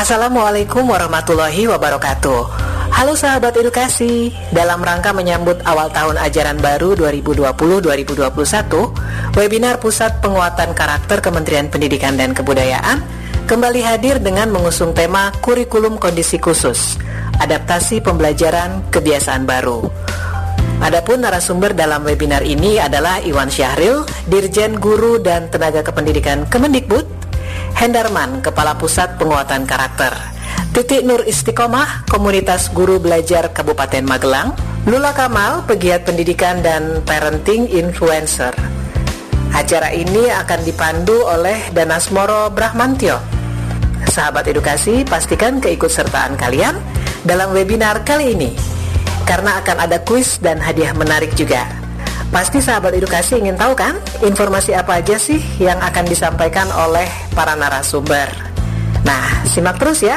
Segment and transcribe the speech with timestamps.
[0.00, 2.40] Assalamualaikum warahmatullahi wabarakatuh.
[2.88, 11.20] Halo sahabat edukasi, dalam rangka menyambut awal tahun ajaran baru 2020-2021, webinar Pusat Penguatan Karakter
[11.20, 13.04] Kementerian Pendidikan dan Kebudayaan
[13.44, 16.96] kembali hadir dengan mengusung tema kurikulum kondisi khusus,
[17.36, 19.84] adaptasi pembelajaran kebiasaan baru.
[20.80, 27.19] Adapun narasumber dalam webinar ini adalah Iwan Syahril, Dirjen Guru dan Tenaga Kependidikan Kemendikbud,
[27.74, 30.12] Hendarman, Kepala Pusat Penguatan Karakter.
[30.70, 34.54] Titik Nur Istiqomah, Komunitas Guru Belajar Kabupaten Magelang.
[34.86, 38.54] Lula Kamal, Pegiat Pendidikan dan Parenting Influencer.
[39.50, 43.18] Acara ini akan dipandu oleh Danasmoro Brahmantio.
[44.06, 46.78] Sahabat edukasi, pastikan keikutsertaan kalian
[47.26, 48.50] dalam webinar kali ini.
[49.26, 51.79] Karena akan ada kuis dan hadiah menarik juga.
[52.30, 57.58] Pasti sahabat edukasi ingin tahu kan informasi apa aja sih yang akan disampaikan oleh para
[57.58, 58.30] narasumber.
[59.02, 60.14] Nah, simak terus ya.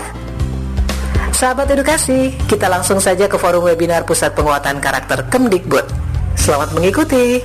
[1.33, 5.89] Sahabat edukasi, kita langsung saja ke forum webinar Pusat Penguatan Karakter Kemdikbud.
[6.38, 7.41] Selamat mengikuti.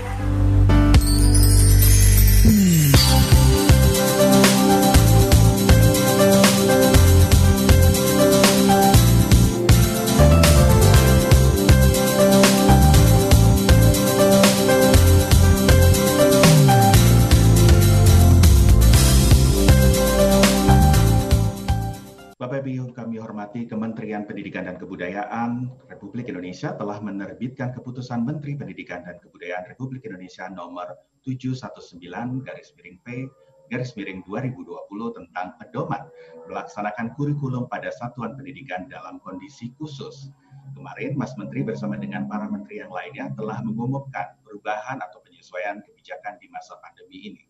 [24.18, 25.50] Kementerian Pendidikan dan Kebudayaan
[25.94, 30.90] Republik Indonesia telah menerbitkan keputusan Menteri Pendidikan dan Kebudayaan Republik Indonesia nomor
[31.22, 32.02] 719
[32.42, 33.30] garis miring P
[33.70, 34.74] garis miring 2020
[35.14, 36.10] tentang pedoman
[36.50, 40.34] melaksanakan kurikulum pada satuan pendidikan dalam kondisi khusus.
[40.74, 46.42] Kemarin Mas Menteri bersama dengan para menteri yang lainnya telah mengumumkan perubahan atau penyesuaian kebijakan
[46.42, 47.46] di masa pandemi ini.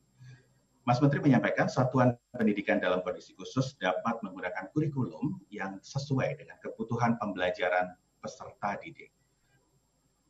[0.88, 7.20] Mas Menteri menyampaikan satuan pendidikan dalam kondisi khusus dapat menggunakan kurikulum yang sesuai dengan kebutuhan
[7.20, 7.92] pembelajaran
[8.24, 9.12] peserta didik.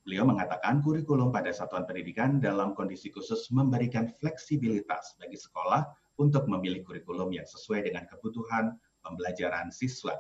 [0.03, 6.83] Beliau mengatakan kurikulum pada satuan pendidikan dalam kondisi khusus memberikan fleksibilitas bagi sekolah untuk memilih
[6.83, 8.75] kurikulum yang sesuai dengan kebutuhan
[9.07, 10.19] pembelajaran siswa.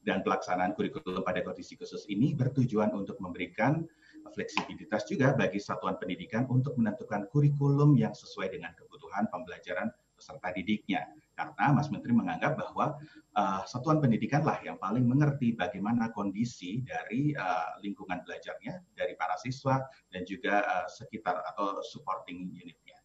[0.00, 3.84] Dan pelaksanaan kurikulum pada kondisi khusus ini bertujuan untuk memberikan
[4.32, 8.85] fleksibilitas juga bagi satuan pendidikan untuk menentukan kurikulum yang sesuai dengan kebutuhan
[9.30, 11.04] pembelajaran peserta didiknya.
[11.36, 12.96] Karena Mas Menteri menganggap bahwa
[13.36, 19.36] uh, satuan pendidikan lah yang paling mengerti bagaimana kondisi dari uh, lingkungan belajarnya, dari para
[19.36, 22.96] siswa dan juga uh, sekitar atau supporting unitnya.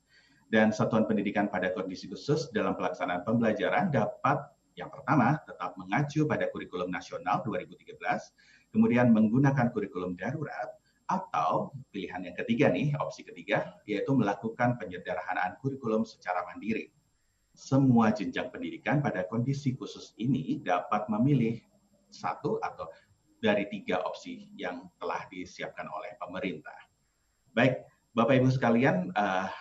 [0.48, 4.40] Dan satuan pendidikan pada kondisi khusus dalam pelaksanaan pembelajaran dapat
[4.80, 8.00] yang pertama tetap mengacu pada kurikulum nasional 2013,
[8.72, 10.72] kemudian menggunakan kurikulum darurat,
[11.12, 16.88] atau pilihan yang ketiga nih, opsi ketiga, yaitu melakukan penyederhanaan kurikulum secara mandiri.
[17.52, 21.60] Semua jenjang pendidikan pada kondisi khusus ini dapat memilih
[22.08, 22.88] satu atau
[23.44, 26.78] dari tiga opsi yang telah disiapkan oleh pemerintah.
[27.52, 27.84] Baik,
[28.16, 29.52] Bapak Ibu sekalian, uh,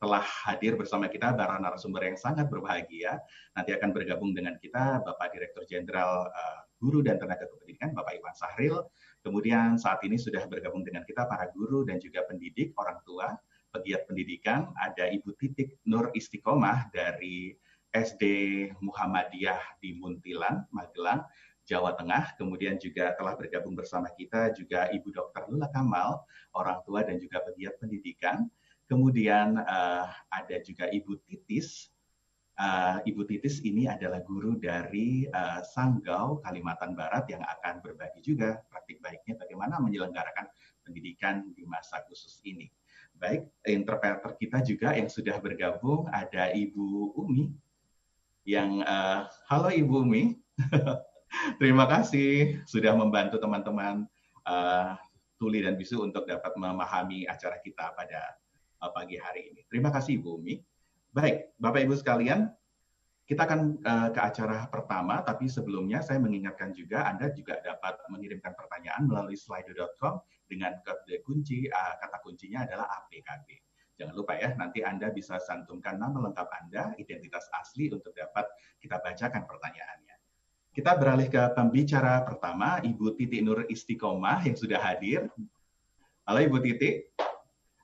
[0.00, 3.20] telah hadir bersama kita para narasumber yang sangat berbahagia.
[3.52, 8.32] Nanti akan bergabung dengan kita Bapak Direktur Jenderal uh, Guru dan Tenaga Kependidikan, Bapak Iwan
[8.32, 8.80] Sahril,
[9.20, 13.36] Kemudian saat ini sudah bergabung dengan kita para guru dan juga pendidik, orang tua,
[13.70, 14.72] pegiat pendidikan.
[14.80, 17.52] Ada Ibu Titik Nur Istiqomah dari
[17.92, 18.24] SD
[18.80, 21.26] Muhammadiyah di Muntilan, Magelang,
[21.68, 22.34] Jawa Tengah.
[22.40, 25.52] Kemudian juga telah bergabung bersama kita juga Ibu Dr.
[25.52, 26.24] Lula Kamal,
[26.56, 28.48] orang tua dan juga pegiat pendidikan.
[28.90, 31.94] Kemudian uh, ada juga Ibu Titis
[32.60, 38.60] uh, Ibu Titis ini adalah guru dari uh, Sanggau, Kalimantan Barat yang akan berbagi juga
[38.68, 40.46] praktik baiknya bagaimana menyelenggarakan
[40.84, 42.68] pendidikan di masa khusus ini.
[43.16, 47.52] Baik, interpreter kita juga yang sudah bergabung ada Ibu Umi
[48.44, 50.36] yang uh, halo Ibu Umi.
[51.60, 54.04] Terima kasih sudah membantu teman-teman
[54.44, 54.96] uh,
[55.40, 58.36] tuli dan bisu untuk dapat memahami acara kita pada
[58.80, 59.64] uh, pagi hari ini.
[59.68, 60.69] Terima kasih Ibu Umi.
[61.10, 62.46] Baik, Bapak Ibu sekalian,
[63.26, 68.54] kita akan uh, ke acara pertama, tapi sebelumnya saya mengingatkan juga Anda juga dapat mengirimkan
[68.54, 73.58] pertanyaan melalui slido.com dengan kode kunci, uh, kata kuncinya adalah APKB.
[73.98, 78.46] Jangan lupa ya, nanti Anda bisa santumkan nama lengkap Anda, identitas asli untuk dapat
[78.78, 80.14] kita bacakan pertanyaannya.
[80.70, 85.26] Kita beralih ke pembicara pertama, Ibu Titi Nur Istiqomah yang sudah hadir.
[86.22, 87.02] Halo Ibu Titi,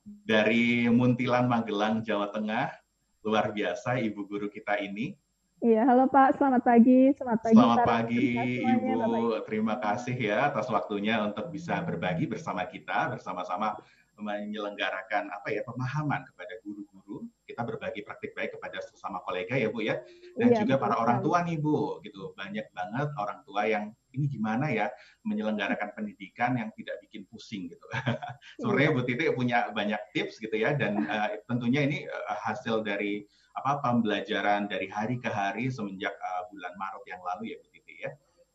[0.06, 2.85] dari Muntilan, Magelang, Jawa Tengah
[3.26, 5.18] luar biasa ibu guru kita ini.
[5.58, 7.10] Iya, halo Pak, selamat pagi.
[7.16, 7.56] Selamat pagi.
[7.56, 8.26] Selamat pagi
[8.60, 9.40] Ibu.
[9.48, 13.74] Terima kasih ya atas waktunya untuk bisa berbagi bersama kita, bersama-sama
[14.20, 16.95] menyelenggarakan apa ya pemahaman kepada guru-guru
[17.56, 19.96] kita berbagi praktik baik kepada sesama kolega ya Bu ya.
[20.36, 22.36] Dan iya, juga para orang tua nih Bu, gitu.
[22.36, 24.92] Banyak banget orang tua yang ini gimana ya
[25.24, 27.80] menyelenggarakan pendidikan yang tidak bikin pusing gitu.
[28.60, 33.24] Sebenarnya Bu Titi punya banyak tips gitu ya dan uh, tentunya ini uh, hasil dari
[33.56, 37.75] apa pembelajaran dari hari ke hari semenjak uh, bulan Maret yang lalu ya Bu Titi.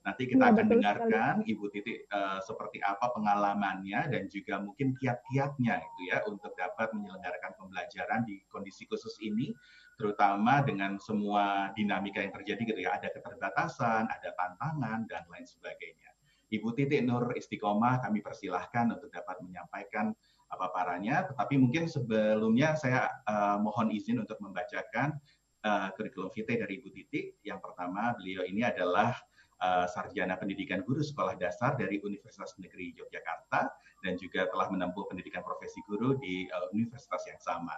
[0.02, 1.52] Nanti kita ya, akan dengarkan sekali.
[1.54, 7.54] Ibu Titi uh, seperti apa pengalamannya dan juga mungkin kiat-kiatnya itu ya untuk dapat menyelenggarakan
[7.54, 9.54] pembelajaran di kondisi khusus ini,
[10.02, 16.10] terutama dengan semua dinamika yang terjadi gitu ya, ada keterbatasan, ada tantangan dan lain sebagainya.
[16.50, 20.12] Ibu Titi Nur Istiqomah kami persilahkan untuk dapat menyampaikan
[20.52, 25.16] apa paranya, tetapi mungkin sebelumnya saya uh, mohon izin untuk membacakan
[25.64, 27.38] uh, kurikulum vitae dari Ibu Titi.
[27.46, 29.16] Yang pertama, beliau ini adalah
[29.62, 33.70] uh, sarjana pendidikan guru sekolah dasar dari Universitas Negeri Yogyakarta
[34.02, 37.78] dan juga telah menempuh pendidikan profesi guru di uh, universitas yang sama.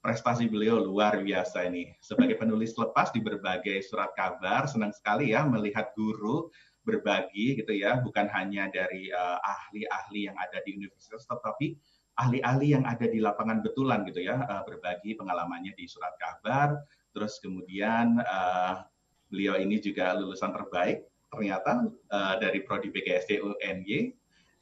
[0.00, 1.92] Prestasi beliau luar biasa ini.
[2.00, 6.48] Sebagai penulis lepas di berbagai surat kabar, senang sekali ya melihat guru
[6.88, 11.76] berbagi gitu ya, bukan hanya dari eh, ahli-ahli uh, yang ada di universitas, tetapi
[12.16, 16.80] ahli-ahli yang ada di lapangan betulan gitu ya, uh, berbagi pengalamannya di surat kabar.
[17.12, 18.80] Terus kemudian uh,
[19.28, 24.12] beliau ini juga lulusan terbaik ternyata uh, dari prodi PGSD UNY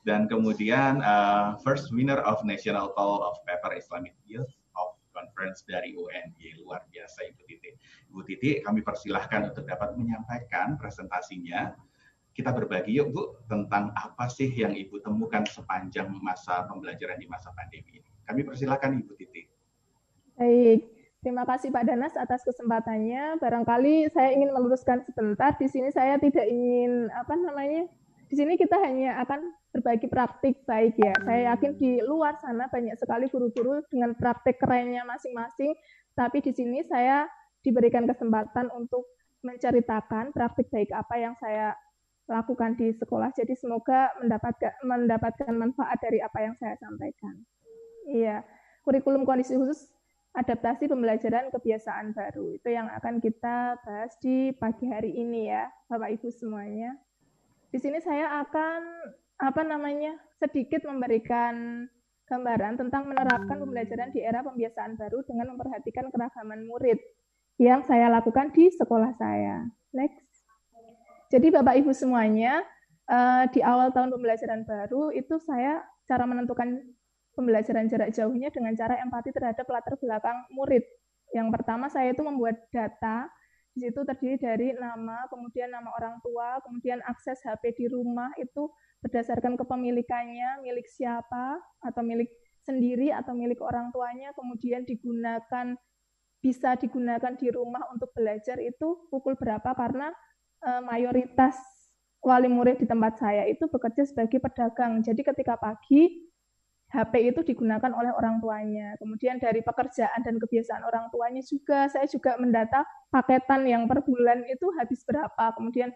[0.04, 5.96] dan kemudian uh, first winner of National Call of Paper Islamic Youth of Conference dari
[5.96, 7.70] UNY luar biasa Ibu Titi.
[8.12, 11.74] Ibu Titi kami persilahkan untuk dapat menyampaikan presentasinya.
[12.32, 17.50] Kita berbagi yuk Bu tentang apa sih yang Ibu temukan sepanjang masa pembelajaran di masa
[17.50, 18.10] pandemi ini.
[18.22, 19.42] Kami persilahkan Ibu Titi.
[20.38, 20.86] Baik,
[21.18, 23.42] Terima kasih Pak Danas atas kesempatannya.
[23.42, 25.50] Barangkali saya ingin meluruskan sebentar.
[25.58, 27.90] Di sini saya tidak ingin apa namanya.
[28.30, 31.10] Di sini kita hanya akan berbagi praktik baik ya.
[31.26, 35.74] Saya yakin di luar sana banyak sekali guru-guru dengan praktik kerennya masing-masing.
[36.14, 37.26] Tapi di sini saya
[37.66, 39.02] diberikan kesempatan untuk
[39.42, 41.74] menceritakan praktik baik apa yang saya
[42.30, 43.34] lakukan di sekolah.
[43.34, 47.42] Jadi semoga mendapatkan mendapatkan manfaat dari apa yang saya sampaikan.
[48.06, 48.46] Iya,
[48.86, 49.97] kurikulum kondisi khusus
[50.38, 52.54] adaptasi pembelajaran kebiasaan baru.
[52.54, 56.94] Itu yang akan kita bahas di pagi hari ini ya, Bapak Ibu semuanya.
[57.74, 58.80] Di sini saya akan
[59.42, 60.14] apa namanya?
[60.38, 61.82] sedikit memberikan
[62.30, 66.94] gambaran tentang menerapkan pembelajaran di era pembiasaan baru dengan memperhatikan keragaman murid
[67.58, 69.66] yang saya lakukan di sekolah saya.
[69.90, 70.22] Next.
[71.34, 72.62] Jadi Bapak Ibu semuanya,
[73.10, 76.86] eh, di awal tahun pembelajaran baru itu saya cara menentukan
[77.38, 80.82] pembelajaran jarak jauhnya dengan cara empati terhadap latar belakang murid.
[81.30, 83.30] Yang pertama saya itu membuat data,
[83.78, 88.66] di situ terdiri dari nama, kemudian nama orang tua, kemudian akses HP di rumah itu
[89.06, 92.26] berdasarkan kepemilikannya, milik siapa, atau milik
[92.66, 95.78] sendiri, atau milik orang tuanya, kemudian digunakan
[96.42, 100.14] bisa digunakan di rumah untuk belajar itu pukul berapa karena
[100.62, 101.58] e, mayoritas
[102.22, 105.02] wali murid di tempat saya itu bekerja sebagai pedagang.
[105.02, 106.27] Jadi ketika pagi
[106.88, 108.96] HP itu digunakan oleh orang tuanya.
[108.96, 114.40] Kemudian dari pekerjaan dan kebiasaan orang tuanya juga, saya juga mendata paketan yang per bulan
[114.48, 115.52] itu habis berapa.
[115.52, 115.92] Kemudian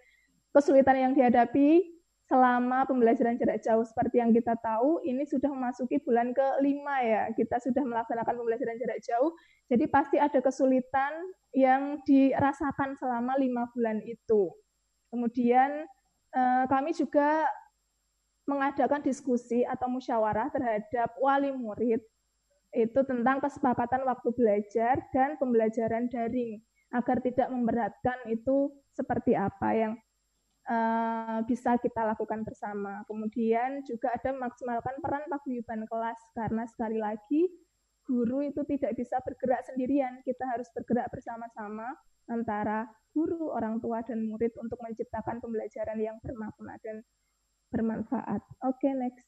[0.53, 1.81] kesulitan yang dihadapi
[2.29, 7.23] selama pembelajaran jarak jauh seperti yang kita tahu, ini sudah memasuki bulan kelima ya.
[7.33, 9.33] Kita sudah melaksanakan pembelajaran jarak jauh,
[9.73, 11.13] jadi pasti ada kesulitan
[11.57, 14.53] yang dirasakan selama lima bulan itu.
[15.09, 15.89] Kemudian
[16.37, 17.49] eh, kami juga
[18.53, 22.05] mengadakan diskusi atau musyawarah terhadap wali murid
[22.73, 26.61] itu tentang kesepakatan waktu belajar dan pembelajaran daring
[26.93, 29.93] agar tidak memberatkan itu seperti apa yang
[30.69, 33.05] uh, bisa kita lakukan bersama.
[33.09, 37.49] Kemudian juga ada memaksimalkan peran paguyuban kelas karena sekali lagi
[38.03, 41.95] guru itu tidak bisa bergerak sendirian, kita harus bergerak bersama-sama
[42.27, 47.05] antara guru, orang tua dan murid untuk menciptakan pembelajaran yang bermakna dan
[47.73, 48.45] bermanfaat.
[48.69, 49.25] Oke, okay, next.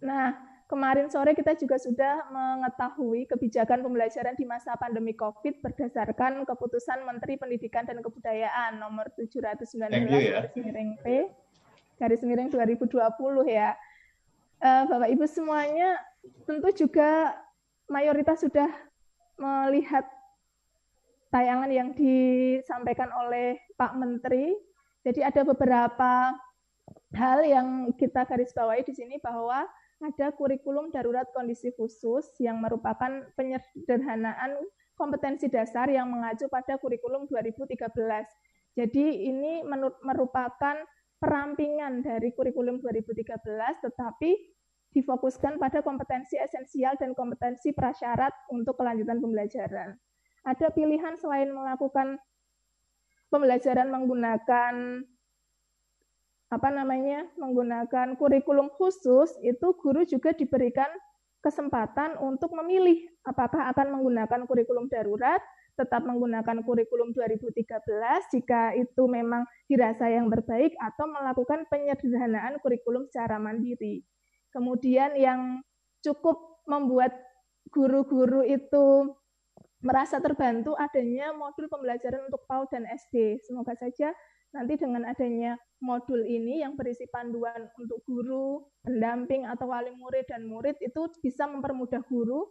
[0.00, 0.32] Nah,
[0.64, 7.36] kemarin sore kita juga sudah mengetahui kebijakan pembelajaran di masa pandemi COVID berdasarkan keputusan Menteri
[7.36, 9.68] Pendidikan dan Kebudayaan nomor 719
[10.08, 10.40] ya.
[10.40, 11.06] garis miring P
[11.98, 12.98] garis miring 2020
[13.46, 13.76] ya.
[14.58, 16.00] Uh, Bapak Ibu semuanya
[16.48, 17.36] tentu juga
[17.86, 18.70] mayoritas sudah
[19.36, 20.08] melihat
[21.28, 24.54] tayangan yang disampaikan oleh Pak Menteri.
[25.04, 26.32] Jadi ada beberapa
[27.14, 29.66] hal yang kita garis bawahi di sini bahwa
[30.02, 34.58] ada kurikulum darurat kondisi khusus yang merupakan penyederhanaan
[34.98, 37.78] kompetensi dasar yang mengacu pada kurikulum 2013.
[38.74, 39.62] Jadi ini
[40.02, 40.76] merupakan
[41.22, 44.30] perampingan dari kurikulum 2013 tetapi
[44.94, 49.98] difokuskan pada kompetensi esensial dan kompetensi prasyarat untuk kelanjutan pembelajaran.
[50.46, 52.20] Ada pilihan selain melakukan
[53.32, 54.74] pembelajaran menggunakan
[56.52, 60.88] apa namanya menggunakan kurikulum khusus itu guru juga diberikan
[61.44, 65.40] kesempatan untuk memilih apakah akan menggunakan kurikulum darurat
[65.74, 67.66] tetap menggunakan kurikulum 2013
[68.30, 74.06] jika itu memang dirasa yang terbaik atau melakukan penyederhanaan kurikulum secara mandiri.
[74.54, 75.66] Kemudian yang
[75.98, 77.10] cukup membuat
[77.74, 79.18] guru-guru itu
[79.82, 83.42] merasa terbantu adanya modul pembelajaran untuk PAUD dan SD.
[83.44, 84.14] Semoga saja
[84.54, 90.46] nanti dengan adanya modul ini yang berisi panduan untuk guru, pendamping atau wali murid dan
[90.46, 92.48] murid itu bisa mempermudah guru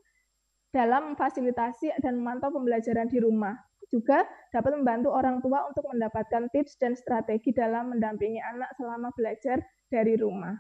[0.75, 3.55] dalam memfasilitasi dan memantau pembelajaran di rumah.
[3.88, 9.63] Juga dapat membantu orang tua untuk mendapatkan tips dan strategi dalam mendampingi anak selama belajar
[9.88, 10.57] dari rumah.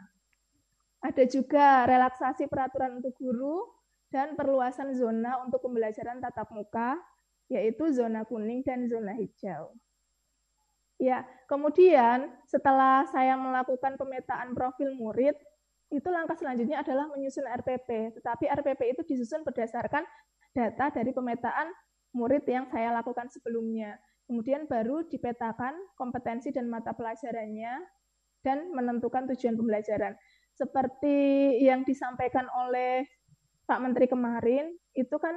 [1.03, 3.67] Ada juga relaksasi peraturan untuk guru
[4.13, 6.95] dan perluasan zona untuk pembelajaran tatap muka,
[7.49, 9.73] yaitu zona kuning dan zona hijau.
[11.03, 15.35] Ya, kemudian setelah saya melakukan pemetaan profil murid,
[15.91, 18.15] itu langkah selanjutnya adalah menyusun RPP.
[18.15, 20.07] Tetapi RPP itu disusun berdasarkan
[20.55, 21.67] data dari pemetaan
[22.15, 23.99] murid yang saya lakukan sebelumnya.
[24.31, 27.83] Kemudian baru dipetakan kompetensi dan mata pelajarannya
[28.39, 30.15] dan menentukan tujuan pembelajaran.
[30.55, 31.17] Seperti
[31.59, 33.03] yang disampaikan oleh
[33.67, 35.35] Pak Menteri kemarin, itu kan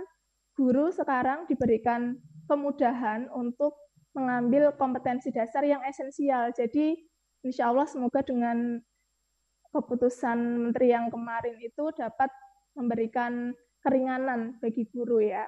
[0.54, 2.14] guru sekarang diberikan
[2.46, 3.85] kemudahan untuk
[4.16, 6.48] mengambil kompetensi dasar yang esensial.
[6.56, 6.96] Jadi
[7.44, 8.80] insya Allah semoga dengan
[9.76, 12.32] keputusan menteri yang kemarin itu dapat
[12.72, 13.52] memberikan
[13.84, 15.44] keringanan bagi guru ya.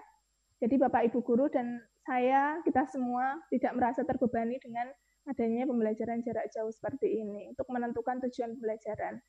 [0.60, 4.92] Jadi Bapak Ibu guru dan saya kita semua tidak merasa terbebani dengan
[5.28, 9.20] adanya pembelajaran jarak jauh seperti ini untuk menentukan tujuan pembelajaran.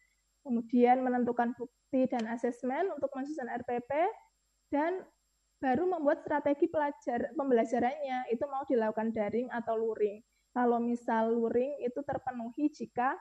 [0.44, 3.92] Kemudian menentukan bukti dan asesmen untuk menyusun RPP
[4.72, 5.04] dan
[5.60, 10.24] baru membuat strategi pelajar pembelajarannya itu mau dilakukan daring atau luring.
[10.56, 13.14] Kalau misal luring itu terpenuhi jika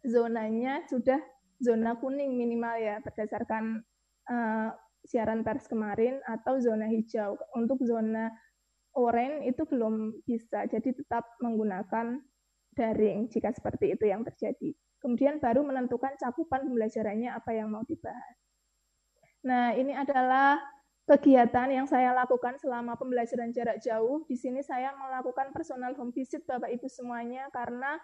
[0.00, 1.20] zonanya sudah
[1.60, 3.84] zona kuning minimal ya berdasarkan
[4.32, 4.72] uh,
[5.04, 7.36] siaran pers kemarin atau zona hijau.
[7.56, 8.32] Untuk zona
[8.96, 12.18] oranye itu belum bisa, jadi tetap menggunakan
[12.74, 14.74] daring jika seperti itu yang terjadi.
[15.00, 18.36] Kemudian baru menentukan cakupan pembelajarannya apa yang mau dibahas.
[19.40, 20.60] Nah, ini adalah
[21.10, 24.22] kegiatan yang saya lakukan selama pembelajaran jarak jauh.
[24.30, 27.98] Di sini saya melakukan personal home visit Bapak Ibu semuanya karena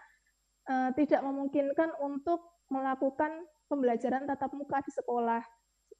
[0.66, 5.38] uh, tidak memungkinkan untuk melakukan pembelajaran tatap muka di sekolah.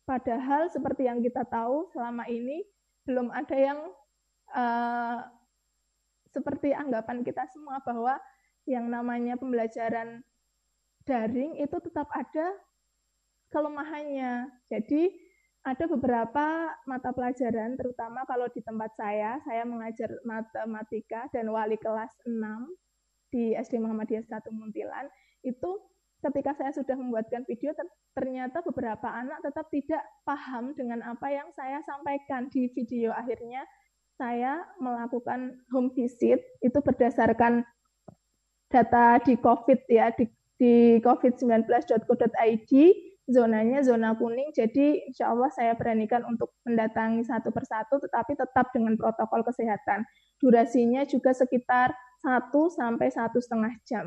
[0.03, 2.67] Padahal seperti yang kita tahu selama ini
[3.07, 3.79] belum ada yang
[4.51, 5.23] uh,
[6.35, 8.19] seperti anggapan kita semua bahwa
[8.67, 10.27] yang namanya pembelajaran
[11.07, 12.51] daring itu tetap ada
[13.55, 14.51] kelemahannya.
[14.67, 15.26] Jadi
[15.67, 22.15] ada beberapa mata pelajaran, terutama kalau di tempat saya, saya mengajar matematika dan wali kelas
[22.23, 22.39] 6
[23.35, 25.11] di SD Muhammadiyah 1 Muntilan.
[25.43, 25.83] Itu
[26.23, 27.75] ketika saya sudah membuatkan video
[28.15, 33.11] ternyata beberapa anak tetap tidak paham dengan apa yang saya sampaikan di video.
[33.11, 33.67] Akhirnya
[34.15, 37.67] saya melakukan home visit itu berdasarkan
[38.71, 42.73] data di COVID ya di, di covid19.co.id
[43.27, 48.95] zonanya zona kuning jadi insya Allah saya beranikan untuk mendatangi satu persatu tetapi tetap dengan
[48.95, 50.07] protokol kesehatan
[50.39, 51.91] durasinya juga sekitar
[52.27, 54.07] 1 sampai satu setengah jam.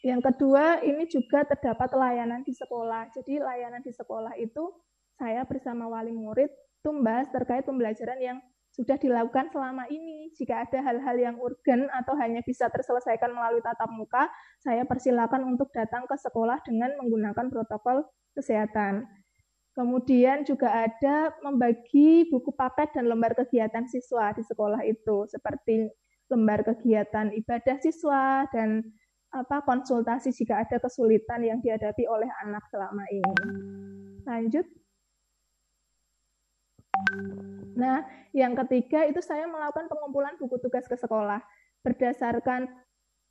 [0.00, 3.10] Yang kedua, ini juga terdapat layanan di sekolah.
[3.10, 4.70] Jadi layanan di sekolah itu
[5.18, 6.48] saya bersama wali murid
[6.86, 8.38] tumbas terkait pembelajaran yang
[8.78, 10.30] sudah dilakukan selama ini.
[10.38, 14.30] Jika ada hal-hal yang urgen atau hanya bisa terselesaikan melalui tatap muka,
[14.62, 18.06] saya persilakan untuk datang ke sekolah dengan menggunakan protokol
[18.38, 19.02] kesehatan.
[19.74, 25.90] Kemudian juga ada membagi buku paket dan lembar kegiatan siswa di sekolah itu, seperti
[26.30, 28.86] lembar kegiatan ibadah siswa dan
[29.34, 33.34] apa konsultasi jika ada kesulitan yang dihadapi oleh anak selama ini.
[34.24, 34.66] Lanjut.
[37.78, 38.02] Nah,
[38.34, 41.38] yang ketiga itu saya melakukan pengumpulan buku tugas ke sekolah
[41.86, 42.66] berdasarkan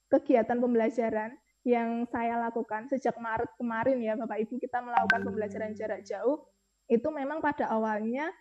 [0.07, 1.35] kegiatan pembelajaran
[1.67, 6.47] yang saya lakukan sejak Maret kemarin ya Bapak Ibu kita melakukan pembelajaran jarak jauh
[6.87, 8.31] itu memang pada awalnya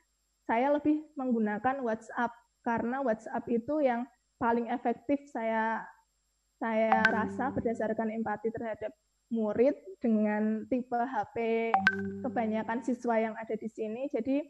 [0.47, 2.31] saya lebih menggunakan WhatsApp
[2.63, 4.07] karena WhatsApp itu yang
[4.39, 5.83] paling efektif saya
[6.63, 8.95] saya rasa berdasarkan empati terhadap
[9.29, 11.37] murid dengan tipe HP
[12.23, 14.07] kebanyakan siswa yang ada di sini.
[14.09, 14.41] Jadi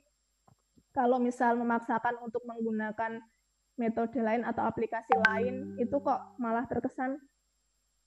[0.96, 3.20] kalau misal memaksakan untuk menggunakan
[3.76, 7.20] metode lain atau aplikasi lain itu kok malah terkesan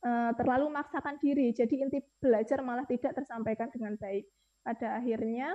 [0.02, 1.54] uh, terlalu memaksakan diri.
[1.54, 4.26] Jadi inti belajar malah tidak tersampaikan dengan baik.
[4.66, 5.54] Pada akhirnya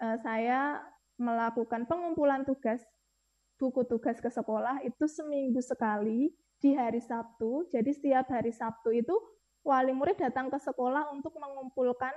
[0.00, 0.80] uh, saya
[1.20, 2.80] melakukan pengumpulan tugas
[3.60, 7.68] buku tugas ke sekolah itu seminggu sekali di hari Sabtu.
[7.68, 9.14] Jadi setiap hari Sabtu itu
[9.62, 12.16] wali murid datang ke sekolah untuk mengumpulkan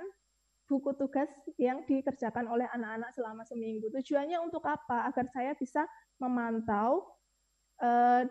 [0.66, 3.88] buku tugas yang dikerjakan oleh anak-anak selama seminggu.
[3.90, 5.06] Tujuannya untuk apa?
[5.06, 5.86] Agar saya bisa
[6.18, 7.06] memantau
[7.82, 8.22] uh,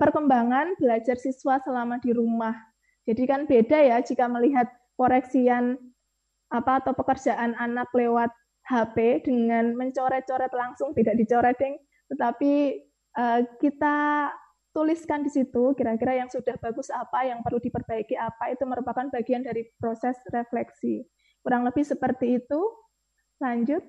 [0.00, 2.56] perkembangan belajar siswa selama di rumah.
[3.04, 5.76] Jadi kan beda ya jika melihat koreksian
[6.52, 8.30] apa atau pekerjaan anak lewat
[8.68, 11.58] HP dengan mencoret-coret langsung tidak dicoret
[12.12, 12.78] tetapi
[13.16, 14.28] uh, kita
[14.72, 19.44] tuliskan di situ kira-kira yang sudah bagus apa, yang perlu diperbaiki apa, itu merupakan bagian
[19.44, 21.04] dari proses refleksi.
[21.42, 22.60] Kurang lebih seperti itu.
[23.42, 23.82] Lanjut.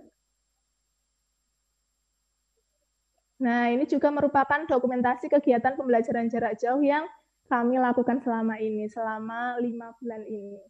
[3.40, 7.06] Nah, ini juga merupakan dokumentasi kegiatan pembelajaran jarak jauh yang
[7.52, 10.64] kami lakukan selama ini, selama lima bulan ini.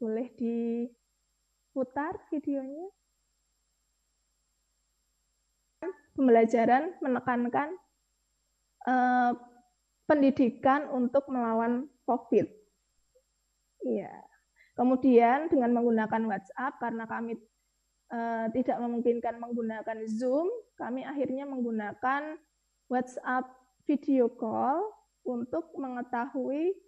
[0.00, 2.88] Boleh diputar videonya?
[6.18, 7.78] pembelajaran menekankan
[8.90, 9.38] uh,
[10.10, 12.50] pendidikan untuk melawan COVID.
[13.86, 14.27] Iya.
[14.78, 17.34] Kemudian dengan menggunakan WhatsApp karena kami
[18.14, 20.46] uh, tidak memungkinkan menggunakan Zoom,
[20.78, 22.38] kami akhirnya menggunakan
[22.86, 23.50] WhatsApp
[23.90, 24.86] video call
[25.26, 26.78] untuk mengetahui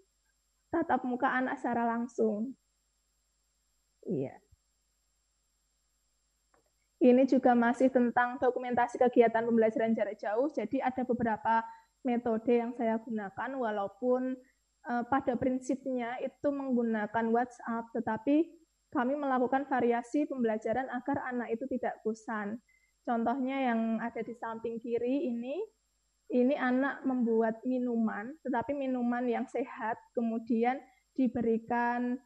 [0.71, 2.55] tatap muka anak secara langsung.
[4.07, 4.39] Iya.
[7.01, 10.47] Ini juga masih tentang dokumentasi kegiatan pembelajaran jarak jauh.
[10.53, 11.65] Jadi ada beberapa
[12.07, 14.37] metode yang saya gunakan walaupun
[14.89, 18.49] uh, pada prinsipnya itu menggunakan WhatsApp, tetapi
[18.91, 22.59] kami melakukan variasi pembelajaran agar anak itu tidak bosan.
[23.07, 25.57] Contohnya yang ada di samping kiri ini,
[26.31, 30.79] ini anak membuat minuman, tetapi minuman yang sehat, kemudian
[31.15, 32.19] diberikan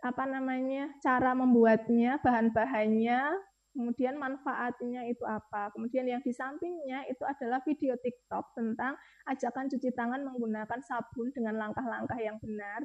[0.00, 5.70] apa namanya cara membuatnya, bahan-bahannya, kemudian manfaatnya itu apa.
[5.74, 8.98] Kemudian yang di sampingnya itu adalah video TikTok tentang
[9.30, 12.84] ajakan cuci tangan menggunakan sabun dengan langkah-langkah yang benar.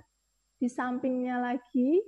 [0.56, 2.00] Di sampingnya lagi,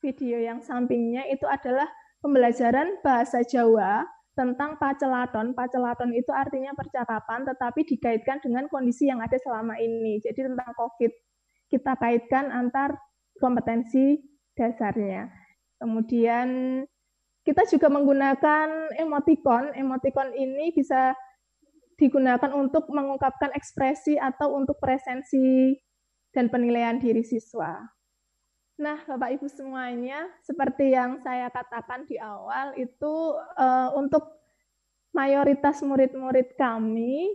[0.00, 1.86] video yang sampingnya itu adalah
[2.24, 5.52] pembelajaran bahasa Jawa tentang pacelaton.
[5.52, 10.22] Pacelaton itu artinya percakapan tetapi dikaitkan dengan kondisi yang ada selama ini.
[10.22, 11.12] Jadi tentang COVID
[11.70, 12.96] kita kaitkan antar
[13.38, 14.18] kompetensi
[14.56, 15.28] dasarnya.
[15.80, 16.48] Kemudian
[17.44, 19.72] kita juga menggunakan emoticon.
[19.72, 21.16] Emoticon ini bisa
[21.96, 25.76] digunakan untuk mengungkapkan ekspresi atau untuk presensi
[26.32, 27.76] dan penilaian diri siswa.
[28.80, 34.40] Nah, Bapak Ibu semuanya, seperti yang saya katakan di awal, itu uh, untuk
[35.12, 37.28] mayoritas murid-murid kami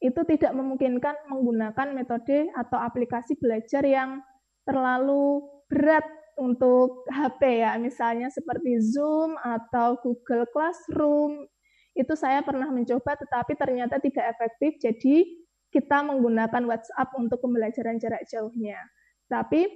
[0.00, 4.24] itu tidak memungkinkan menggunakan metode atau aplikasi belajar yang
[4.64, 6.04] terlalu berat
[6.36, 11.48] untuk HP ya, misalnya seperti Zoom atau Google Classroom.
[11.96, 15.24] Itu saya pernah mencoba tetapi ternyata tidak efektif, jadi
[15.72, 18.80] kita menggunakan WhatsApp untuk pembelajaran jarak jauhnya.
[19.26, 19.66] Tapi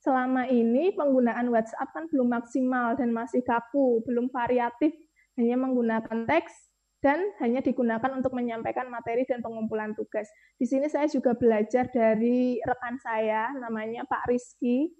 [0.00, 4.96] selama ini penggunaan WhatsApp kan belum maksimal dan masih kaku, belum variatif,
[5.38, 6.52] hanya menggunakan teks
[6.98, 10.26] dan hanya digunakan untuk menyampaikan materi dan pengumpulan tugas.
[10.58, 14.90] Di sini saya juga belajar dari rekan saya, namanya Pak Rizky,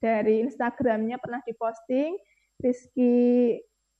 [0.00, 2.16] dari Instagramnya pernah diposting
[2.58, 3.56] Rizky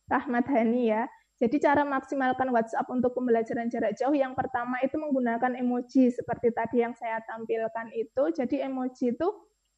[0.08, 1.04] Rahmat Hani ya.
[1.40, 6.84] Jadi cara maksimalkan WhatsApp untuk pembelajaran jarak jauh yang pertama itu menggunakan emoji seperti tadi
[6.84, 8.28] yang saya tampilkan itu.
[8.36, 9.28] Jadi emoji itu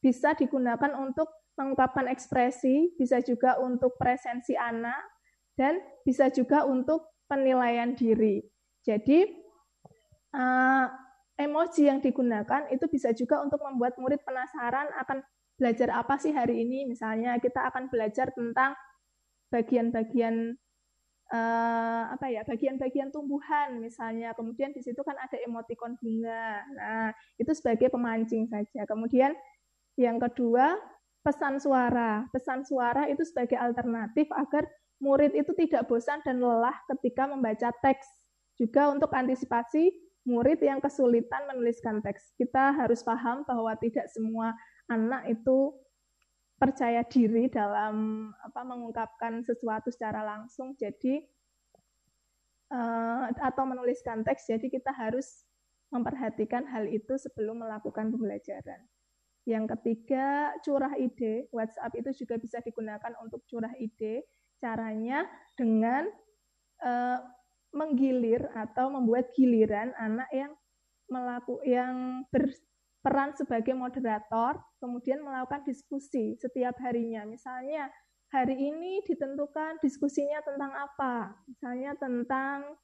[0.02, 5.06] bisa digunakan untuk mengungkapkan ekspresi, bisa juga untuk presensi anak,
[5.54, 8.42] dan bisa juga untuk penilaian diri.
[8.82, 9.22] Jadi
[10.34, 10.86] uh,
[11.38, 15.22] emoji yang digunakan itu bisa juga untuk membuat murid penasaran akan
[15.56, 16.88] belajar apa sih hari ini?
[16.88, 18.76] Misalnya kita akan belajar tentang
[19.52, 20.56] bagian-bagian
[21.32, 23.80] uh, apa ya bagian-bagian tumbuhan.
[23.80, 26.64] Misalnya kemudian di situ kan ada emotikon bunga.
[26.76, 27.08] Nah
[27.40, 28.84] itu sebagai pemancing saja.
[28.84, 29.32] Kemudian
[29.96, 30.76] yang kedua
[31.24, 32.26] pesan suara.
[32.34, 34.66] Pesan suara itu sebagai alternatif agar
[35.02, 38.06] murid itu tidak bosan dan lelah ketika membaca teks.
[38.58, 39.90] Juga untuk antisipasi
[40.22, 42.34] murid yang kesulitan menuliskan teks.
[42.38, 44.54] Kita harus paham bahwa tidak semua
[44.92, 45.72] anak itu
[46.60, 51.26] percaya diri dalam apa mengungkapkan sesuatu secara langsung jadi
[52.70, 55.42] uh, atau menuliskan teks jadi kita harus
[55.92, 58.80] memperhatikan hal itu sebelum melakukan pembelajaran.
[59.44, 61.52] Yang ketiga, curah ide.
[61.52, 64.24] WhatsApp itu juga bisa digunakan untuk curah ide.
[64.56, 66.08] Caranya dengan
[66.80, 67.20] uh,
[67.76, 70.52] menggilir atau membuat giliran anak yang
[71.12, 72.48] melaku yang ber,
[73.02, 77.26] peran sebagai moderator, kemudian melakukan diskusi setiap harinya.
[77.26, 77.90] Misalnya
[78.30, 81.34] hari ini ditentukan diskusinya tentang apa?
[81.50, 82.78] Misalnya tentang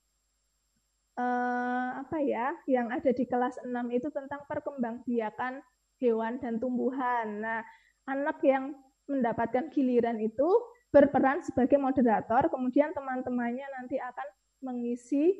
[1.15, 2.53] eh, apa ya?
[2.67, 5.63] Yang ada di kelas 6 itu tentang perkembangbiakan
[6.03, 7.39] hewan dan tumbuhan.
[7.39, 7.63] Nah,
[8.11, 8.75] anak yang
[9.07, 10.49] mendapatkan giliran itu
[10.89, 14.29] berperan sebagai moderator, kemudian teman-temannya nanti akan
[14.65, 15.37] mengisi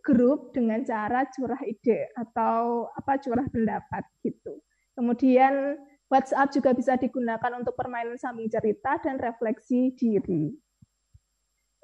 [0.00, 4.64] grup dengan cara curah ide atau apa curah pendapat gitu.
[4.96, 5.76] Kemudian
[6.08, 10.52] WhatsApp juga bisa digunakan untuk permainan sambil cerita dan refleksi diri.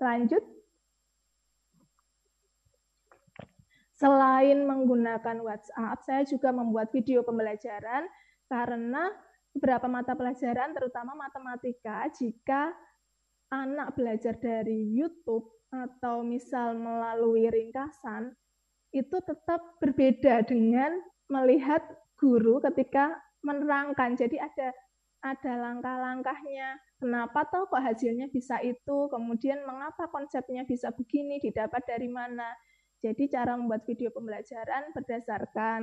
[0.01, 0.45] Lanjut.
[3.99, 8.07] Selain menggunakan WhatsApp, saya juga membuat video pembelajaran
[8.47, 9.11] karena
[9.51, 12.71] beberapa mata pelajaran, terutama matematika, jika
[13.51, 18.33] anak belajar dari YouTube atau misal melalui ringkasan
[18.93, 20.97] itu tetap berbeda dengan
[21.29, 21.85] melihat
[22.17, 24.17] guru ketika menerangkan.
[24.17, 24.73] Jadi ada
[25.19, 26.79] ada langkah-langkahnya.
[26.99, 29.11] Kenapa tahu kok hasilnya bisa itu?
[29.11, 31.43] Kemudian mengapa konsepnya bisa begini?
[31.43, 32.49] Didapat dari mana?
[32.99, 35.83] Jadi cara membuat video pembelajaran berdasarkan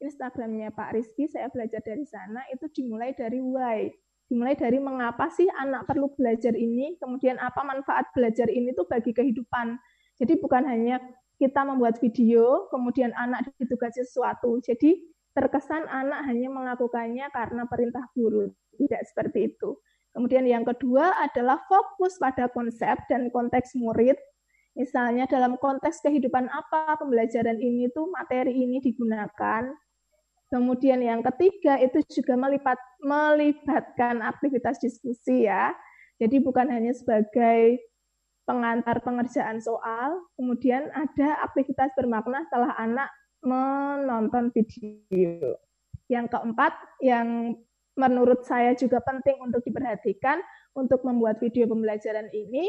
[0.00, 3.86] Instagramnya Pak Rizky, saya belajar dari sana, itu dimulai dari why
[4.30, 9.10] dimulai dari mengapa sih anak perlu belajar ini, kemudian apa manfaat belajar ini tuh bagi
[9.10, 9.74] kehidupan.
[10.22, 11.02] Jadi bukan hanya
[11.42, 14.62] kita membuat video, kemudian anak ditugasi sesuatu.
[14.62, 15.02] Jadi
[15.34, 18.54] terkesan anak hanya melakukannya karena perintah guru.
[18.78, 19.74] Tidak seperti itu.
[20.14, 24.14] Kemudian yang kedua adalah fokus pada konsep dan konteks murid.
[24.78, 29.66] Misalnya dalam konteks kehidupan apa pembelajaran ini tuh materi ini digunakan,
[30.50, 32.74] Kemudian yang ketiga itu juga melipat,
[33.06, 35.70] melibatkan aktivitas diskusi ya.
[36.18, 37.78] Jadi bukan hanya sebagai
[38.50, 43.08] pengantar pengerjaan soal, kemudian ada aktivitas bermakna setelah anak
[43.46, 45.54] menonton video.
[46.10, 47.54] Yang keempat, yang
[47.94, 50.42] menurut saya juga penting untuk diperhatikan
[50.74, 52.66] untuk membuat video pembelajaran ini,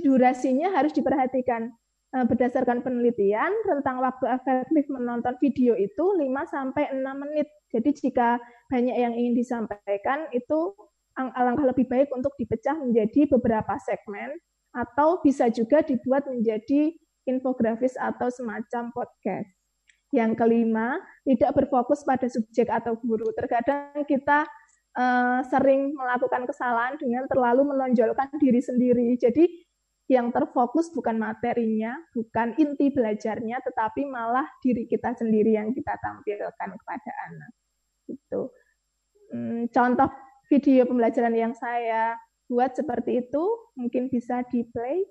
[0.00, 1.68] durasinya harus diperhatikan.
[2.08, 7.52] Eh, berdasarkan penelitian, rentang waktu efektif menonton video itu 5 sampai 6 menit.
[7.68, 8.40] Jadi jika
[8.72, 10.72] banyak yang ingin disampaikan itu
[11.12, 14.40] alangkah lebih baik untuk dipecah menjadi beberapa segmen
[14.72, 16.96] atau bisa juga dibuat menjadi
[17.28, 19.52] infografis atau semacam podcast.
[20.08, 20.96] Yang kelima,
[21.28, 23.28] tidak berfokus pada subjek atau guru.
[23.36, 24.48] Terkadang kita
[24.96, 29.12] uh, sering melakukan kesalahan dengan terlalu menonjolkan diri sendiri.
[29.20, 29.67] Jadi
[30.08, 36.70] yang terfokus bukan materinya, bukan inti belajarnya, tetapi malah diri kita sendiri yang kita tampilkan
[36.80, 37.52] kepada anak.
[38.08, 38.48] Itu
[39.36, 40.08] hmm, contoh
[40.48, 42.16] video pembelajaran yang saya
[42.48, 43.44] buat seperti itu,
[43.76, 45.04] mungkin bisa di play.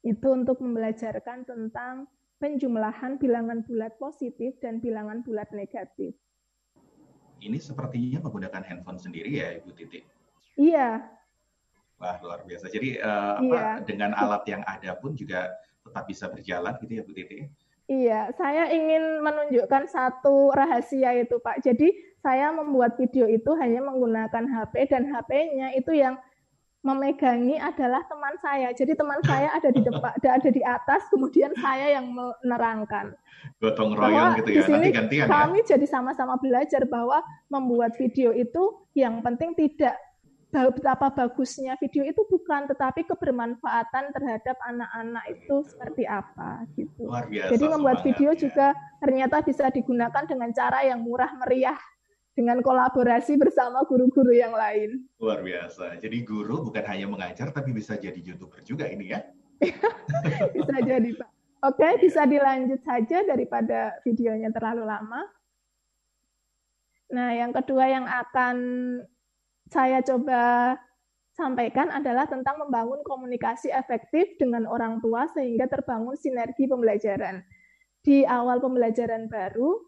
[0.00, 2.08] Itu untuk membelajarkan tentang
[2.40, 6.16] penjumlahan bilangan bulat positif dan bilangan bulat negatif.
[7.44, 10.00] Ini sepertinya menggunakan handphone sendiri ya, Ibu Titi?
[10.56, 11.17] Iya,
[11.98, 12.70] Wah luar biasa.
[12.70, 13.82] Jadi uh, iya.
[13.82, 15.50] apa, dengan alat yang ada pun juga
[15.82, 17.38] tetap bisa berjalan gitu ya Bu Titi?
[17.88, 21.64] Iya, saya ingin menunjukkan satu rahasia itu Pak.
[21.64, 21.88] Jadi
[22.20, 26.20] saya membuat video itu hanya menggunakan HP dan HP-nya itu yang
[26.84, 28.70] memegangi adalah teman saya.
[28.70, 33.16] Jadi teman saya ada di depan, ada di atas, kemudian saya yang menerangkan.
[33.58, 34.62] Gotong royong gitu ya.
[34.62, 35.30] Di sini Nanti gantian ya?
[35.30, 35.66] kami ya?
[35.74, 39.98] jadi sama-sama belajar bahwa membuat video itu yang penting tidak
[40.48, 47.04] betapa bagusnya video itu bukan tetapi kebermanfaatan terhadap anak-anak itu seperti apa gitu.
[47.04, 48.38] Luar biasa, Jadi membuat video ya.
[48.48, 48.66] juga
[49.04, 51.76] ternyata bisa digunakan dengan cara yang murah meriah
[52.32, 55.04] dengan kolaborasi bersama guru-guru yang lain.
[55.20, 56.00] Luar biasa.
[56.00, 59.20] Jadi guru bukan hanya mengajar tapi bisa jadi YouTuber juga ini ya.
[60.56, 61.28] bisa jadi, Pak.
[61.66, 65.26] Oke, bisa dilanjut saja daripada videonya terlalu lama.
[67.10, 68.56] Nah, yang kedua yang akan
[69.68, 70.74] saya coba
[71.38, 77.46] sampaikan adalah tentang membangun komunikasi efektif dengan orang tua sehingga terbangun sinergi pembelajaran.
[78.02, 79.78] Di awal pembelajaran baru,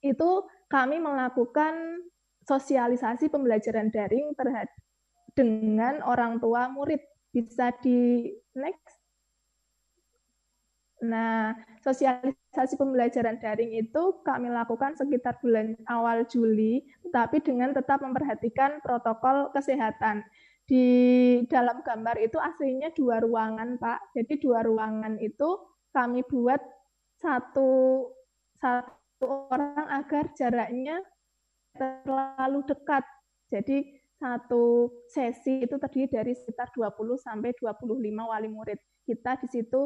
[0.00, 0.30] itu
[0.72, 2.00] kami melakukan
[2.48, 4.72] sosialisasi pembelajaran daring terhadap
[5.36, 7.00] dengan orang tua murid.
[7.32, 8.91] Bisa di next.
[11.02, 18.78] Nah, sosialisasi pembelajaran daring itu kami lakukan sekitar bulan awal Juli, tetapi dengan tetap memperhatikan
[18.78, 20.22] protokol kesehatan.
[20.62, 20.86] Di
[21.50, 24.14] dalam gambar itu aslinya dua ruangan, Pak.
[24.14, 25.58] Jadi dua ruangan itu
[25.90, 26.62] kami buat
[27.18, 28.06] satu
[28.62, 31.02] satu orang agar jaraknya
[31.74, 33.02] terlalu dekat.
[33.50, 38.78] Jadi satu sesi itu terdiri dari sekitar 20 sampai 25 wali murid.
[39.02, 39.82] Kita di situ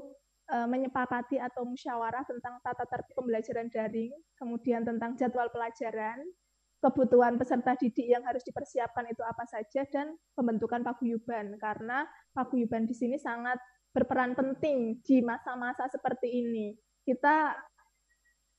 [0.51, 6.23] uh, menyepakati atau musyawarah tentang tata tertib pembelajaran daring, kemudian tentang jadwal pelajaran,
[6.81, 12.07] kebutuhan peserta didik yang harus dipersiapkan itu apa saja dan pembentukan paguyuban karena
[12.37, 13.57] paguyuban di sini sangat
[13.91, 16.77] berperan penting di masa-masa seperti ini.
[17.01, 17.57] Kita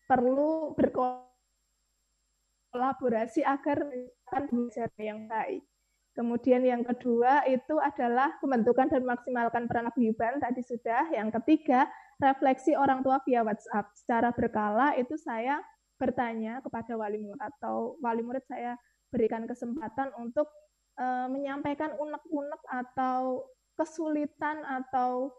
[0.10, 5.62] perlu berkolaborasi agar mencapai pembelajaran yang baik.
[6.18, 11.14] Kemudian yang kedua itu adalah pembentukan dan memaksimalkan peran paguyuban tadi sudah.
[11.14, 11.86] Yang ketiga,
[12.18, 13.94] refleksi orang tua via WhatsApp.
[13.94, 15.62] Secara berkala itu saya
[16.02, 18.74] bertanya kepada wali murid atau wali murid saya
[19.14, 20.50] berikan kesempatan untuk
[20.98, 23.46] uh, menyampaikan unek-unek atau
[23.78, 25.30] kesulitan atau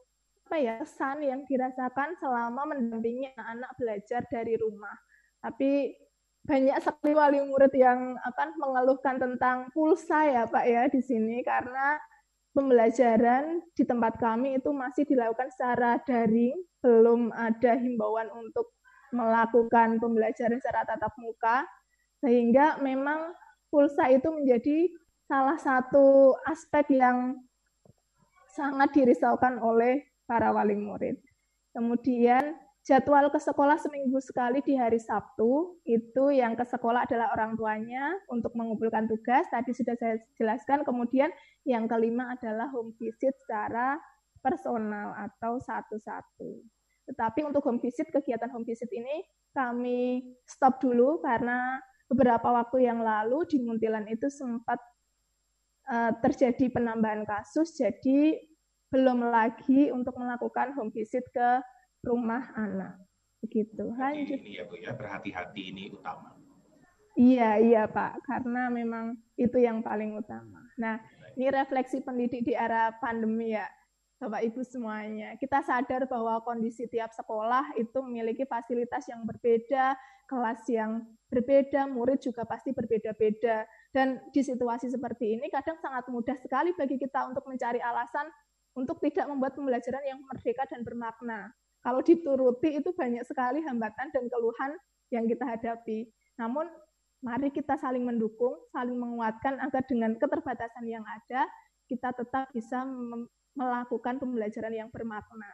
[0.49, 4.95] apa ya kesan yang dirasakan selama mendampingi anak-anak belajar dari rumah.
[5.43, 5.93] Tapi
[6.49, 12.01] banyak sekali wali murid yang akan mengeluhkan tentang pulsa ya Pak ya di sini karena
[12.57, 18.73] pembelajaran di tempat kami itu masih dilakukan secara daring, belum ada himbauan untuk
[19.13, 21.69] melakukan pembelajaran secara tatap muka,
[22.25, 23.37] sehingga memang
[23.69, 24.89] pulsa itu menjadi
[25.29, 27.37] salah satu aspek yang
[28.57, 31.21] sangat dirisaukan oleh para wali murid.
[31.77, 32.57] Kemudian
[32.89, 38.17] jadwal ke sekolah seminggu sekali di hari Sabtu, itu yang ke sekolah adalah orang tuanya
[38.33, 40.89] untuk mengumpulkan tugas, tadi sudah saya jelaskan.
[40.89, 41.29] Kemudian
[41.69, 44.01] yang kelima adalah home visit secara
[44.41, 46.65] personal atau satu-satu.
[47.13, 49.21] Tetapi untuk home visit, kegiatan home visit ini
[49.53, 51.77] kami stop dulu karena
[52.09, 54.81] beberapa waktu yang lalu di Muntilan itu sempat
[55.93, 58.41] uh, terjadi penambahan kasus, jadi
[58.89, 61.61] belum lagi untuk melakukan home visit ke
[62.03, 62.99] rumah anak.
[63.43, 63.95] Begitu.
[63.95, 64.39] Lanjut.
[64.43, 66.35] Ini ya Bu ya, berhati-hati ini utama.
[67.19, 70.63] Iya, iya Pak, karena memang itu yang paling utama.
[70.79, 71.03] Nah,
[71.35, 73.67] ini refleksi pendidik di era pandemi ya,
[74.23, 75.35] Bapak Ibu semuanya.
[75.35, 79.99] Kita sadar bahwa kondisi tiap sekolah itu memiliki fasilitas yang berbeda,
[80.31, 83.67] kelas yang berbeda, murid juga pasti berbeda-beda.
[83.91, 88.31] Dan di situasi seperti ini kadang sangat mudah sekali bagi kita untuk mencari alasan
[88.79, 91.51] untuk tidak membuat pembelajaran yang merdeka dan bermakna.
[91.83, 94.75] Kalau dituruti itu banyak sekali hambatan dan keluhan
[95.15, 96.11] yang kita hadapi.
[96.37, 96.67] Namun
[97.23, 101.47] mari kita saling mendukung, saling menguatkan agar dengan keterbatasan yang ada
[101.89, 102.85] kita tetap bisa
[103.57, 105.49] melakukan pembelajaran yang bermakna.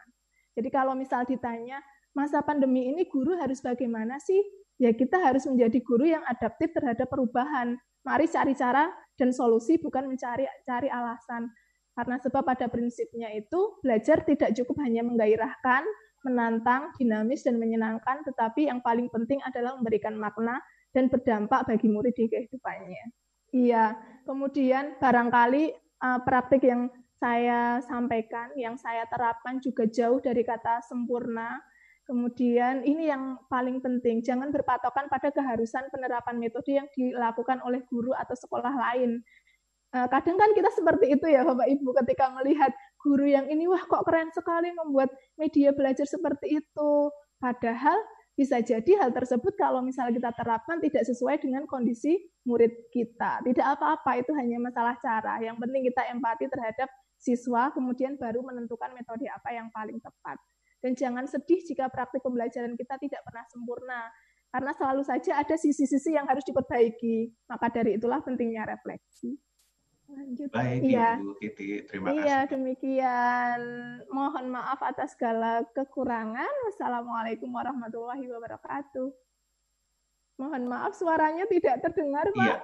[0.53, 1.79] Jadi kalau misal ditanya
[2.11, 4.39] masa pandemi ini guru harus bagaimana sih?
[4.75, 7.79] Ya kita harus menjadi guru yang adaptif terhadap perubahan.
[8.03, 11.47] Mari cari cara dan solusi bukan mencari cari alasan.
[11.95, 15.87] Karena sebab pada prinsipnya itu belajar tidak cukup hanya menggairahkan,
[16.25, 20.57] menantang, dinamis, dan menyenangkan, tetapi yang paling penting adalah memberikan makna
[20.89, 23.05] dan berdampak bagi murid di kehidupannya.
[23.53, 23.93] Iya,
[24.25, 25.63] kemudian barangkali
[26.01, 31.61] uh, praktik yang saya sampaikan, yang saya terapkan juga jauh dari kata sempurna.
[32.05, 38.13] Kemudian ini yang paling penting, jangan berpatokan pada keharusan penerapan metode yang dilakukan oleh guru
[38.13, 39.23] atau sekolah lain.
[39.95, 43.85] Uh, kadang kan kita seperti itu ya Bapak Ibu ketika melihat guru yang ini wah
[43.85, 46.93] kok keren sekali membuat media belajar seperti itu.
[47.37, 48.01] Padahal
[48.33, 53.45] bisa jadi hal tersebut kalau misalnya kita terapkan tidak sesuai dengan kondisi murid kita.
[53.45, 55.37] Tidak apa-apa, itu hanya masalah cara.
[55.39, 60.35] Yang penting kita empati terhadap siswa, kemudian baru menentukan metode apa yang paling tepat.
[60.83, 64.01] Dan jangan sedih jika praktik pembelajaran kita tidak pernah sempurna,
[64.51, 67.31] karena selalu saja ada sisi-sisi yang harus diperbaiki.
[67.47, 69.35] Maka dari itulah pentingnya refleksi.
[70.05, 70.49] Lanjut.
[70.53, 71.17] Baik, iya.
[71.17, 71.81] Ibu Titi.
[71.89, 72.21] Terima kasih.
[72.21, 73.59] Iya, demikian.
[74.13, 76.53] Mohon maaf atas segala kekurangan.
[76.69, 79.09] Wassalamualaikum warahmatullahi wabarakatuh.
[80.35, 82.45] Mohon maaf suaranya tidak terdengar, Pak.
[82.45, 82.57] Iya.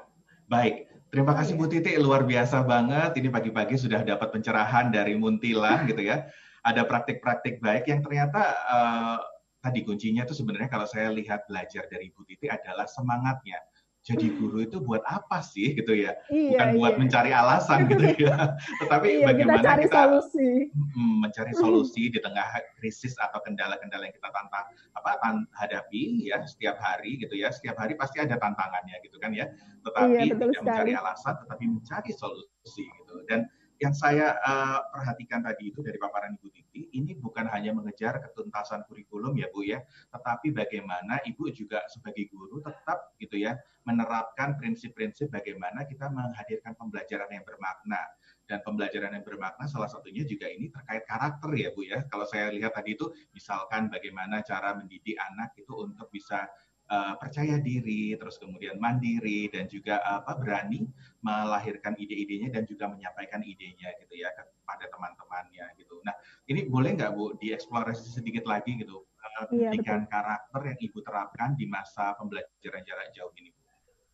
[0.51, 0.75] Baik.
[1.11, 3.19] Terima kasih Bu Titi, luar biasa banget.
[3.19, 6.27] Ini pagi-pagi sudah dapat pencerahan dari Muntilan gitu ya.
[6.61, 9.17] Ada praktik-praktik baik yang ternyata uh,
[9.59, 13.59] tadi kuncinya itu sebenarnya kalau saya lihat belajar dari Bu Titi adalah semangatnya
[14.01, 16.99] jadi guru itu buat apa sih gitu ya iya, bukan buat iya.
[17.05, 20.49] mencari alasan gitu ya tetapi iya, bagaimana kita, kita solusi.
[20.97, 22.45] mencari solusi di tengah
[22.81, 24.65] krisis atau kendala-kendala yang kita tantang
[24.97, 29.37] apa tan hadapi ya setiap hari gitu ya setiap hari pasti ada tantangannya gitu kan
[29.37, 29.45] ya
[29.85, 30.65] tetapi iya, tidak sekali.
[30.65, 33.45] mencari alasan tetapi mencari solusi gitu dan
[33.81, 38.85] yang saya uh, perhatikan tadi itu dari paparan Ibu Titi, ini bukan hanya mengejar ketuntasan
[38.85, 39.81] kurikulum ya Bu ya,
[40.13, 47.33] tetapi bagaimana Ibu juga sebagai guru tetap gitu ya menerapkan prinsip-prinsip bagaimana kita menghadirkan pembelajaran
[47.33, 48.05] yang bermakna.
[48.45, 52.05] Dan pembelajaran yang bermakna salah satunya juga ini terkait karakter ya Bu ya.
[52.05, 56.45] Kalau saya lihat tadi itu misalkan bagaimana cara mendidik anak itu untuk bisa
[56.91, 60.85] uh, percaya diri, terus kemudian mandiri dan juga apa berani
[61.23, 66.03] melahirkan ide-idenya dan juga menyampaikan idenya gitu ya kepada teman-temannya gitu.
[66.03, 66.13] Nah
[66.51, 70.11] ini boleh nggak Bu dieksplorasi sedikit lagi gitu uh, iya, pendidikan betul.
[70.11, 73.61] karakter yang Ibu terapkan di masa pembelajaran jarak jauh ini Bu?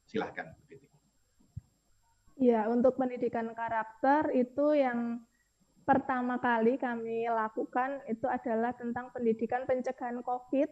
[0.08, 0.54] Silahkan.
[2.38, 5.26] Iya, untuk pendidikan karakter itu yang
[5.90, 10.70] pertama kali kami lakukan itu adalah tentang pendidikan pencegahan COVID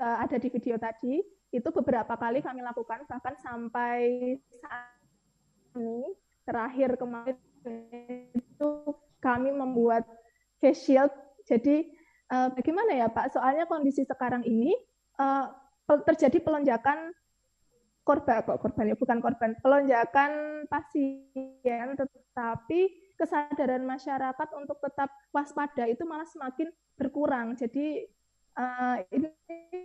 [0.00, 4.96] uh, ada di video tadi itu beberapa kali kami lakukan bahkan sampai saat
[5.76, 6.16] ini
[6.48, 7.36] terakhir kemarin
[8.34, 8.70] itu
[9.20, 10.08] kami membuat
[10.58, 11.12] face shield.
[11.44, 11.86] Jadi
[12.32, 13.36] uh, bagaimana ya Pak?
[13.36, 14.72] Soalnya kondisi sekarang ini
[15.20, 15.52] uh,
[15.86, 17.12] terjadi pelonjakan
[18.02, 18.42] korban.
[18.42, 18.96] Kok korban ya?
[18.96, 19.50] Bukan korban.
[19.60, 22.80] Pelonjakan pasien tetapi
[23.20, 27.52] kesadaran masyarakat untuk tetap waspada itu malah semakin berkurang.
[27.58, 28.08] Jadi
[28.56, 29.30] uh, ini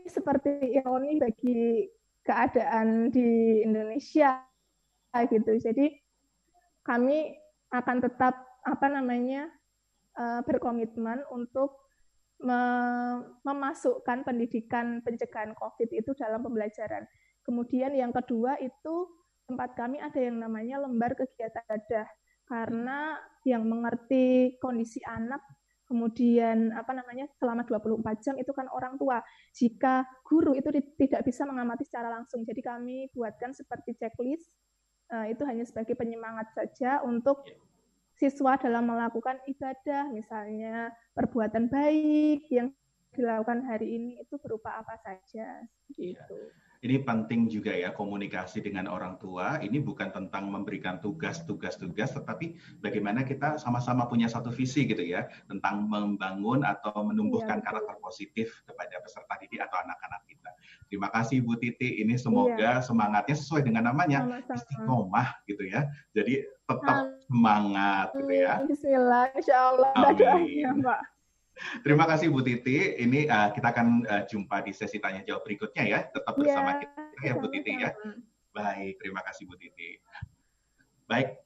[0.06, 1.90] seperti ironi bagi
[2.26, 4.42] keadaan di Indonesia
[5.16, 5.52] gitu.
[5.62, 5.94] Jadi
[6.86, 7.34] kami
[7.72, 9.48] akan tetap apa namanya
[10.18, 11.86] uh, berkomitmen untuk
[13.42, 17.08] memasukkan pendidikan pencegahan COVID itu dalam pembelajaran.
[17.48, 19.08] Kemudian yang kedua itu
[19.48, 22.06] tempat kami ada yang namanya lembar kegiatan dadah
[22.46, 25.42] karena yang mengerti kondisi anak
[25.86, 29.22] kemudian apa namanya selama 24 jam itu kan orang tua.
[29.54, 34.50] Jika guru itu tidak bisa mengamati secara langsung, jadi kami buatkan seperti checklist
[35.14, 37.46] uh, itu hanya sebagai penyemangat saja untuk
[38.16, 42.72] siswa dalam melakukan ibadah, misalnya perbuatan baik yang
[43.12, 46.40] dilakukan hari ini itu berupa apa saja, gitu
[46.86, 49.58] ini penting juga ya komunikasi dengan orang tua.
[49.58, 55.90] Ini bukan tentang memberikan tugas-tugas-tugas, tetapi bagaimana kita sama-sama punya satu visi gitu ya tentang
[55.90, 60.50] membangun atau menumbuhkan ya, karakter positif kepada peserta didik atau anak-anak kita.
[60.86, 62.06] Terima kasih Bu Titi.
[62.06, 62.86] Ini semoga ya.
[62.86, 65.90] semangatnya sesuai dengan namanya istiqomah gitu ya.
[66.14, 68.62] Jadi tetap semangat gitu ya.
[68.62, 69.90] Bismillah, Insya Allah.
[69.98, 70.86] Amin.
[70.86, 71.15] Pak.
[71.84, 73.00] Terima kasih Bu Titi.
[73.00, 76.00] Ini uh, kita akan uh, jumpa di sesi tanya jawab berikutnya ya.
[76.12, 77.92] Tetap bersama yeah, kita ya Bu Titi ya.
[78.52, 80.00] Baik, terima kasih Bu Titi.
[81.08, 81.40] Baik,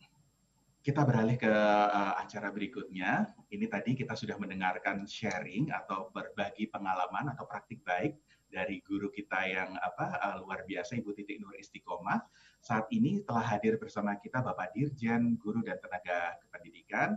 [0.82, 3.30] kita beralih ke uh, acara berikutnya.
[3.54, 8.18] Ini tadi kita sudah mendengarkan sharing atau berbagi pengalaman atau praktik baik
[8.50, 12.26] dari guru kita yang apa uh, luar biasa Ibu Titi Nur Istiqomah.
[12.60, 17.16] Saat ini telah hadir bersama kita Bapak Dirjen Guru dan Tenaga Kependidikan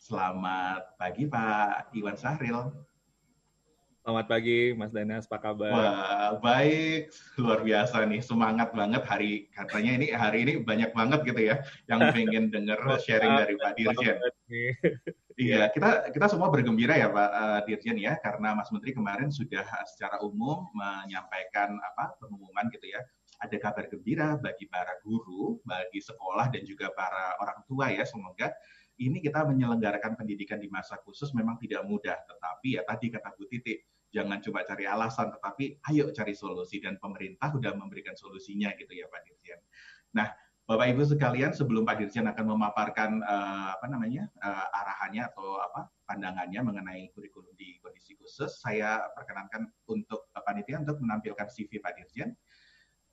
[0.00, 2.72] Selamat pagi Pak Iwan Sahril.
[4.00, 5.68] Selamat pagi Mas Danas, apa kabar?
[5.76, 11.52] Wah, baik, luar biasa nih, semangat banget hari katanya ini hari ini banyak banget gitu
[11.52, 14.16] ya yang pengen denger sharing dari Pak Dirjen.
[15.36, 19.68] Iya, kita kita semua bergembira ya Pak uh, Dirjen ya karena Mas Menteri kemarin sudah
[19.84, 23.04] secara umum menyampaikan apa pengumuman gitu ya.
[23.44, 28.48] Ada kabar gembira bagi para guru, bagi sekolah dan juga para orang tua ya semoga
[29.00, 33.48] ini kita menyelenggarakan pendidikan di masa khusus memang tidak mudah, tetapi ya tadi kata Bu
[33.48, 33.80] Titi,
[34.12, 39.08] jangan coba cari alasan, tetapi ayo cari solusi dan pemerintah sudah memberikan solusinya gitu ya
[39.08, 39.60] Pak Dirjen.
[40.12, 40.28] Nah,
[40.70, 45.90] Bapak Ibu sekalian, sebelum Pak Dirjen akan memaparkan uh, apa namanya uh, arahannya atau apa
[46.06, 51.98] pandangannya mengenai kurikulum di kondisi khusus, saya perkenankan untuk uh, panitia untuk menampilkan CV Pak
[51.98, 52.36] Dirjen.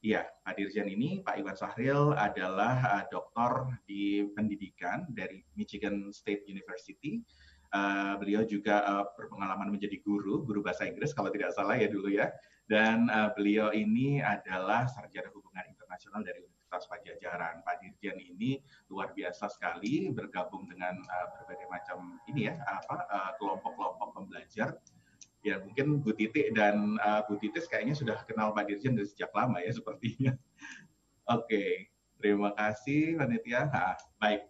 [0.07, 6.47] Iya, Pak Dirjen ini, Pak Iwan Sahril adalah uh, doktor di pendidikan dari Michigan State
[6.47, 7.19] University.
[7.75, 12.07] Uh, beliau juga uh, berpengalaman menjadi guru, guru bahasa Inggris kalau tidak salah ya dulu
[12.07, 12.31] ya.
[12.71, 17.67] Dan uh, beliau ini adalah sarjana hubungan internasional dari Universitas Pajajaran.
[17.67, 22.95] Pak Dirjen ini luar biasa sekali bergabung dengan uh, berbagai macam ini ya apa
[23.43, 24.71] kelompok-kelompok uh, pembelajar
[25.47, 29.31] ya mungkin Bu Titi dan uh, Bu Titis kayaknya sudah kenal Pak Dirjen dari sejak
[29.31, 30.35] lama ya sepertinya.
[31.27, 31.71] Oke, okay.
[32.19, 33.67] terima kasih panitia.
[33.71, 34.47] Nah, baik,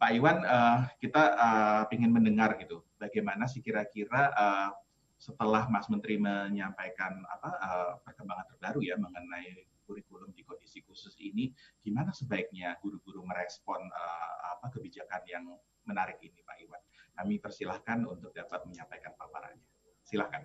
[0.00, 4.72] Pak Iwan, uh, kita uh, ingin mendengar gitu, bagaimana sih kira-kira uh,
[5.20, 11.52] setelah Mas Menteri menyampaikan apa uh, perkembangan terbaru ya mengenai kurikulum di kondisi khusus ini,
[11.84, 15.44] gimana sebaiknya guru-guru merespon uh, apa kebijakan yang
[15.84, 16.82] menarik ini, Pak Iwan?
[17.16, 19.69] Kami persilahkan untuk dapat menyampaikan paparannya.
[20.10, 20.42] Silahkan.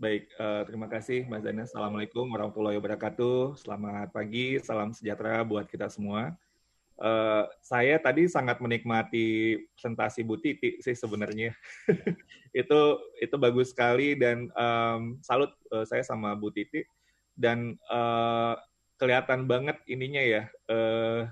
[0.00, 1.68] Baik, uh, terima kasih Mas Danas.
[1.68, 3.60] Assalamualaikum warahmatullahi wabarakatuh.
[3.60, 6.32] Selamat pagi, salam sejahtera buat kita semua.
[6.96, 11.52] Uh, saya tadi sangat menikmati presentasi Bu Titi sih sebenarnya.
[12.64, 12.80] itu
[13.20, 16.80] itu bagus sekali dan um, salut uh, saya sama Bu Titi
[17.36, 18.56] dan uh,
[18.96, 20.42] kelihatan banget ininya ya
[20.72, 21.28] uh,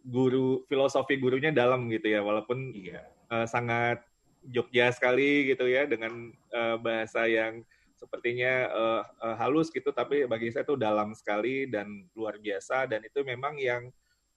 [0.00, 3.04] guru filosofi gurunya dalam gitu ya walaupun iya.
[3.28, 4.07] uh, sangat
[4.48, 7.60] Jogja sekali gitu ya dengan uh, bahasa yang
[7.98, 13.02] sepertinya uh, uh, halus gitu, tapi bagi saya itu dalam sekali dan luar biasa dan
[13.02, 13.90] itu memang yang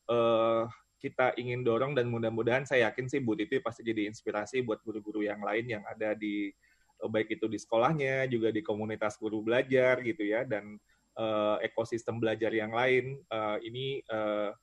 [0.09, 0.65] uh,
[1.01, 5.25] kita ingin dorong dan mudah-mudahan saya yakin sih Bu Titi pasti jadi inspirasi buat guru-guru
[5.25, 6.53] yang lain yang ada di
[7.01, 10.77] baik itu di sekolahnya juga di komunitas guru belajar gitu ya dan
[11.17, 14.53] uh, ekosistem belajar yang lain uh, ini uh,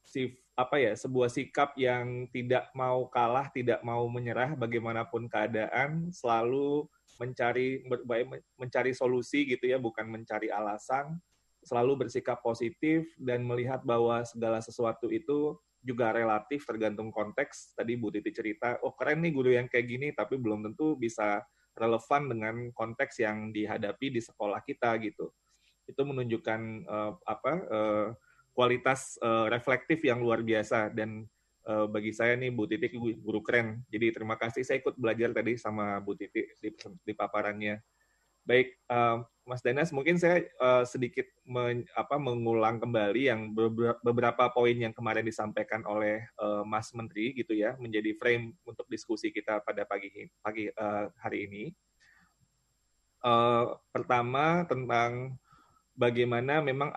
[0.00, 6.84] si apa ya sebuah sikap yang tidak mau kalah tidak mau menyerah bagaimanapun keadaan selalu
[7.22, 7.84] mencari
[8.58, 11.22] mencari solusi gitu ya, bukan mencari alasan,
[11.62, 17.78] selalu bersikap positif dan melihat bahwa segala sesuatu itu juga relatif tergantung konteks.
[17.78, 21.42] Tadi Bu Titi cerita, oh keren nih guru yang kayak gini, tapi belum tentu bisa
[21.78, 25.30] relevan dengan konteks yang dihadapi di sekolah kita gitu.
[25.86, 28.08] Itu menunjukkan uh, apa uh,
[28.52, 31.24] kualitas uh, reflektif yang luar biasa dan
[31.66, 33.80] uh, bagi saya nih Bu Titi guru keren.
[33.88, 37.80] Jadi terima kasih saya ikut belajar tadi sama Bu Titi di, di paparannya.
[38.42, 43.54] Baik, uh, Mas Danas, mungkin saya uh, sedikit men, apa, mengulang kembali yang
[44.02, 49.30] beberapa poin yang kemarin disampaikan oleh uh, Mas Menteri gitu ya, menjadi frame untuk diskusi
[49.30, 51.64] kita pada pagi pagi uh, hari ini.
[53.22, 55.38] Uh, pertama tentang
[55.94, 56.90] bagaimana memang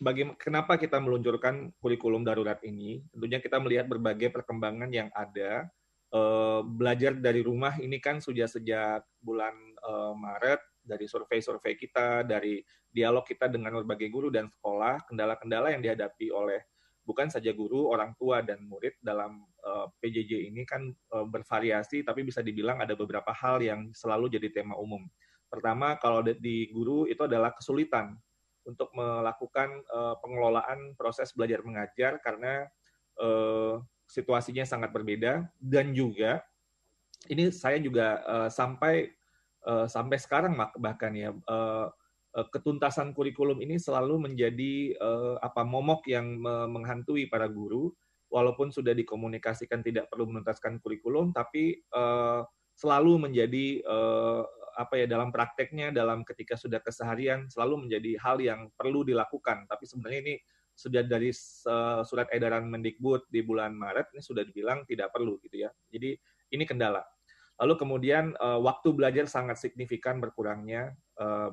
[0.00, 3.04] bagaimana kenapa kita meluncurkan kurikulum darurat ini?
[3.12, 5.68] Tentunya kita melihat berbagai perkembangan yang ada.
[6.10, 9.54] Uh, belajar dari rumah ini kan sudah sejak bulan
[9.86, 12.58] uh, Maret dari survei-survei kita, dari
[12.90, 16.66] dialog kita dengan berbagai guru dan sekolah, kendala-kendala yang dihadapi oleh
[17.06, 22.42] bukan saja guru, orang tua dan murid dalam eh, PJJ ini kan bervariasi, tapi bisa
[22.42, 25.06] dibilang ada beberapa hal yang selalu jadi tema umum.
[25.50, 28.14] Pertama, kalau di guru itu adalah kesulitan
[28.70, 32.70] untuk melakukan uh, pengelolaan proses belajar mengajar karena
[33.18, 35.50] uh, situasinya sangat berbeda.
[35.58, 36.42] Dan juga
[37.26, 39.10] ini saya juga uh, sampai
[39.66, 41.90] uh, sampai sekarang bahkan ya uh,
[42.30, 46.38] ketuntasan kurikulum ini selalu menjadi uh, apa momok yang
[46.70, 47.90] menghantui para guru.
[48.30, 52.46] Walaupun sudah dikomunikasikan tidak perlu menuntaskan kurikulum tapi uh,
[52.78, 54.46] selalu menjadi uh,
[54.80, 59.68] apa ya dalam prakteknya dalam ketika sudah keseharian selalu menjadi hal yang perlu dilakukan.
[59.68, 60.34] Tapi sebenarnya ini
[60.72, 61.28] sudah dari
[62.08, 65.70] surat edaran Mendikbud di bulan Maret ini sudah dibilang tidak perlu gitu ya.
[65.92, 66.16] Jadi
[66.56, 67.04] ini kendala.
[67.60, 70.96] Lalu kemudian uh, waktu belajar sangat signifikan berkurangnya.
[71.20, 71.52] Uh,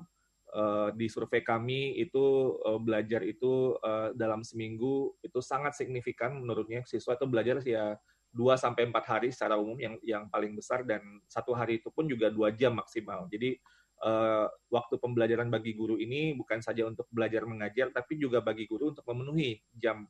[0.55, 3.75] uh, di survei kami itu belajar itu
[4.15, 6.87] dalam seminggu itu sangat signifikan menurutnya.
[6.87, 7.99] Siswa itu belajar ya
[8.35, 12.05] 2 sampai 4 hari secara umum yang yang paling besar dan satu hari itu pun
[12.05, 13.25] juga dua jam maksimal.
[13.31, 13.57] Jadi
[14.03, 18.93] uh, waktu pembelajaran bagi guru ini bukan saja untuk belajar mengajar tapi juga bagi guru
[18.93, 20.05] untuk memenuhi jam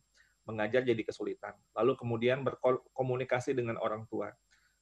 [0.48, 1.54] mengajar jadi kesulitan.
[1.76, 4.32] Lalu kemudian berkomunikasi dengan orang tua.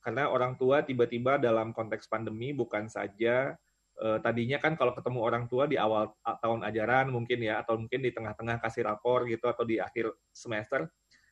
[0.06, 3.58] Karena orang tua tiba-tiba dalam konteks pandemi bukan saja
[3.98, 8.06] uh, tadinya kan kalau ketemu orang tua di awal tahun ajaran mungkin ya atau mungkin
[8.06, 10.86] di tengah-tengah kasih rapor gitu atau di akhir semester.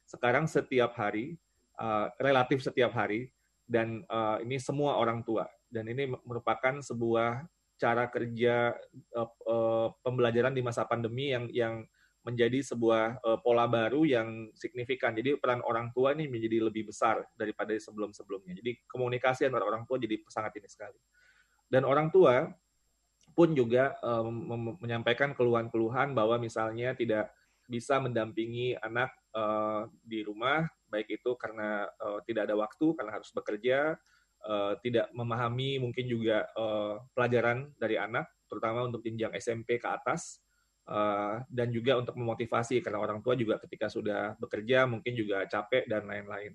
[0.09, 1.37] Sekarang setiap hari
[1.79, 3.31] uh, relatif setiap hari
[3.63, 7.45] dan uh, ini semua orang tua dan ini merupakan sebuah
[7.81, 8.77] cara kerja
[9.17, 11.75] uh, uh, pembelajaran di masa pandemi yang yang
[12.23, 15.11] menjadi sebuah uh, pola baru yang signifikan.
[15.11, 18.55] Jadi peran orang tua ini menjadi lebih besar daripada sebelum-sebelumnya.
[18.63, 20.95] Jadi komunikasi antara orang tua jadi sangat ini sekali.
[21.67, 22.47] Dan orang tua
[23.35, 27.33] pun juga um, menyampaikan keluhan-keluhan bahwa misalnya tidak
[27.67, 30.63] bisa mendampingi anak uh, di rumah
[30.93, 33.97] baik itu karena uh, tidak ada waktu karena harus bekerja,
[34.45, 40.43] uh, tidak memahami mungkin juga uh, pelajaran dari anak, terutama untuk jenjang SMP ke atas,
[40.87, 45.89] uh, dan juga untuk memotivasi karena orang tua juga ketika sudah bekerja mungkin juga capek
[45.89, 46.53] dan lain-lain.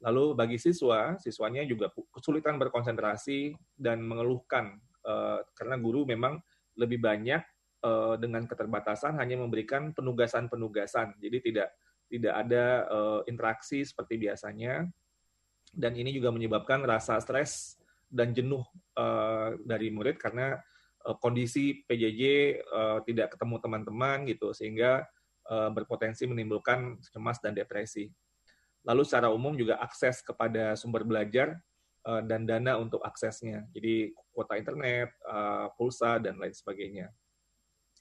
[0.00, 6.40] Lalu bagi siswa, siswanya juga kesulitan berkonsentrasi dan mengeluhkan uh, karena guru memang
[6.80, 7.44] lebih banyak
[7.84, 11.68] uh, dengan keterbatasan hanya memberikan penugasan-penugasan, jadi tidak
[12.10, 14.90] tidak ada uh, interaksi seperti biasanya
[15.70, 17.78] dan ini juga menyebabkan rasa stres
[18.10, 18.66] dan jenuh
[18.98, 20.58] uh, dari murid karena
[21.06, 22.22] uh, kondisi PJJ
[22.66, 25.06] uh, tidak ketemu teman-teman gitu sehingga
[25.46, 28.10] uh, berpotensi menimbulkan cemas dan depresi.
[28.82, 31.60] Lalu secara umum juga akses kepada sumber belajar
[32.00, 33.68] dan dana untuk aksesnya.
[33.76, 35.12] Jadi kuota internet,
[35.76, 37.12] pulsa dan lain sebagainya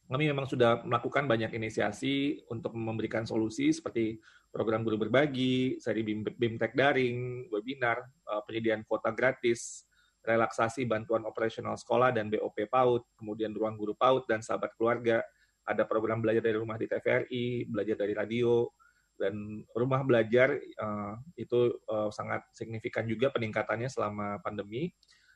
[0.09, 4.17] kami memang sudah melakukan banyak inisiasi untuk memberikan solusi seperti
[4.49, 9.85] program guru berbagi, seri BIMTEK daring, webinar, eh, penyediaan kuota gratis,
[10.25, 15.21] relaksasi bantuan operasional sekolah dan BOP PAUD, kemudian ruang guru PAUD dan sahabat keluarga,
[15.61, 18.65] ada program belajar dari rumah di TVRI, belajar dari radio,
[19.13, 24.89] dan rumah belajar uh, itu uh, sangat signifikan juga peningkatannya selama pandemi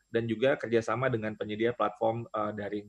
[0.09, 2.85] dan juga kerjasama dengan penyedia platform daring.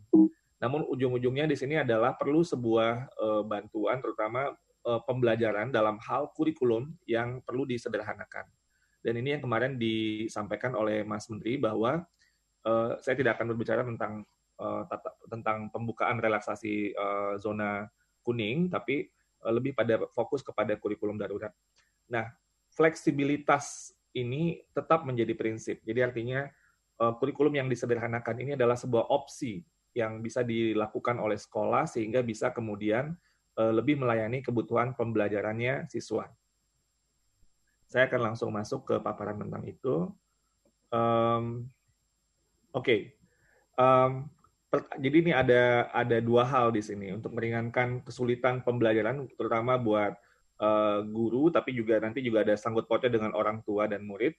[0.65, 4.57] Namun ujung-ujungnya di sini adalah perlu sebuah uh, bantuan, terutama
[4.89, 8.49] uh, pembelajaran dalam hal kurikulum yang perlu disederhanakan.
[9.05, 12.01] Dan ini yang kemarin disampaikan oleh Mas Menteri bahwa
[12.65, 14.25] uh, saya tidak akan berbicara tentang
[14.57, 17.85] uh, tata, tentang pembukaan relaksasi uh, zona
[18.25, 19.12] kuning, tapi
[19.45, 21.53] uh, lebih pada fokus kepada kurikulum darurat.
[22.09, 22.33] Nah,
[22.73, 25.85] fleksibilitas ini tetap menjadi prinsip.
[25.85, 26.49] Jadi artinya
[27.05, 29.61] uh, kurikulum yang disederhanakan ini adalah sebuah opsi
[29.95, 33.14] yang bisa dilakukan oleh sekolah sehingga bisa kemudian
[33.59, 36.26] uh, lebih melayani kebutuhan pembelajarannya siswa.
[37.86, 40.11] Saya akan langsung masuk ke paparan tentang itu.
[40.90, 41.70] Um,
[42.74, 43.01] Oke, okay.
[43.78, 44.26] um,
[44.99, 50.18] jadi ini ada ada dua hal di sini untuk meringankan kesulitan pembelajaran, terutama buat
[50.59, 54.34] uh, guru, tapi juga nanti juga ada sanggut pautnya dengan orang tua dan murid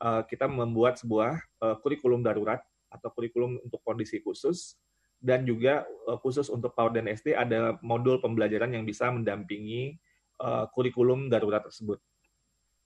[0.00, 4.78] uh, kita membuat sebuah uh, kurikulum darurat atau kurikulum untuk kondisi khusus
[5.24, 9.96] dan juga uh, khusus untuk PAUD dan SD ada modul pembelajaran yang bisa mendampingi
[10.44, 11.96] uh, kurikulum darurat tersebut.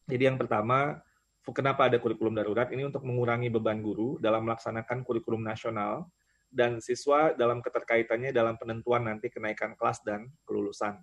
[0.06, 1.02] Jadi yang pertama,
[1.50, 2.70] kenapa ada kurikulum darurat?
[2.70, 6.06] Ini untuk mengurangi beban guru dalam melaksanakan kurikulum nasional
[6.48, 10.94] dan siswa dalam keterkaitannya dalam penentuan nanti kenaikan kelas dan kelulusan.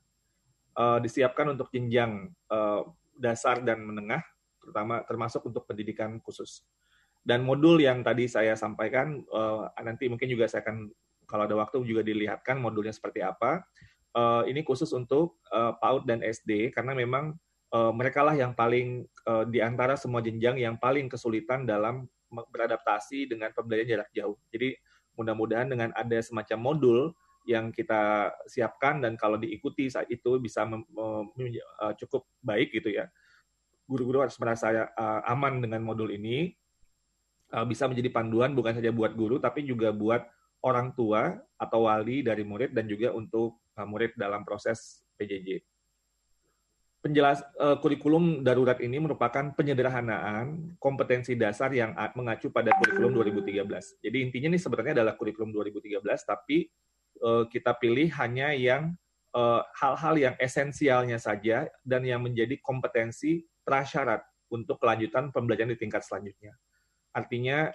[0.75, 4.23] Uh, disiapkan untuk jenjang uh, dasar dan menengah
[4.63, 6.63] terutama termasuk untuk pendidikan khusus.
[7.25, 9.17] Dan modul yang tadi saya sampaikan
[9.81, 10.93] nanti mungkin juga saya akan
[11.27, 13.65] kalau ada waktu juga dilihatkan modulnya seperti apa.
[14.15, 17.35] Uh, ini khusus untuk uh, PAUD dan SD karena memang
[17.75, 23.27] uh, mereka lah yang paling uh, di antara semua jenjang yang paling kesulitan dalam beradaptasi
[23.27, 24.39] dengan pembelajaran jarak jauh.
[24.55, 24.71] Jadi
[25.19, 26.99] mudah-mudahan dengan ada semacam modul
[27.45, 30.65] yang kita siapkan dan kalau diikuti saat itu bisa
[32.01, 33.05] cukup baik gitu ya
[33.85, 36.57] guru-guru harus merasa uh, aman dengan modul ini
[37.53, 40.25] uh, bisa menjadi panduan bukan saja buat guru tapi juga buat
[40.65, 45.61] orang tua atau wali dari murid dan juga untuk uh, murid dalam proses PJJ.
[47.05, 54.01] Penjelas uh, kurikulum darurat ini merupakan penyederhanaan kompetensi dasar yang mengacu pada kurikulum 2013.
[54.01, 56.65] Jadi intinya ini sebenarnya adalah kurikulum 2013 tapi
[57.21, 58.97] uh, kita pilih hanya yang
[59.75, 66.07] hal-hal uh, yang esensialnya saja dan yang menjadi kompetensi prasyarat untuk kelanjutan pembelajaran di tingkat
[66.07, 66.55] selanjutnya.
[67.11, 67.67] Artinya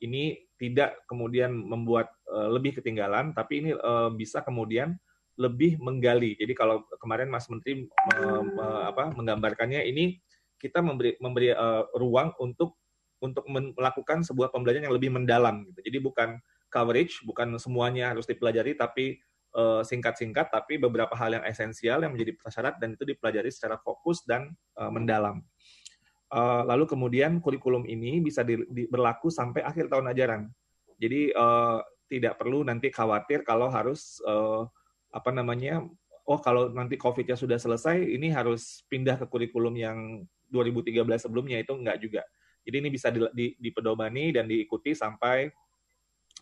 [0.00, 5.00] ini tidak kemudian membuat uh, lebih ketinggalan, tapi ini uh, bisa kemudian
[5.40, 6.36] lebih menggali.
[6.36, 7.88] Jadi kalau kemarin Mas Menteri
[9.16, 10.20] menggambarkannya ini
[10.60, 12.76] kita memberi memberi uh, ruang untuk
[13.24, 15.64] untuk melakukan sebuah pembelajaran yang lebih mendalam.
[15.72, 15.80] Gitu.
[15.88, 16.28] Jadi bukan
[16.68, 19.16] coverage, bukan semuanya harus dipelajari, tapi
[19.50, 24.22] Eh, singkat-singkat tapi beberapa hal yang esensial yang menjadi prasyarat dan itu dipelajari secara fokus
[24.22, 25.42] dan mendalam.
[26.30, 30.46] Uh, lalu kemudian kurikulum ini bisa di, di, berlaku sampai akhir tahun ajaran.
[31.02, 34.62] Jadi uh, tidak perlu nanti khawatir kalau harus uh,
[35.10, 35.82] apa namanya
[36.30, 40.22] oh kalau nanti COVID-nya sudah selesai ini harus pindah ke kurikulum yang
[40.54, 42.22] 2013 sebelumnya itu enggak juga.
[42.62, 45.50] Jadi ini bisa di, di, dipedomani dan diikuti sampai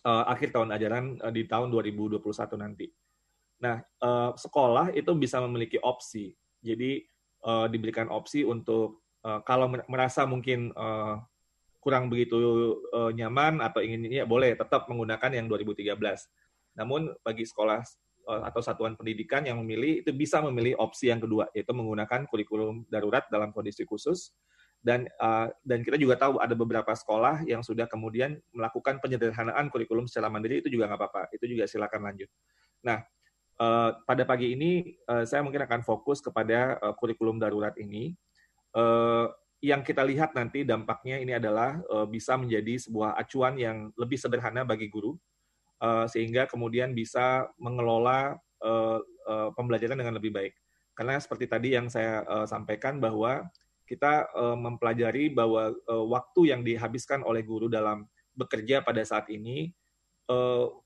[0.05, 2.21] uh, akhir tahun ajaran uh, di tahun 2021
[2.61, 2.93] nanti.
[3.65, 6.37] Nah, uh, sekolah itu bisa memiliki opsi.
[6.61, 7.09] Jadi
[7.71, 11.19] diberikan opsi untuk uh, kalau merasa mungkin uh,
[11.79, 12.37] kurang begitu
[12.93, 15.95] uh, nyaman atau ingin ya boleh tetap menggunakan yang 2013.
[16.79, 17.81] Namun bagi sekolah
[18.29, 22.87] uh, atau satuan pendidikan yang memilih itu bisa memilih opsi yang kedua yaitu menggunakan kurikulum
[22.91, 24.35] darurat dalam kondisi khusus.
[24.79, 30.07] Dan uh, dan kita juga tahu ada beberapa sekolah yang sudah kemudian melakukan penyederhanaan kurikulum
[30.07, 31.23] secara mandiri itu juga nggak apa-apa.
[31.35, 32.31] Itu juga silakan lanjut.
[32.87, 33.03] Nah
[34.07, 34.87] pada pagi ini
[35.27, 38.15] saya mungkin akan fokus kepada kurikulum darurat ini
[39.59, 44.63] yang kita lihat nanti dampaknya ini adalah uh, bisa menjadi sebuah acuan yang lebih sederhana
[44.63, 45.19] bagi guru
[45.83, 48.39] uh, sehingga kemudian bisa mengelola
[49.55, 50.51] pembelajaran dengan lebih baik.
[50.91, 53.47] Karena seperti tadi yang saya sampaikan bahwa
[53.87, 54.27] kita
[54.59, 58.03] mempelajari bahwa waktu yang dihabiskan oleh guru dalam
[58.35, 59.71] bekerja pada saat ini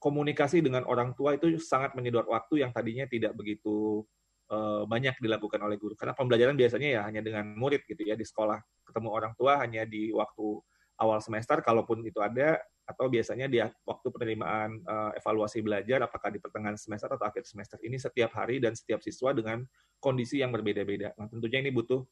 [0.05, 4.05] komunikasi dengan orang tua itu sangat menyedot waktu yang tadinya tidak begitu
[4.53, 8.23] uh, banyak dilakukan oleh guru karena pembelajaran biasanya ya hanya dengan murid gitu ya di
[8.29, 10.61] sekolah ketemu orang tua hanya di waktu
[11.01, 16.43] awal semester kalaupun itu ada atau biasanya di waktu penerimaan uh, evaluasi belajar apakah di
[16.43, 19.65] pertengahan semester atau akhir semester ini setiap hari dan setiap siswa dengan
[20.03, 21.15] kondisi yang berbeda-beda.
[21.15, 22.03] Nah, tentunya ini butuh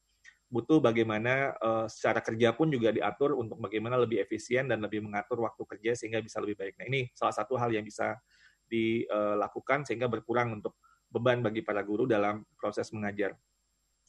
[0.51, 5.47] butuh bagaimana uh, secara kerja pun juga diatur untuk bagaimana lebih efisien dan lebih mengatur
[5.47, 6.74] waktu kerja sehingga bisa lebih baik.
[6.74, 8.18] Nah ini salah satu hal yang bisa
[8.66, 10.78] dilakukan sehingga berkurang untuk
[11.11, 13.34] beban bagi para guru dalam proses mengajar.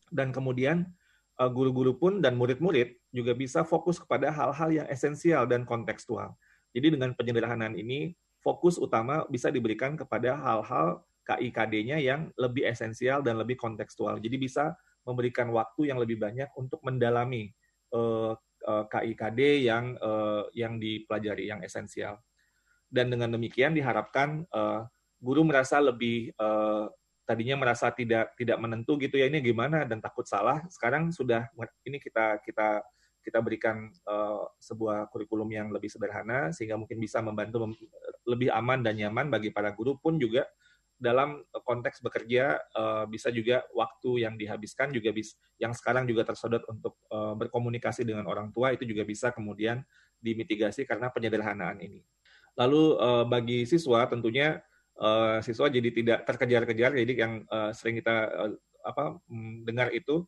[0.08, 0.86] Dan kemudian
[1.41, 6.38] uh, guru-guru pun dan murid-murid juga bisa fokus kepada hal-hal yang esensial dan kontekstual.
[6.72, 13.38] Jadi dengan penyederhanaan ini, fokus utama bisa diberikan kepada hal-hal KIKD-nya yang lebih esensial dan
[13.38, 14.18] lebih kontekstual.
[14.22, 14.74] Jadi bisa
[15.06, 17.52] memberikan waktu yang lebih banyak untuk mendalami
[17.93, 18.34] uh,
[18.66, 19.97] uh, KIKD yang
[20.54, 22.22] yang dipelajari, yang esensial.
[22.91, 24.43] Dan dengan demikian diharapkan
[25.22, 26.90] guru merasa lebih uh,
[27.24, 31.48] tadinya merasa tidak tidak menentu gitu ya ini gimana dan takut salah sekarang sudah
[31.86, 32.82] ini kita kita
[33.22, 37.74] kita berikan uh, sebuah kurikulum yang lebih sederhana sehingga mungkin bisa membantu mem
[38.26, 40.50] lebih aman dan nyaman bagi para guru pun juga
[41.02, 46.62] dalam konteks bekerja uh, bisa juga waktu yang dihabiskan juga bisa yang sekarang juga tersodot
[46.70, 49.82] untuk uh, berkomunikasi dengan orang tua itu juga bisa kemudian
[50.22, 52.06] dimitigasi karena penyederhanaan ini.
[52.54, 54.62] Lalu uh, bagi siswa tentunya
[55.02, 56.93] uh, siswa jadi tidak terkejar-kejar.
[56.93, 58.52] Jadi yang uh, sering kita uh,
[58.86, 60.26] apa mm, dengar itu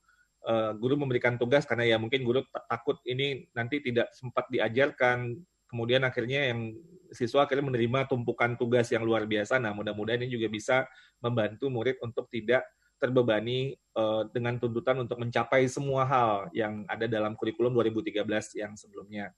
[0.50, 5.38] uh, guru memberikan tugas karena ya mungkin guru takut ini nanti tidak sempat diajarkan.
[5.70, 6.70] Kemudian akhirnya yang
[7.10, 9.58] siswa akhirnya menerima tumpukan tugas yang luar biasa.
[9.58, 10.86] Nah, mudah-mudahan ini juga bisa
[11.18, 12.62] membantu murid untuk tidak
[13.02, 18.22] terbebani uh, dengan tuntutan untuk mencapai semua hal yang ada dalam kurikulum 2013
[18.62, 19.34] yang sebelumnya.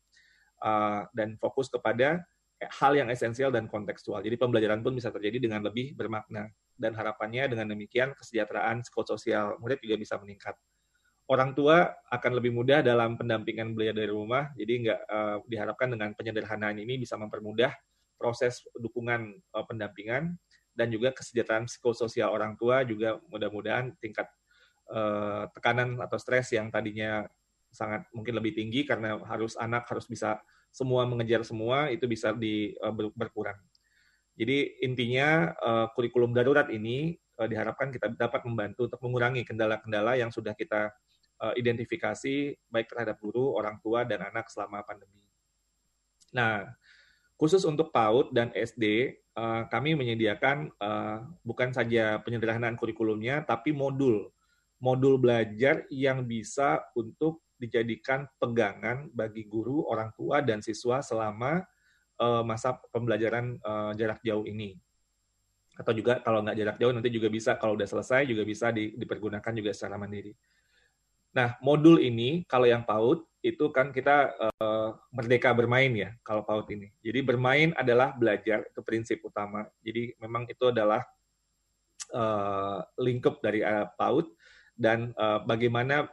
[0.60, 2.24] Uh, dan fokus kepada
[2.60, 4.24] hal yang esensial dan kontekstual.
[4.24, 6.48] Jadi pembelajaran pun bisa terjadi dengan lebih bermakna.
[6.76, 10.56] Dan harapannya dengan demikian kesejahteraan psikososial murid juga bisa meningkat.
[11.26, 16.14] Orang tua akan lebih mudah dalam pendampingan belajar dari rumah, jadi nggak uh, diharapkan dengan
[16.14, 17.74] penyederhanaan ini bisa mempermudah
[18.20, 20.38] proses dukungan uh, pendampingan
[20.76, 24.30] dan juga kesejahteraan psikososial orang tua juga mudah-mudahan tingkat
[24.92, 27.26] uh, tekanan atau stres yang tadinya
[27.74, 30.40] sangat mungkin lebih tinggi karena harus anak harus bisa
[30.76, 33.56] semua mengejar semua itu bisa di uh, berkurang.
[34.36, 40.28] Jadi intinya uh, kurikulum darurat ini uh, diharapkan kita dapat membantu untuk mengurangi kendala-kendala yang
[40.28, 40.92] sudah kita
[41.36, 45.20] identifikasi baik terhadap guru, orang tua dan anak selama pandemi.
[46.32, 46.64] Nah,
[47.36, 49.12] khusus untuk PAUD dan SD,
[49.68, 50.72] kami menyediakan
[51.44, 54.32] bukan saja penyederhanaan kurikulumnya, tapi modul
[54.80, 61.66] modul belajar yang bisa untuk dijadikan pegangan bagi guru, orang tua, dan siswa selama
[62.22, 64.78] uh, masa pembelajaran uh, jarak jauh ini.
[65.76, 68.96] Atau juga kalau nggak jarak jauh nanti juga bisa kalau udah selesai juga bisa di,
[68.96, 70.32] dipergunakan juga secara mandiri.
[71.36, 76.72] Nah, modul ini kalau yang PAUD itu kan kita uh, merdeka bermain ya kalau PAUD
[76.72, 76.88] ini.
[77.04, 79.68] Jadi bermain adalah belajar itu prinsip utama.
[79.84, 81.04] Jadi memang itu adalah
[82.16, 84.32] uh, lingkup dari uh, PAUD
[84.80, 86.08] dan uh, bagaimana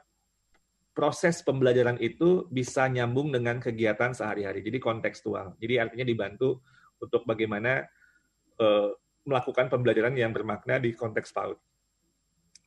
[0.92, 4.60] proses pembelajaran itu bisa nyambung dengan kegiatan sehari-hari.
[4.60, 5.56] Jadi kontekstual.
[5.56, 6.60] Jadi artinya dibantu
[7.00, 7.84] untuk bagaimana
[8.60, 8.92] uh,
[9.24, 11.58] melakukan pembelajaran yang bermakna di konteks PAUD.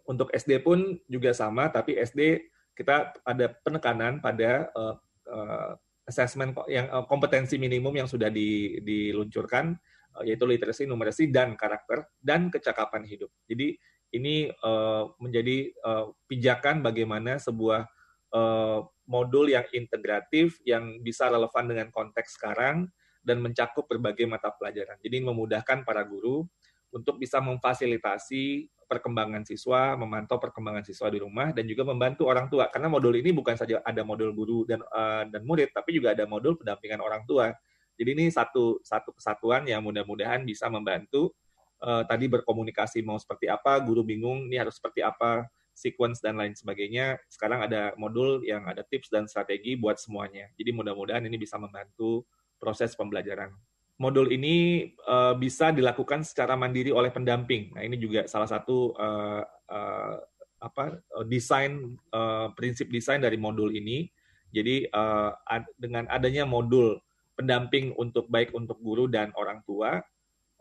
[0.06, 4.96] Untuk SD pun juga sama, tapi SD kita ada penekanan pada uh,
[5.30, 5.72] uh,
[6.06, 9.74] assessment yang uh, kompetensi minimum yang sudah di, diluncurkan,
[10.18, 13.34] uh, yaitu literasi, numerasi, dan karakter, dan kecakapan hidup.
[13.50, 13.78] Jadi
[14.14, 17.90] ini uh, menjadi uh, pijakan bagaimana sebuah
[18.36, 22.92] uh, modul yang integratif yang bisa relevan dengan konteks sekarang
[23.26, 25.00] dan mencakup berbagai mata pelajaran.
[25.02, 26.46] Jadi memudahkan para guru
[26.94, 32.70] untuk bisa memfasilitasi perkembangan siswa, memantau perkembangan siswa di rumah dan juga membantu orang tua.
[32.70, 36.30] Karena modul ini bukan saja ada modul guru dan uh, dan murid, tapi juga ada
[36.30, 37.50] modul pendampingan orang tua.
[37.98, 41.34] Jadi ini satu satu kesatuan yang mudah-mudahan bisa membantu
[41.82, 46.56] uh, tadi berkomunikasi mau seperti apa, guru bingung ini harus seperti apa, sequence dan lain
[46.56, 47.20] sebagainya.
[47.28, 50.48] Sekarang ada modul yang ada tips dan strategi buat semuanya.
[50.56, 52.24] Jadi mudah-mudahan ini bisa membantu
[52.58, 53.52] proses pembelajaran.
[54.00, 57.76] Modul ini uh, bisa dilakukan secara mandiri oleh pendamping.
[57.76, 60.16] Nah, ini juga salah satu uh, uh,
[60.60, 60.98] apa
[61.28, 64.08] desain uh, prinsip desain dari modul ini.
[64.56, 67.00] Jadi uh, ad, dengan adanya modul
[67.36, 70.00] pendamping untuk baik untuk guru dan orang tua,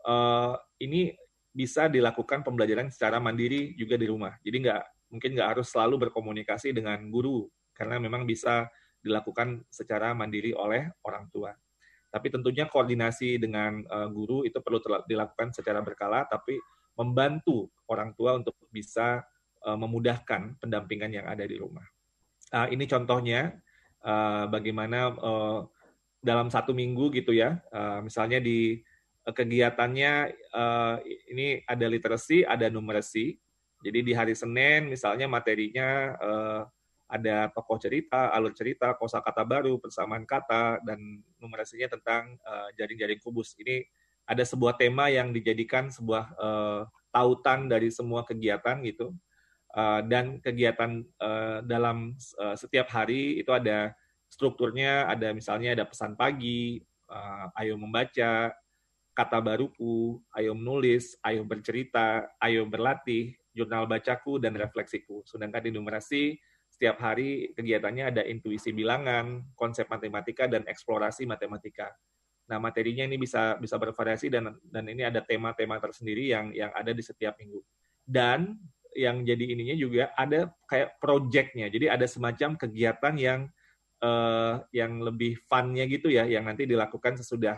[0.03, 0.53] uh,
[0.83, 1.15] ini
[1.55, 4.35] bisa dilakukan pembelajaran secara mandiri juga di rumah.
[4.43, 7.45] Jadi nggak mungkin nggak harus selalu berkomunikasi dengan guru
[7.75, 8.67] karena memang bisa
[9.05, 11.53] dilakukan secara mandiri oleh orang tua.
[12.09, 16.57] Tapi tentunya koordinasi dengan uh, guru itu perlu dilakukan secara berkala, tapi
[16.95, 19.19] membantu orang tua untuk bisa
[19.67, 21.83] uh, memudahkan pendampingan yang ada di rumah.
[22.55, 23.59] Uh, ini contohnya
[24.01, 25.11] uh, bagaimana
[26.25, 27.61] dalam satu minggu gitu ya,
[28.01, 28.81] misalnya di
[29.29, 30.33] kegiatannya
[31.29, 33.37] ini ada literasi, ada numerasi,
[33.85, 36.61] jadi di hari Senin misalnya materinya uh,
[37.05, 43.53] ada tokoh cerita, alur cerita, kosakata baru, persamaan kata, dan numerasinya tentang uh, jaring-jaring kubus.
[43.61, 43.85] Ini
[44.25, 46.81] ada sebuah tema yang dijadikan sebuah uh,
[47.13, 49.13] tautan dari semua kegiatan gitu.
[49.75, 53.91] uh, dan kegiatan uh, dalam uh, setiap hari itu ada
[54.31, 56.79] strukturnya, ada misalnya ada pesan pagi,
[57.11, 58.55] uh, ayo membaca,
[59.15, 65.23] kata baruku, ayo menulis, ayo bercerita, ayo berlatih, jurnal bacaku, dan refleksiku.
[65.23, 66.35] Sedangkan di numerasi,
[66.67, 71.95] setiap hari kegiatannya ada intuisi bilangan, konsep matematika, dan eksplorasi matematika.
[72.45, 76.91] Nah, materinya ini bisa bisa bervariasi dan dan ini ada tema-tema tersendiri yang yang ada
[76.91, 77.63] di setiap minggu.
[78.05, 78.59] Dan
[78.95, 81.67] yang jadi ininya juga ada kayak projectnya.
[81.71, 83.39] Jadi ada semacam kegiatan yang
[84.05, 87.57] uh, yang lebih funnya gitu ya, yang nanti dilakukan sesudah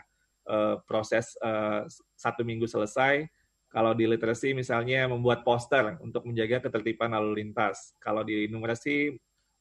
[0.50, 1.84] uh, proses uh,
[2.16, 3.28] satu minggu selesai.
[3.78, 7.94] Kalau di literasi misalnya membuat poster untuk menjaga ketertiban lalu lintas.
[8.02, 9.14] Kalau di numerasi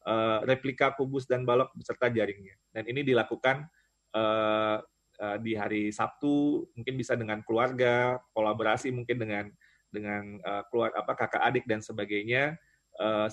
[0.08, 2.56] uh, replika kubus dan balok beserta jaringnya.
[2.72, 3.68] Dan ini dilakukan
[4.16, 4.80] uh,
[5.20, 9.44] uh, di hari Sabtu mungkin bisa dengan keluarga, kolaborasi mungkin dengan
[9.92, 10.40] dengan
[10.72, 12.58] keluar apa kakak adik dan sebagainya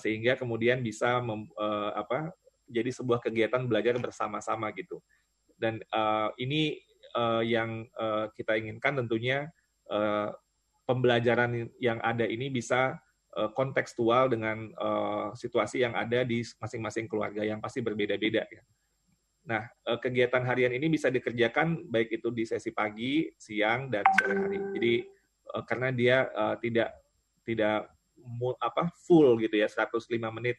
[0.00, 1.44] sehingga kemudian bisa mem,
[1.92, 2.32] apa
[2.64, 5.02] jadi sebuah kegiatan belajar bersama-sama gitu.
[5.60, 5.82] Dan
[6.40, 6.80] ini
[7.44, 7.84] yang
[8.32, 9.52] kita inginkan tentunya
[10.84, 12.96] pembelajaran yang ada ini bisa
[13.36, 18.62] uh, kontekstual dengan uh, situasi yang ada di masing-masing keluarga yang pasti berbeda-beda ya.
[19.44, 24.34] Nah, eh, kegiatan harian ini bisa dikerjakan baik itu di sesi pagi, siang, dan sore
[24.40, 24.58] hari.
[24.72, 24.94] Jadi
[25.52, 26.24] eh, karena dia
[26.64, 26.96] tidak
[27.44, 27.92] tidak
[28.56, 30.56] apa full gitu ya 105 menit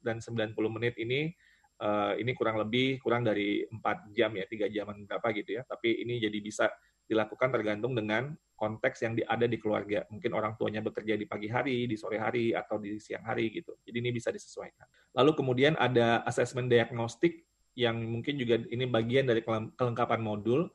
[0.00, 1.28] dan 90 menit ini
[2.16, 5.62] ini kurang lebih kurang dari 4 jam ya, tiga jaman berapa gitu ya.
[5.68, 6.72] Tapi ini jadi bisa
[7.08, 10.04] dilakukan tergantung dengan konteks yang ada di keluarga.
[10.12, 13.72] Mungkin orang tuanya bekerja di pagi hari, di sore hari, atau di siang hari gitu.
[13.86, 14.84] Jadi ini bisa disesuaikan.
[15.16, 17.48] Lalu kemudian ada asesmen diagnostik
[17.78, 20.66] yang mungkin juga ini bagian dari kelengkapan modul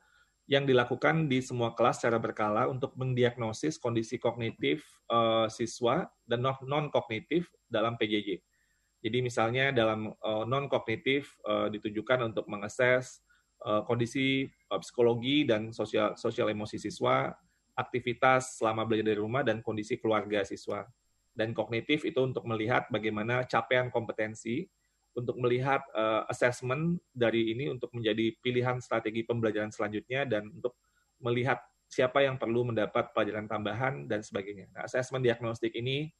[0.44, 6.92] yang dilakukan di semua kelas secara berkala untuk mendiagnosis kondisi kognitif uh, siswa dan non
[6.92, 8.40] kognitif dalam PJJ.
[9.04, 13.24] Jadi misalnya dalam uh, non kognitif uh, ditujukan untuk mengakses
[13.88, 17.32] kondisi uh, psikologi dan sosial sosial emosi siswa,
[17.74, 20.84] aktivitas selama belajar dari rumah dan kondisi keluarga siswa.
[21.34, 24.68] Dan kognitif itu untuk melihat bagaimana capaian kompetensi
[25.14, 30.74] untuk melihat uh, assessment dari ini untuk menjadi pilihan strategi pembelajaran selanjutnya dan untuk
[31.22, 34.66] melihat siapa yang perlu mendapat pelajaran tambahan dan sebagainya.
[34.74, 36.10] Nah, assessment diagnostik ini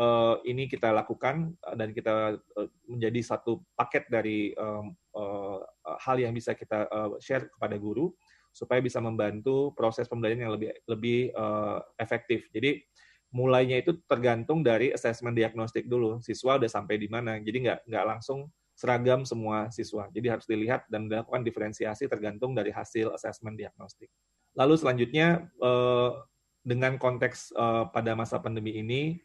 [0.00, 5.60] uh, ini kita lakukan dan kita uh, menjadi satu paket dari um, uh,
[6.02, 8.12] hal yang bisa kita uh, share kepada guru
[8.50, 12.50] supaya bisa membantu proses pembelajaran yang lebih lebih uh, efektif.
[12.50, 12.82] Jadi
[13.30, 16.18] mulainya itu tergantung dari asesmen diagnostik dulu.
[16.18, 17.38] Siswa udah sampai di mana.
[17.38, 18.50] Jadi nggak nggak langsung
[18.80, 20.08] seragam semua siswa.
[20.08, 24.08] Jadi harus dilihat dan dilakukan diferensiasi tergantung dari hasil asesmen diagnostik.
[24.56, 26.10] Lalu selanjutnya eh,
[26.64, 29.20] dengan konteks eh, pada masa pandemi ini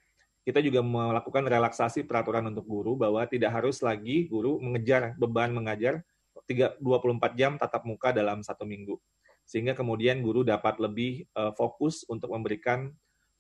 [0.46, 6.06] kita juga melakukan relaksasi peraturan untuk guru bahwa tidak harus lagi guru mengejar beban mengajar
[6.46, 9.02] 24 jam tatap muka dalam satu minggu.
[9.50, 12.94] Sehingga kemudian guru dapat lebih eh, fokus untuk memberikan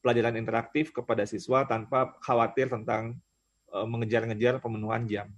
[0.06, 3.18] pelajaran interaktif kepada siswa tanpa khawatir tentang
[3.74, 5.34] uh, mengejar-ngejar pemenuhan jam.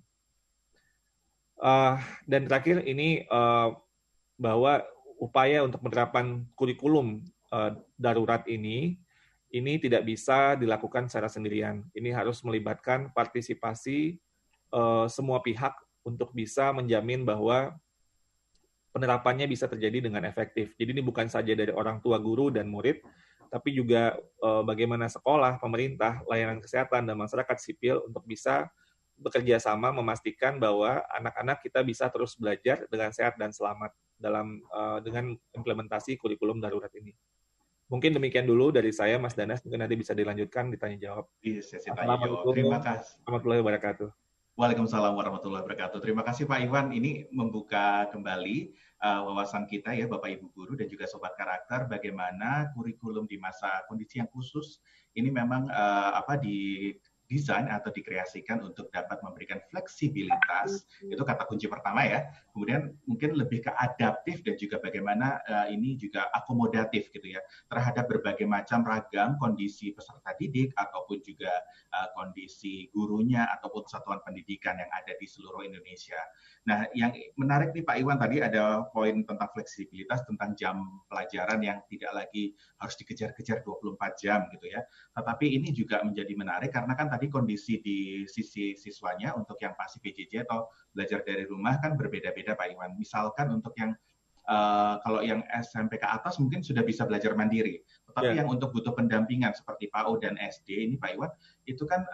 [1.55, 1.95] Uh,
[2.28, 3.72] dan terakhir ini uh,
[4.36, 4.84] bahwa
[5.24, 7.24] upaya untuk penerapan kurikulum
[7.95, 8.99] darurat ini
[9.52, 11.84] ini tidak bisa dilakukan secara sendirian.
[11.95, 14.20] Ini harus melibatkan partisipasi
[14.76, 15.72] uh, semua pihak
[16.04, 17.76] untuk bisa menjamin bahwa
[18.91, 20.74] penerapannya bisa terjadi dengan efektif.
[20.76, 23.00] Jadi ini bukan saja dari orang tua guru dan murid,
[23.48, 28.68] tapi juga uh, bagaimana sekolah, pemerintah, layanan kesehatan, dan masyarakat sipil untuk bisa
[29.18, 33.89] bekerja sama memastikan bahwa anak-anak kita bisa terus belajar dengan sehat dan selamat
[34.20, 37.16] dalam uh, dengan implementasi kurikulum darurat ini.
[37.88, 39.64] Mungkin demikian dulu dari saya, Mas Danas.
[39.64, 41.26] Mungkin nanti bisa dilanjutkan ditanya jawab.
[41.40, 42.52] Iya, sesi tanya jawab.
[42.52, 43.16] Terima kasih.
[43.24, 44.08] Warahmatullahi wabarakatuh.
[44.58, 46.02] Waalaikumsalam warahmatullahi wabarakatuh.
[46.02, 46.90] Terima kasih Pak Iwan.
[46.90, 48.74] Ini membuka kembali
[49.06, 53.86] uh, wawasan kita ya Bapak Ibu guru dan juga sobat karakter bagaimana kurikulum di masa
[53.86, 54.82] kondisi yang khusus
[55.14, 56.90] ini memang uh, apa di
[57.28, 62.24] desain atau dikreasikan untuk dapat memberikan fleksibilitas itu kata kunci pertama ya
[62.58, 68.10] kemudian mungkin lebih ke adaptif dan juga bagaimana uh, ini juga akomodatif gitu ya terhadap
[68.10, 71.53] berbagai macam ragam kondisi peserta didik ataupun juga
[71.93, 76.18] uh, kondisi gurunya ataupun satuan pendidikan yang ada di seluruh Indonesia
[76.68, 81.80] Nah, yang menarik nih Pak Iwan tadi ada poin tentang fleksibilitas tentang jam pelajaran yang
[81.88, 82.51] tidak lagi
[82.84, 84.84] harus dikejar-kejar 24 jam gitu ya.
[85.16, 90.03] Tetapi ini juga menjadi menarik karena kan tadi kondisi di sisi siswanya untuk yang pasti
[90.03, 90.68] PJJ atau
[90.98, 92.98] belajar dari rumah kan berbeda-beda Pak Iwan.
[92.98, 93.93] Misalkan untuk yang
[94.48, 97.84] uh, kalau yang SMP ke atas mungkin sudah bisa belajar mandiri.
[98.10, 98.41] Tetapi yeah.
[98.41, 101.32] yang untuk butuh pendampingan seperti PAUD dan SD ini Pak Iwan,
[101.68, 102.08] itu kan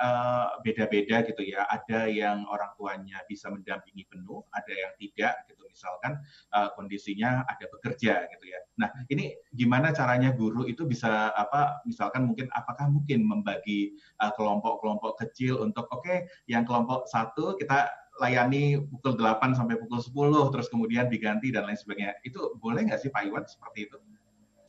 [0.65, 1.63] beda beda-beda gitu ya.
[1.69, 5.63] Ada yang orang tuanya bisa mendampingi penuh, ada yang tidak gitu.
[5.69, 6.21] Misalkan
[6.53, 8.59] uh, kondisinya ada bekerja gitu ya.
[8.77, 11.81] Nah ini gimana caranya guru itu bisa apa?
[11.88, 13.97] Misalkan mungkin apakah mungkin membagi
[14.38, 17.89] kelompok-kelompok uh, kecil untuk oke okay, yang kelompok satu kita
[18.22, 22.18] layani pukul 8 sampai pukul 10 terus kemudian diganti dan lain sebagainya.
[22.22, 23.97] Itu boleh nggak sih Pak Iwan seperti itu?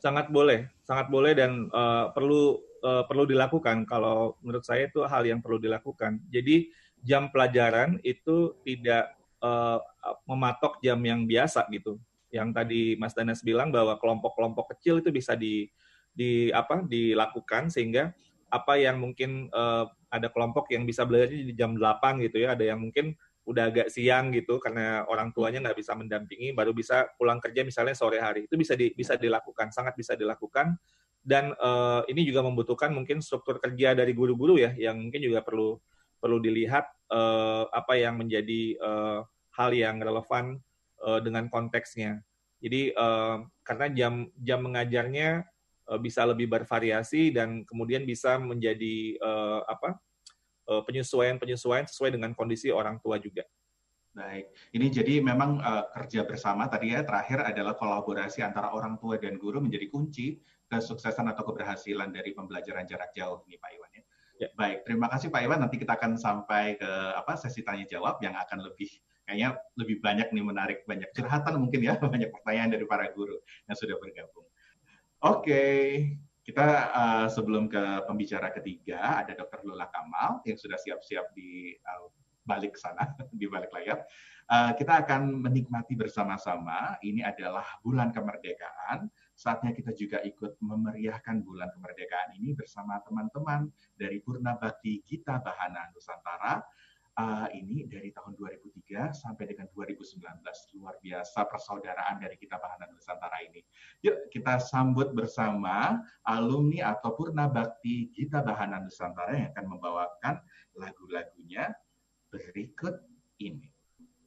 [0.05, 3.89] sangat boleh, sangat boleh dan uh, perlu uh, perlu dilakukan.
[3.89, 6.21] Kalau menurut saya itu hal yang perlu dilakukan.
[6.29, 6.69] Jadi
[7.01, 9.81] jam pelajaran itu tidak uh,
[10.29, 11.97] mematok jam yang biasa gitu.
[12.29, 15.65] Yang tadi Mas Danas bilang bahwa kelompok-kelompok kecil itu bisa di
[16.13, 18.13] di apa dilakukan sehingga
[18.53, 22.61] apa yang mungkin uh, ada kelompok yang bisa belajar di jam 8 gitu ya, ada
[22.63, 27.37] yang mungkin udah agak siang gitu karena orang tuanya nggak bisa mendampingi baru bisa pulang
[27.37, 28.49] kerja misalnya sore hari.
[28.49, 30.75] Itu bisa di, bisa dilakukan sangat bisa dilakukan.
[31.25, 35.77] Dan uh, ini juga membutuhkan mungkin struktur kerja dari guru-guru ya yang mungkin juga perlu
[36.21, 39.25] perlu dilihat uh, apa yang menjadi uh,
[39.57, 40.61] hal yang relevan
[41.01, 42.21] uh, dengan konteksnya.
[42.61, 45.45] Jadi uh, karena jam jam mengajarnya
[45.89, 50.01] uh, bisa lebih bervariasi dan kemudian bisa menjadi uh, apa
[50.65, 53.45] penyesuaian-penyesuaian sesuai dengan kondisi orang tua juga.
[54.15, 59.19] Baik, ini jadi memang uh, kerja bersama tadi ya terakhir adalah kolaborasi antara orang tua
[59.19, 60.39] dan guru menjadi kunci
[60.71, 64.03] kesuksesan atau keberhasilan dari pembelajaran jarak jauh ini Pak Iwan ya.
[64.39, 64.47] ya.
[64.55, 65.59] Baik, terima kasih Pak Iwan.
[65.67, 68.87] Nanti kita akan sampai ke apa sesi tanya jawab yang akan lebih
[69.27, 73.35] kayaknya lebih banyak nih menarik banyak curhatan mungkin ya banyak pertanyaan dari para guru
[73.67, 74.47] yang sudah bergabung.
[75.27, 75.83] Oke, okay.
[76.45, 79.65] Kita uh, sebelum ke pembicara ketiga ada Dr.
[79.65, 82.05] Lula Kamal yang sudah siap-siap di uh,
[82.45, 84.05] balik sana di balik layar.
[84.45, 87.01] Uh, kita akan menikmati bersama-sama.
[87.01, 89.09] Ini adalah bulan kemerdekaan.
[89.33, 93.65] Saatnya kita juga ikut memeriahkan bulan kemerdekaan ini bersama teman-teman
[93.97, 96.61] dari Purna Bakti Gita Bahana Nusantara
[97.15, 100.19] uh, ini dari tahun 2003 sampai dengan 2019
[100.79, 103.63] luar biasa persaudaraan dari kita Bahanan Nusantara ini.
[104.03, 110.35] Yuk kita sambut bersama alumni atau Purna Bakti Gita Bahanan Nusantara yang akan membawakan
[110.75, 111.71] lagu-lagunya
[112.29, 112.99] berikut
[113.39, 113.71] ini.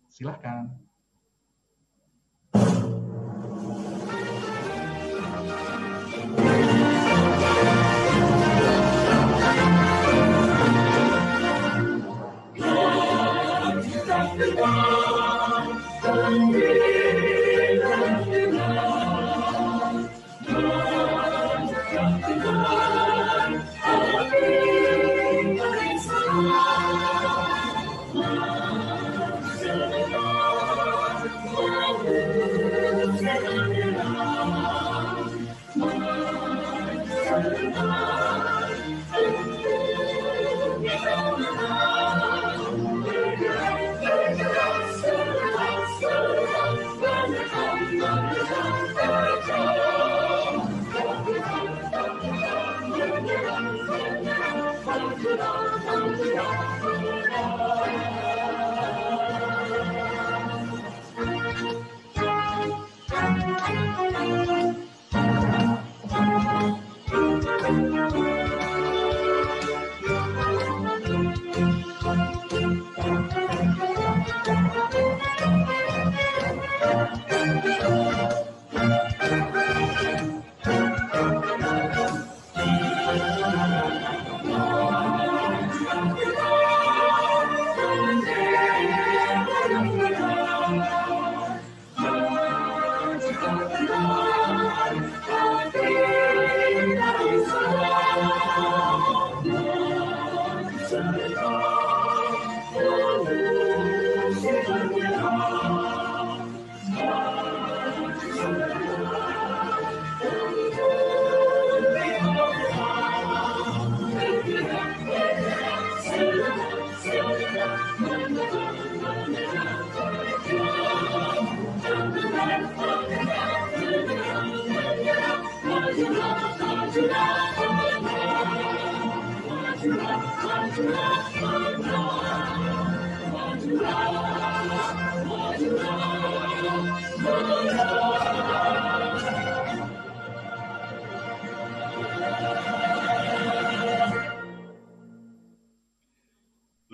[0.09, 0.88] Silahkan.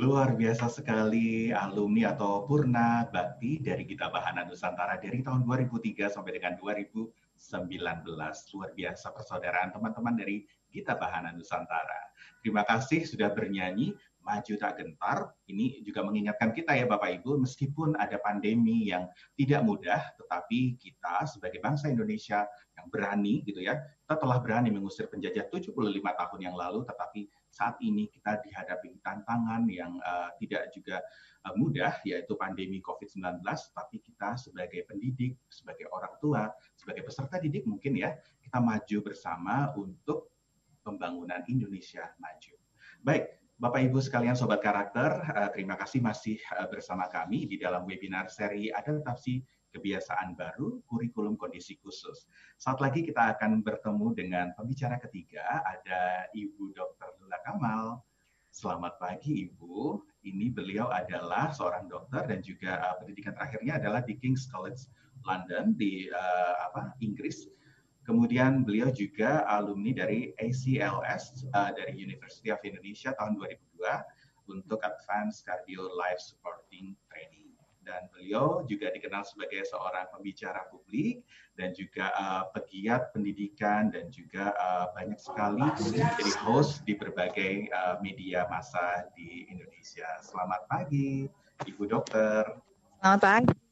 [0.05, 6.41] Luar biasa sekali alumni atau purna bakti dari Gita Bahana Nusantara dari tahun 2003 sampai
[6.41, 7.09] dengan 2019.
[8.55, 12.15] Luar biasa persaudaraan teman-teman dari Gita Bahana Nusantara.
[12.41, 15.37] Terima kasih sudah bernyanyi maju tak gentar.
[15.45, 19.07] Ini juga mengingatkan kita ya Bapak Ibu, meskipun ada pandemi yang
[19.37, 25.07] tidak mudah, tetapi kita sebagai bangsa Indonesia yang berani gitu ya, kita telah berani mengusir
[25.13, 31.05] penjajah 75 tahun yang lalu, tetapi saat ini kita dihadapi tantangan yang uh, tidak juga
[31.47, 33.45] uh, mudah, yaitu pandemi COVID-19,
[33.77, 39.71] tapi kita sebagai pendidik, sebagai orang tua, sebagai peserta didik mungkin ya, kita maju bersama
[39.77, 40.33] untuk
[40.83, 42.55] pembangunan Indonesia maju.
[43.05, 47.87] Baik, Bapak Ibu sekalian Sobat Karakter, uh, terima kasih masih uh, bersama kami di dalam
[47.87, 52.27] webinar seri Adaptasi kebiasaan baru, kurikulum kondisi khusus.
[52.59, 57.15] Saat lagi kita akan bertemu dengan pembicara ketiga, ada Ibu Dr.
[57.23, 58.03] Lula Kamal.
[58.51, 64.19] Selamat pagi Ibu, ini beliau adalah seorang dokter dan juga uh, pendidikan terakhirnya adalah di
[64.19, 64.91] King's College
[65.23, 67.47] London di uh, apa Inggris.
[68.05, 75.49] Kemudian beliau juga alumni dari ACLS uh, dari University of Indonesia tahun 2002 untuk Advanced
[75.49, 77.45] Cardio Life Supporting Training
[77.85, 81.21] dan beliau juga dikenal sebagai seorang pembicara publik
[81.55, 85.63] dan juga uh, pegiat pendidikan dan juga uh, banyak sekali
[86.17, 90.09] jadi host di berbagai uh, media massa di Indonesia.
[90.25, 91.29] Selamat pagi,
[91.69, 92.43] Ibu Dokter.
[92.99, 93.64] Selamat pagi.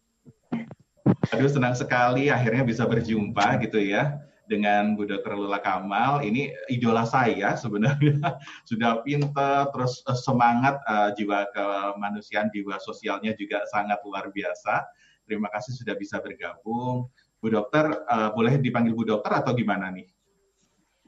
[1.30, 4.18] Aduh senang sekali akhirnya bisa berjumpa gitu ya
[4.50, 5.38] dengan Bu Dr.
[5.38, 6.26] Lula Kamal.
[6.26, 8.18] Ini idola saya sebenarnya.
[8.68, 14.82] Sudah pinter, terus eh, semangat uh, jiwa kemanusiaan, jiwa sosialnya juga sangat luar biasa.
[15.22, 17.06] Terima kasih sudah bisa bergabung.
[17.38, 20.10] Bu Dokter, uh, boleh dipanggil Bu Dokter atau gimana nih?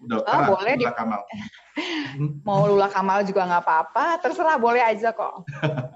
[0.06, 1.22] Dokter oh, boleh Lula Kamal.
[2.46, 5.42] Mau Lula Kamal juga nggak apa-apa, terserah boleh aja kok.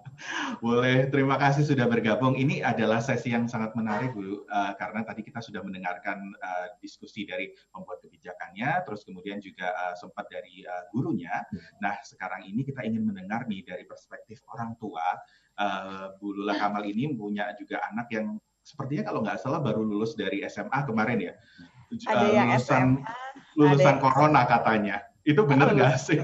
[0.64, 2.34] boleh, terima kasih sudah bergabung.
[2.34, 7.22] Ini adalah sesi yang sangat menarik, Bu, uh, karena tadi kita sudah mendengarkan uh, diskusi
[7.22, 11.46] dari pembuat kebijakannya, terus kemudian juga uh, sempat dari uh, gurunya.
[11.78, 15.14] Nah, sekarang ini kita ingin mendengar nih dari perspektif orang tua.
[15.58, 18.38] Uh, Bu Lula Kamal ini punya juga anak yang
[18.68, 21.34] sepertinya kalau nggak salah baru lulus dari SMA kemarin ya.
[21.88, 23.14] Ada uh, yang lulusan SMA,
[23.56, 24.96] lulusan ada corona katanya.
[25.28, 26.20] Itu benar nggak oh, sih?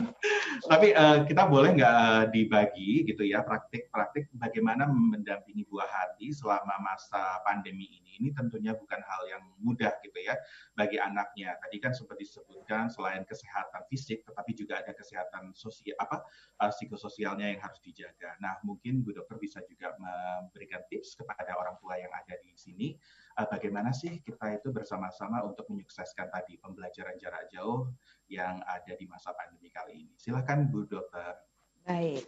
[0.70, 6.76] Tapi uh, kita boleh nggak uh, dibagi gitu ya praktik-praktik bagaimana mendampingi buah hati selama
[6.80, 8.20] masa pandemi ini.
[8.20, 10.36] Ini tentunya bukan hal yang mudah gitu ya
[10.76, 11.56] bagi anaknya.
[11.60, 16.24] Tadi kan sempat disebutkan selain kesehatan fisik, tetapi juga ada kesehatan sosial apa
[16.60, 18.36] uh, psikososialnya yang harus dijaga.
[18.44, 22.96] Nah mungkin Bu Dokter bisa juga memberikan tips kepada orang tua yang ada di sini
[23.38, 27.90] uh, bagaimana sih kita itu bersama-sama untuk menyukseskan tadi pembelajaran jarak jauh
[28.30, 30.14] yang ada di masa pandemi kali ini.
[30.18, 31.38] Silahkan Bu Dokter.
[31.84, 32.24] Baik.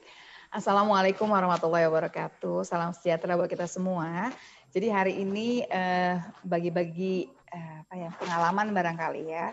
[0.53, 2.63] Assalamualaikum warahmatullahi wabarakatuh.
[2.63, 4.31] Salam sejahtera buat kita semua.
[4.71, 9.51] Jadi hari ini uh, bagi-bagi uh, apa ya pengalaman barangkali ya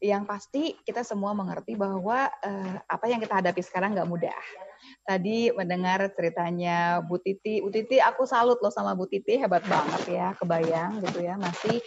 [0.00, 4.42] yang pasti kita semua mengerti bahwa uh, apa yang kita hadapi sekarang nggak mudah.
[5.04, 10.02] Tadi mendengar ceritanya Bu Titi, Bu Titi aku salut loh sama Bu Titi hebat banget
[10.10, 11.78] ya, kebayang gitu ya masih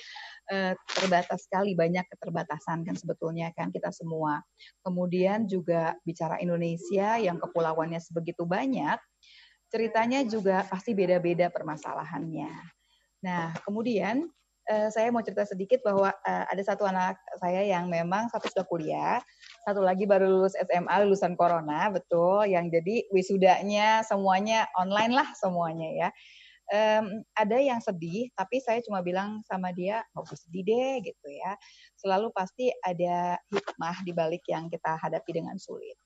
[0.50, 4.42] uh, terbatas sekali banyak keterbatasan kan sebetulnya kan kita semua.
[4.82, 8.98] Kemudian juga bicara Indonesia yang kepulauannya sebegitu banyak,
[9.70, 12.52] ceritanya juga pasti beda-beda permasalahannya.
[13.22, 14.26] Nah, kemudian
[14.70, 18.66] uh, saya mau cerita sedikit bahwa uh, ada satu anak saya yang memang satu sudah
[18.66, 19.20] kuliah,
[19.70, 22.49] satu lagi baru lulus SMA lulusan corona, betul.
[22.49, 26.09] Yang jadi wisudanya semuanya online lah semuanya ya.
[26.70, 31.28] Um, ada yang sedih, tapi saya cuma bilang sama dia nggak usah sedih deh gitu
[31.30, 31.53] ya.
[31.97, 35.97] Selalu pasti ada hikmah di balik yang kita hadapi dengan sulit.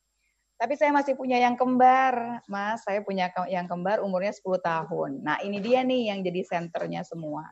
[0.59, 2.83] Tapi saya masih punya yang kembar, Mas.
[2.87, 5.11] Saya punya yang kembar umurnya 10 tahun.
[5.19, 7.43] Nah, ini dia nih yang jadi senternya semua.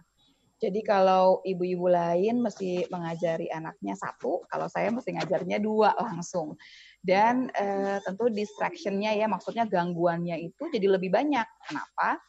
[0.62, 6.53] Jadi kalau ibu-ibu lain mesti mengajari anaknya satu, kalau saya mesti ngajarnya dua langsung.
[7.01, 11.47] Dan eh, tentu distractionnya ya, maksudnya gangguannya itu jadi lebih banyak.
[11.66, 12.22] Kenapa?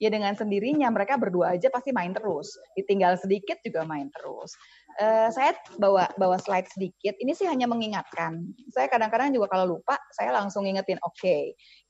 [0.00, 2.56] ya dengan sendirinya mereka berdua aja pasti main terus.
[2.72, 4.56] Ditinggal sedikit juga main terus.
[4.98, 7.14] Uh, saya bawa bawa slide sedikit.
[7.20, 8.42] Ini sih hanya mengingatkan.
[8.74, 10.98] Saya kadang-kadang juga kalau lupa, saya langsung ingetin.
[11.06, 11.42] Oke, okay,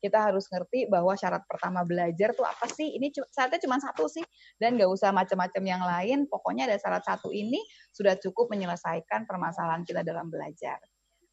[0.04, 2.92] kita harus ngerti bahwa syarat pertama belajar tuh apa sih?
[3.00, 4.22] Ini syaratnya cuma satu sih,
[4.60, 6.18] dan nggak usah macam-macam yang lain.
[6.28, 7.62] Pokoknya ada syarat satu ini
[7.94, 10.76] sudah cukup menyelesaikan permasalahan kita dalam belajar.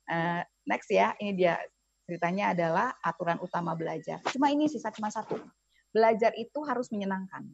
[0.07, 1.59] Uh, next ya, ini dia
[2.07, 4.23] ceritanya adalah aturan utama belajar.
[4.31, 5.35] Cuma ini sisa cuma satu
[5.97, 7.47] Belajar itu harus menyenangkan.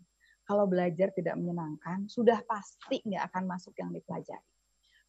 [0.54, 4.54] Kalau belajar tidak menyenangkan, sudah pasti nggak akan masuk yang dipelajari.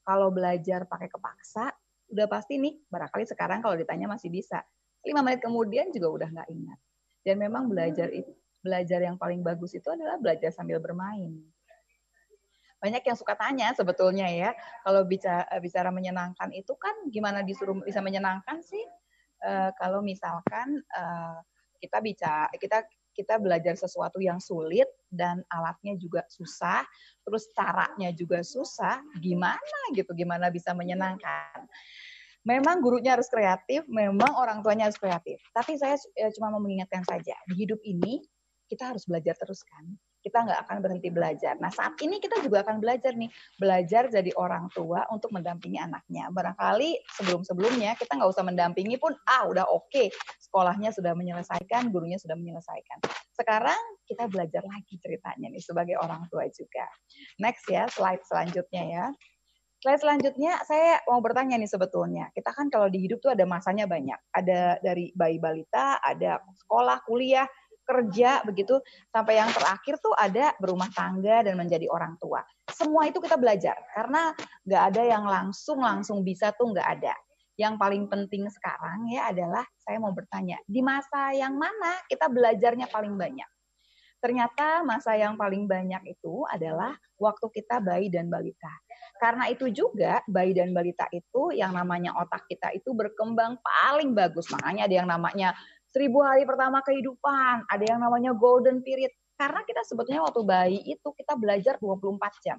[0.01, 1.69] Kalau belajar pakai kepaksa,
[2.09, 4.65] udah pasti nih, barangkali sekarang kalau ditanya masih bisa.
[5.05, 6.79] lima menit kemudian juga udah nggak ingat.
[7.21, 8.33] Dan memang belajar itu
[8.65, 11.37] belajar yang paling bagus itu adalah belajar sambil bermain.
[12.81, 18.01] Banyak yang suka tanya sebetulnya ya, kalau bicara bicara menyenangkan itu kan gimana disuruh bisa
[18.01, 18.81] menyenangkan sih?
[19.45, 21.37] Uh, kalau misalkan uh,
[21.85, 26.83] kita bicara kita kita belajar sesuatu yang sulit dan alatnya juga susah,
[27.23, 31.65] terus caranya juga susah, gimana gitu, gimana bisa menyenangkan.
[32.45, 35.41] Memang gurunya harus kreatif, memang orang tuanya harus kreatif.
[35.57, 38.21] Tapi saya ya, cuma mau mengingatkan saja, di hidup ini
[38.69, 39.87] kita harus belajar terus kan
[40.25, 41.61] kita nggak akan berhenti belajar.
[41.61, 43.29] Nah saat ini kita juga akan belajar nih,
[43.61, 46.33] belajar jadi orang tua untuk mendampingi anaknya.
[46.33, 50.09] Barangkali sebelum-sebelumnya kita nggak usah mendampingi pun, ah udah oke, okay.
[50.41, 53.05] sekolahnya sudah menyelesaikan, gurunya sudah menyelesaikan.
[53.37, 56.89] Sekarang kita belajar lagi ceritanya nih sebagai orang tua juga.
[57.37, 59.07] Next ya, slide selanjutnya ya.
[59.85, 62.33] Slide selanjutnya saya mau bertanya nih sebetulnya.
[62.33, 64.17] Kita kan kalau di hidup tuh ada masanya banyak.
[64.33, 67.45] Ada dari bayi balita, ada sekolah, kuliah,
[67.85, 68.81] kerja begitu
[69.13, 72.41] sampai yang terakhir tuh ada berumah tangga dan menjadi orang tua.
[72.73, 74.33] Semua itu kita belajar karena
[74.65, 77.15] nggak ada yang langsung langsung bisa tuh nggak ada.
[77.55, 82.91] Yang paling penting sekarang ya adalah saya mau bertanya di masa yang mana kita belajarnya
[82.91, 83.47] paling banyak.
[84.25, 88.73] Ternyata masa yang paling banyak itu adalah waktu kita bayi dan balita.
[89.21, 94.49] Karena itu juga bayi dan balita itu yang namanya otak kita itu berkembang paling bagus.
[94.49, 95.53] Makanya ada yang namanya
[95.95, 99.15] seribu hari pertama kehidupan, ada yang namanya golden period.
[99.39, 102.59] Karena kita sebetulnya waktu bayi itu kita belajar 24 jam.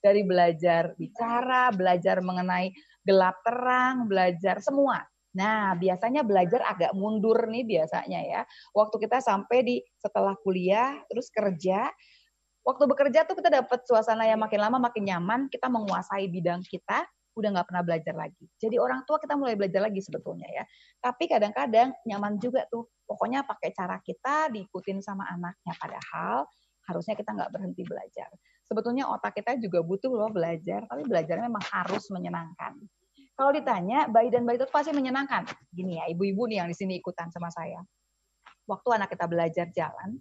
[0.00, 2.72] Dari belajar bicara, belajar mengenai
[3.04, 5.04] gelap terang, belajar semua.
[5.36, 8.42] Nah, biasanya belajar agak mundur nih biasanya ya.
[8.72, 11.92] Waktu kita sampai di setelah kuliah, terus kerja,
[12.64, 17.04] waktu bekerja tuh kita dapat suasana yang makin lama makin nyaman, kita menguasai bidang kita,
[17.36, 18.44] udah nggak pernah belajar lagi.
[18.58, 20.64] Jadi orang tua kita mulai belajar lagi sebetulnya ya.
[20.98, 22.90] Tapi kadang-kadang nyaman juga tuh.
[23.06, 25.72] Pokoknya pakai cara kita diikutin sama anaknya.
[25.78, 26.46] Padahal
[26.90, 28.30] harusnya kita nggak berhenti belajar.
[28.66, 32.78] Sebetulnya otak kita juga butuh loh belajar, tapi belajarnya memang harus menyenangkan.
[33.34, 35.48] Kalau ditanya, bayi dan bayi itu pasti menyenangkan.
[35.72, 37.82] Gini ya, ibu-ibu nih yang di sini ikutan sama saya.
[38.68, 40.20] Waktu anak kita belajar jalan,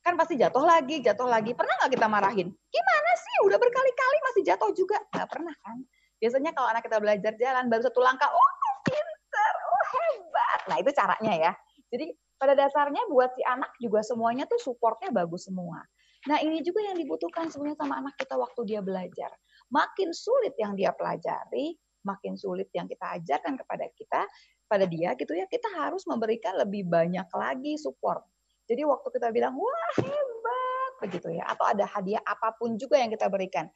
[0.00, 1.52] kan pasti jatuh lagi, jatuh lagi.
[1.52, 2.48] Pernah nggak kita marahin?
[2.52, 3.36] Gimana sih?
[3.48, 4.96] Udah berkali-kali masih jatuh juga.
[5.12, 5.76] Nggak pernah kan?
[6.24, 10.60] Biasanya kalau anak kita belajar jalan baru satu langkah, oh pinter, oh hebat.
[10.72, 11.52] Nah itu caranya ya.
[11.92, 15.84] Jadi pada dasarnya buat si anak juga semuanya tuh supportnya bagus semua.
[16.24, 19.36] Nah ini juga yang dibutuhkan sebenarnya sama anak kita waktu dia belajar.
[19.68, 21.76] Makin sulit yang dia pelajari,
[22.08, 24.24] makin sulit yang kita ajarkan kepada kita,
[24.64, 28.24] pada dia gitu ya, kita harus memberikan lebih banyak lagi support.
[28.64, 33.12] Jadi waktu kita bilang, wah hebat, begitu ya, atau ada hadiah apa pun juga yang
[33.12, 33.68] kita berikan,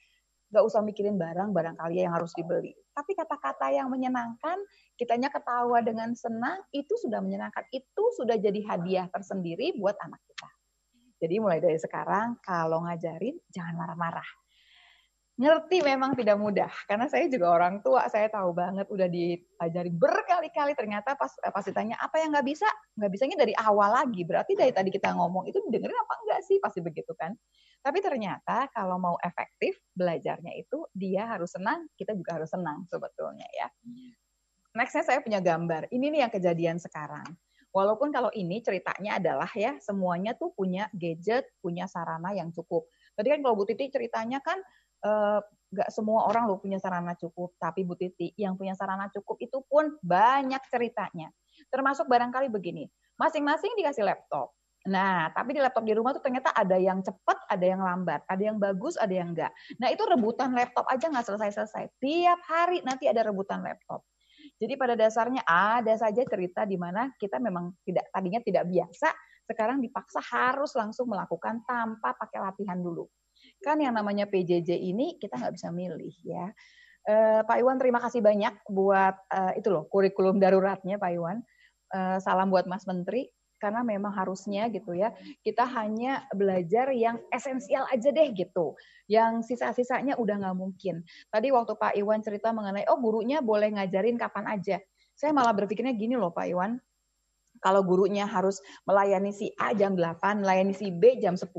[0.49, 2.73] Gak usah mikirin barang, barang kalian yang harus dibeli.
[2.97, 4.57] Tapi kata-kata yang menyenangkan,
[4.97, 7.69] kitanya ketawa dengan senang, itu sudah menyenangkan.
[7.69, 10.49] Itu sudah jadi hadiah tersendiri buat anak kita.
[11.21, 14.48] Jadi mulai dari sekarang, kalau ngajarin, jangan marah-marah
[15.39, 20.75] ngerti memang tidak mudah karena saya juga orang tua saya tahu banget udah diajari berkali-kali.
[20.75, 22.67] Ternyata pas pas ditanya apa yang nggak bisa?
[22.99, 26.59] Nggak bisanya dari awal lagi berarti dari tadi kita ngomong itu dengerin apa enggak sih?
[26.59, 27.39] Pasti begitu kan?
[27.79, 33.47] Tapi ternyata kalau mau efektif belajarnya itu dia harus senang kita juga harus senang sebetulnya
[33.55, 33.71] ya.
[34.75, 35.87] Nextnya saya punya gambar.
[35.95, 37.31] Ini nih yang kejadian sekarang.
[37.71, 42.91] Walaupun kalau ini ceritanya adalah ya semuanya tuh punya gadget, punya sarana yang cukup.
[43.15, 47.15] Tadi kan kalau Bu Titi ceritanya kan Eh, nggak uh, semua orang lo punya sarana
[47.15, 51.31] cukup, tapi Bu Titi yang punya sarana cukup itu pun banyak ceritanya.
[51.69, 52.87] Termasuk barangkali begini,
[53.19, 54.55] masing-masing dikasih laptop.
[54.89, 58.43] Nah, tapi di laptop di rumah tuh ternyata ada yang cepat, ada yang lambat, ada
[58.43, 59.53] yang bagus, ada yang enggak.
[59.77, 61.99] Nah, itu rebutan laptop aja nggak selesai-selesai.
[61.99, 64.07] Tiap hari nanti ada rebutan laptop.
[64.57, 69.11] Jadi pada dasarnya ada saja cerita di mana kita memang tidak tadinya tidak biasa,
[69.45, 73.05] sekarang dipaksa harus langsung melakukan tanpa pakai latihan dulu.
[73.65, 76.51] Kan yang namanya PJJ ini kita nggak bisa milih ya.
[77.09, 81.41] Uh, Pak Iwan terima kasih banyak buat uh, itu loh kurikulum daruratnya Pak Iwan.
[81.89, 85.11] Uh, salam buat Mas Menteri karena memang harusnya gitu ya
[85.43, 88.79] kita hanya belajar yang esensial aja deh gitu
[89.11, 94.17] yang sisa-sisanya udah nggak mungkin tadi waktu Pak Iwan cerita mengenai oh gurunya boleh ngajarin
[94.17, 94.79] kapan aja
[95.19, 96.79] saya malah berpikirnya gini loh Pak Iwan
[97.61, 98.59] kalau gurunya harus
[98.89, 101.51] melayani si A jam 8, melayani si B jam 10,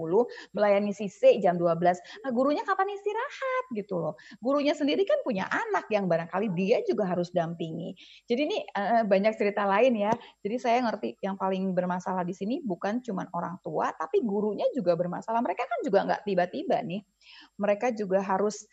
[0.56, 2.00] melayani si C jam 12.
[2.26, 4.14] Nah, gurunya kapan istirahat gitu loh.
[4.40, 7.96] Gurunya sendiri kan punya anak yang barangkali dia juga harus dampingi.
[8.26, 10.12] Jadi ini uh, banyak cerita lain ya.
[10.42, 14.96] Jadi saya ngerti yang paling bermasalah di sini bukan cuma orang tua, tapi gurunya juga
[14.96, 15.40] bermasalah.
[15.44, 17.02] Mereka kan juga nggak tiba-tiba nih.
[17.60, 18.66] Mereka juga harus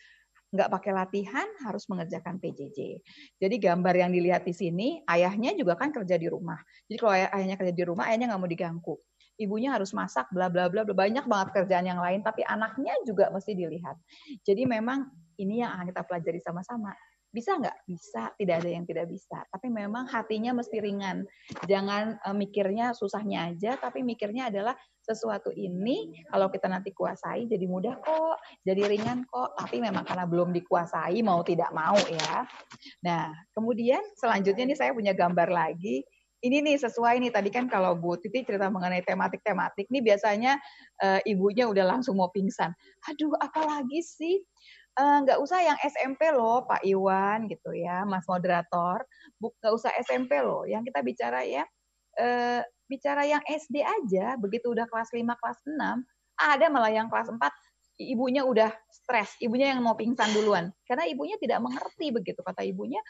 [0.57, 2.99] nggak pakai latihan harus mengerjakan PJJ.
[3.37, 6.57] Jadi gambar yang dilihat di sini, ayahnya juga kan kerja di rumah.
[6.89, 8.95] Jadi kalau ayah, ayahnya kerja di rumah, ayahnya nggak mau diganggu.
[9.37, 13.53] Ibunya harus masak, bla bla bla, banyak banget kerjaan yang lain, tapi anaknya juga mesti
[13.53, 13.93] dilihat.
[14.41, 15.05] Jadi memang
[15.37, 16.97] ini yang akan kita pelajari sama-sama.
[17.37, 17.85] Bisa nggak?
[17.85, 19.45] Bisa, tidak ada yang tidak bisa.
[19.53, 21.21] Tapi memang hatinya mesti ringan.
[21.69, 24.73] Jangan uh, mikirnya susahnya aja, tapi mikirnya adalah
[25.05, 29.53] sesuatu ini kalau kita nanti kuasai jadi mudah kok, jadi ringan kok.
[29.53, 32.49] Tapi memang karena belum dikuasai mau tidak mau ya.
[33.05, 36.01] Nah, kemudian selanjutnya nih saya punya gambar lagi
[36.45, 40.61] ini nih sesuai nih tadi kan kalau Bu Titi cerita mengenai tematik-tematik nih biasanya
[41.01, 42.69] uh, ibunya udah langsung mau pingsan.
[43.09, 44.45] Aduh, apalagi sih?
[44.97, 49.05] Eh, nggak usah yang SMP loh Pak Iwan gitu ya Mas moderator.
[49.37, 50.65] Nggak usah SMP loh.
[50.65, 51.61] Yang kita bicara ya
[52.17, 56.01] uh, bicara yang SD aja begitu udah kelas 5 kelas 6
[56.37, 57.37] ada malah yang kelas 4
[58.09, 60.73] ibunya udah stres ibunya yang mau pingsan duluan.
[60.89, 63.01] Karena ibunya tidak mengerti begitu kata ibunya.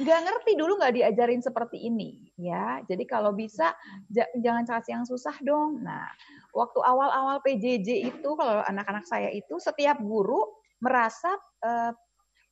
[0.00, 2.80] Nggak ngerti dulu nggak diajarin seperti ini ya.
[2.88, 3.76] Jadi kalau bisa
[4.40, 5.84] jangan cari yang susah dong.
[5.84, 6.08] Nah
[6.56, 11.32] waktu awal-awal PJJ itu kalau anak-anak saya itu setiap guru merasa
[11.64, 11.92] uh,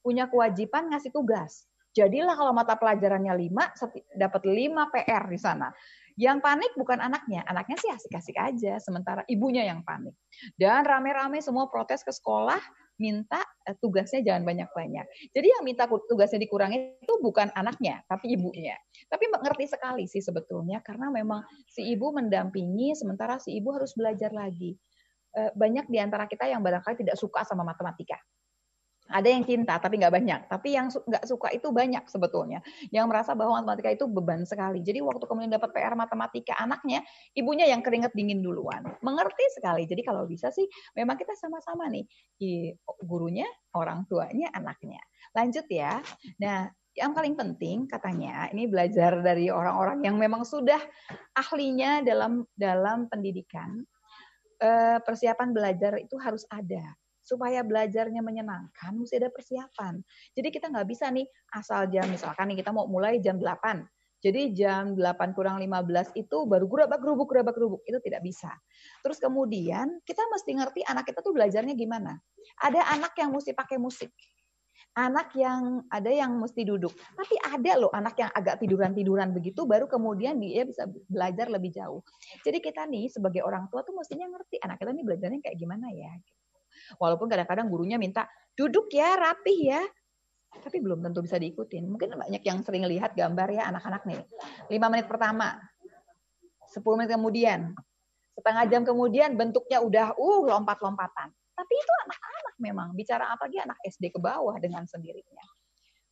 [0.00, 1.68] punya kewajiban ngasih tugas.
[1.92, 3.68] Jadilah kalau mata pelajarannya lima,
[4.16, 5.68] dapat lima PR di sana.
[6.16, 10.16] Yang panik bukan anaknya, anaknya sih asik-asik aja, sementara ibunya yang panik.
[10.56, 12.60] Dan rame-rame semua protes ke sekolah,
[13.00, 15.32] minta eh, tugasnya jangan banyak-banyak.
[15.32, 18.76] Jadi yang minta tugasnya dikurangi itu bukan anaknya, tapi ibunya.
[19.08, 24.32] Tapi mengerti sekali sih sebetulnya, karena memang si ibu mendampingi, sementara si ibu harus belajar
[24.36, 24.76] lagi.
[25.32, 28.20] Eh, banyak di antara kita yang barangkali tidak suka sama matematika.
[29.12, 30.40] Ada yang cinta tapi nggak banyak.
[30.48, 32.60] Tapi yang nggak suka itu banyak sebetulnya.
[32.92, 34.84] Yang merasa bahwa matematika itu beban sekali.
[34.84, 37.04] Jadi waktu kemudian dapat PR matematika anaknya,
[37.36, 38.84] ibunya yang keringet dingin duluan.
[39.00, 39.88] Mengerti sekali.
[39.88, 40.64] Jadi kalau bisa sih
[40.96, 42.04] memang kita sama-sama nih.
[43.04, 45.00] Gurunya, orang tuanya, anaknya.
[45.36, 46.00] Lanjut ya.
[46.40, 50.80] Nah, yang paling penting katanya ini belajar dari orang-orang yang memang sudah
[51.32, 53.80] ahlinya dalam dalam pendidikan
[55.02, 56.82] persiapan belajar itu harus ada
[57.22, 60.02] supaya belajarnya menyenangkan mesti ada persiapan.
[60.34, 63.86] Jadi kita nggak bisa nih asal jam misalkan nih kita mau mulai jam 8.
[64.22, 68.50] Jadi jam 8 kurang 15 itu baru gerabak gerubuk gerabak gerubuk itu tidak bisa.
[69.02, 72.18] Terus kemudian kita mesti ngerti anak kita tuh belajarnya gimana.
[72.62, 74.14] Ada anak yang mesti pakai musik
[74.92, 76.92] anak yang ada yang mesti duduk.
[77.16, 82.04] Tapi ada loh anak yang agak tiduran-tiduran begitu baru kemudian dia bisa belajar lebih jauh.
[82.44, 85.88] Jadi kita nih sebagai orang tua tuh mestinya ngerti anak kita nih belajarnya kayak gimana
[85.92, 86.12] ya.
[87.00, 89.82] Walaupun kadang-kadang gurunya minta duduk ya, rapih ya.
[90.52, 91.88] Tapi belum tentu bisa diikutin.
[91.88, 94.20] Mungkin banyak yang sering lihat gambar ya anak-anak nih.
[94.68, 95.56] 5 menit pertama,
[96.68, 97.72] 10 menit kemudian,
[98.36, 101.32] setengah jam kemudian bentuknya udah uh lompat-lompatan.
[101.32, 105.42] Tapi itu anak-anak memang, bicara apa lagi anak SD ke bawah dengan sendirinya.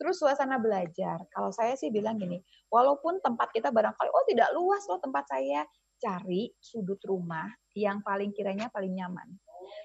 [0.01, 2.41] Terus suasana belajar, kalau saya sih bilang gini,
[2.73, 5.63] walaupun tempat kita barangkali, oh tidak luas loh tempat saya,
[6.01, 7.47] cari sudut rumah
[7.77, 9.29] yang paling kiranya paling nyaman.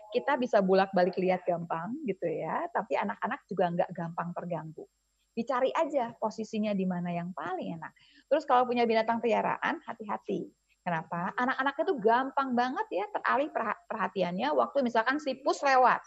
[0.09, 4.87] Kita bisa bolak-balik lihat gampang gitu ya, tapi anak-anak juga nggak gampang terganggu.
[5.35, 7.91] Dicari aja posisinya di mana yang paling enak.
[8.31, 10.47] Terus kalau punya binatang peliharaan, hati-hati
[10.85, 11.33] Kenapa?
[11.33, 13.49] Anak-anaknya tuh gampang banget ya teralih
[13.89, 15.97] perhatiannya waktu misalkan si pus lewat.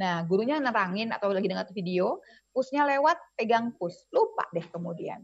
[0.00, 4.08] Nah, gurunya nerangin atau lagi dengar video, pusnya lewat, pegang pus.
[4.12, 5.20] Lupa deh kemudian.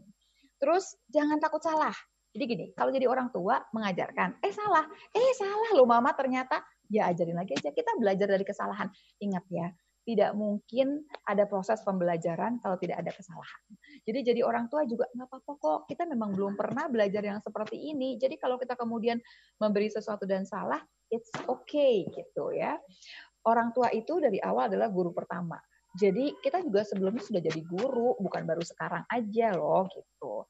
[0.59, 1.95] Terus jangan takut salah.
[2.29, 4.85] Jadi gini, kalau jadi orang tua mengajarkan, eh salah,
[5.17, 7.73] eh salah loh mama ternyata, ya ajarin lagi aja.
[7.73, 8.85] Kita belajar dari kesalahan.
[9.17, 9.73] Ingat ya,
[10.09, 13.61] tidak mungkin ada proses pembelajaran kalau tidak ada kesalahan.
[14.05, 15.79] Jadi jadi orang tua juga nggak apa-apa kok.
[15.85, 18.17] Kita memang belum pernah belajar yang seperti ini.
[18.17, 19.21] Jadi kalau kita kemudian
[19.61, 20.81] memberi sesuatu dan salah,
[21.13, 22.77] it's okay gitu ya.
[23.47, 25.55] Orang tua itu dari awal adalah guru pertama.
[25.97, 30.45] Jadi kita juga sebelumnya sudah jadi guru, bukan baru sekarang aja loh gitu.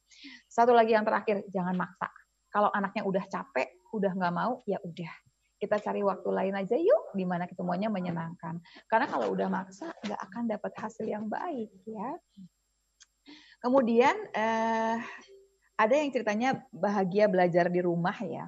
[0.52, 2.12] Satu lagi yang terakhir, jangan maksa.
[2.52, 5.14] Kalau anaknya udah capek, udah nggak mau, ya udah
[5.60, 8.64] kita cari waktu lain aja yuk di mana semuanya menyenangkan.
[8.88, 12.10] Karena kalau udah maksa nggak akan dapat hasil yang baik ya.
[13.60, 14.98] Kemudian eh,
[15.76, 18.48] ada yang ceritanya bahagia belajar di rumah ya.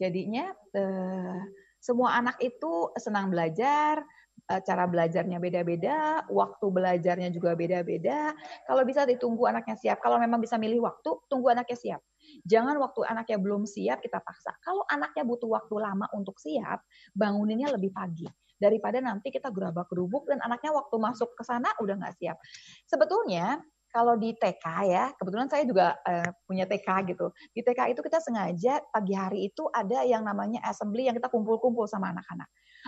[0.00, 1.38] Jadinya eh,
[1.80, 4.04] semua anak itu senang belajar,
[4.52, 8.36] eh, cara belajarnya beda-beda, waktu belajarnya juga beda-beda.
[8.68, 9.98] Kalau bisa ditunggu anaknya siap.
[10.04, 12.00] Kalau memang bisa milih waktu, tunggu anaknya siap.
[12.44, 14.52] Jangan waktu anaknya belum siap kita paksa.
[14.60, 16.84] Kalau anaknya butuh waktu lama untuk siap,
[17.16, 18.28] banguninnya lebih pagi
[18.60, 22.36] daripada nanti kita gerabak gerubuk dan anaknya waktu masuk ke sana udah nggak siap.
[22.84, 27.34] Sebetulnya kalau di TK ya, kebetulan saya juga uh, punya TK gitu.
[27.50, 31.90] Di TK itu kita sengaja pagi hari itu ada yang namanya assembly yang kita kumpul-kumpul
[31.90, 32.46] sama anak-anak.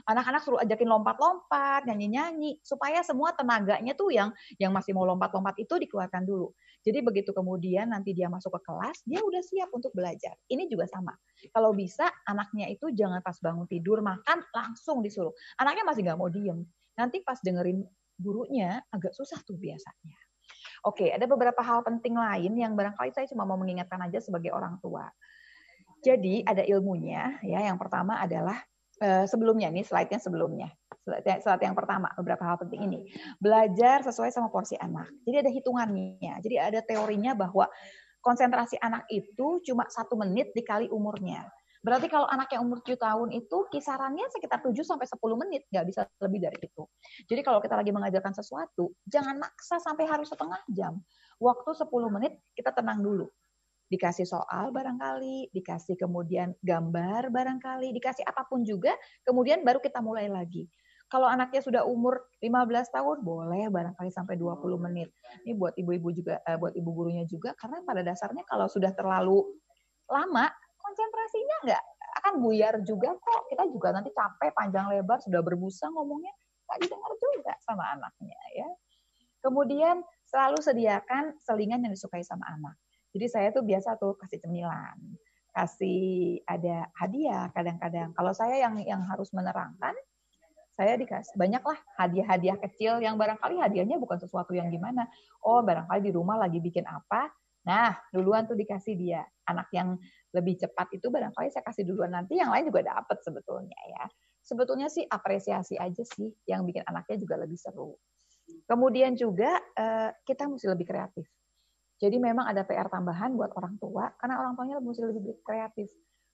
[0.09, 5.77] Anak-anak suruh ajakin lompat-lompat, nyanyi-nyanyi, supaya semua tenaganya tuh yang yang masih mau lompat-lompat itu
[5.77, 6.49] dikeluarkan dulu.
[6.83, 10.33] Jadi begitu kemudian nanti dia masuk ke kelas, dia udah siap untuk belajar.
[10.49, 11.13] Ini juga sama.
[11.53, 15.35] Kalau bisa anaknya itu jangan pas bangun tidur makan langsung disuruh.
[15.61, 16.65] Anaknya masih nggak mau diem.
[16.97, 17.85] Nanti pas dengerin
[18.19, 20.22] gurunya agak susah tuh biasanya.
[20.83, 24.83] Oke, ada beberapa hal penting lain yang barangkali saya cuma mau mengingatkan aja sebagai orang
[24.83, 25.07] tua.
[26.03, 27.63] Jadi ada ilmunya ya.
[27.71, 28.59] Yang pertama adalah
[28.99, 30.75] uh, sebelumnya nih slide-nya sebelumnya.
[31.07, 32.99] Slide yang pertama beberapa hal penting ini.
[33.39, 35.07] Belajar sesuai sama porsi anak.
[35.23, 36.35] Jadi ada hitungannya.
[36.43, 37.71] Jadi ada teorinya bahwa
[38.19, 41.47] konsentrasi anak itu cuma satu menit dikali umurnya.
[41.83, 45.85] Berarti kalau anak yang umur 7 tahun itu kisarannya sekitar 7 sampai 10 menit, nggak
[45.91, 46.83] bisa lebih dari itu.
[47.27, 51.03] Jadi kalau kita lagi mengajarkan sesuatu, jangan maksa sampai harus setengah jam.
[51.43, 53.27] Waktu 10 menit kita tenang dulu.
[53.91, 58.95] Dikasih soal barangkali, dikasih kemudian gambar barangkali, dikasih apa pun juga,
[59.27, 60.71] kemudian baru kita mulai lagi.
[61.13, 65.13] Kalau anaknya sudah umur 15 tahun, boleh barangkali sampai 20 menit.
[65.45, 69.45] Ini buat ibu-ibu juga, eh, buat ibu gurunya juga, karena pada dasarnya kalau sudah terlalu
[70.09, 70.49] lama,
[70.83, 71.83] konsentrasinya nggak
[72.23, 73.49] akan buyar juga kok.
[73.49, 76.35] Kita juga nanti capek panjang lebar sudah berbusa ngomongnya
[76.67, 78.69] nggak didengar juga sama anaknya ya.
[79.43, 82.79] Kemudian selalu sediakan selingan yang disukai sama anak.
[83.13, 84.97] Jadi saya tuh biasa tuh kasih cemilan,
[85.53, 88.15] kasih ada hadiah kadang-kadang.
[88.17, 89.93] Kalau saya yang yang harus menerangkan,
[90.73, 95.11] saya dikasih banyaklah hadiah-hadiah kecil yang barangkali hadiahnya bukan sesuatu yang gimana.
[95.45, 97.29] Oh, barangkali di rumah lagi bikin apa,
[97.63, 99.23] Nah, duluan tuh dikasih dia.
[99.47, 99.95] Anak yang
[100.33, 104.05] lebih cepat itu barangkali saya kasih duluan nanti yang lain juga dapat sebetulnya ya.
[104.43, 107.95] Sebetulnya sih apresiasi aja sih yang bikin anaknya juga lebih seru.
[108.67, 111.29] Kemudian juga eh, kita mesti lebih kreatif.
[112.03, 115.87] Jadi memang ada PR tambahan buat orang tua karena orang tuanya mesti lebih kreatif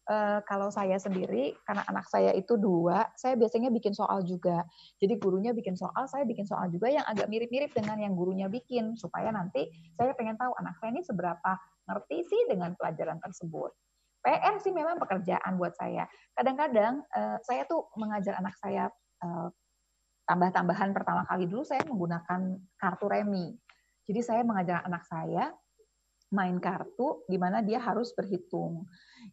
[0.08, 4.64] uh, kalau saya sendiri karena anak saya itu dua, saya biasanya bikin soal juga.
[4.98, 8.96] Jadi gurunya bikin soal, saya bikin soal juga yang agak mirip-mirip dengan yang gurunya bikin
[8.96, 11.52] supaya nanti saya pengen tahu anak saya ini seberapa
[11.86, 13.70] ngerti sih dengan pelajaran tersebut.
[14.23, 16.05] PR sih memang pekerjaan buat saya.
[16.35, 18.90] Kadang-kadang uh, saya tuh mengajar anak saya
[19.23, 19.49] uh,
[20.28, 23.57] tambah-tambahan pertama kali dulu saya menggunakan kartu remi.
[24.05, 25.53] Jadi saya mengajar anak saya
[26.28, 28.84] main kartu di mana dia harus berhitung.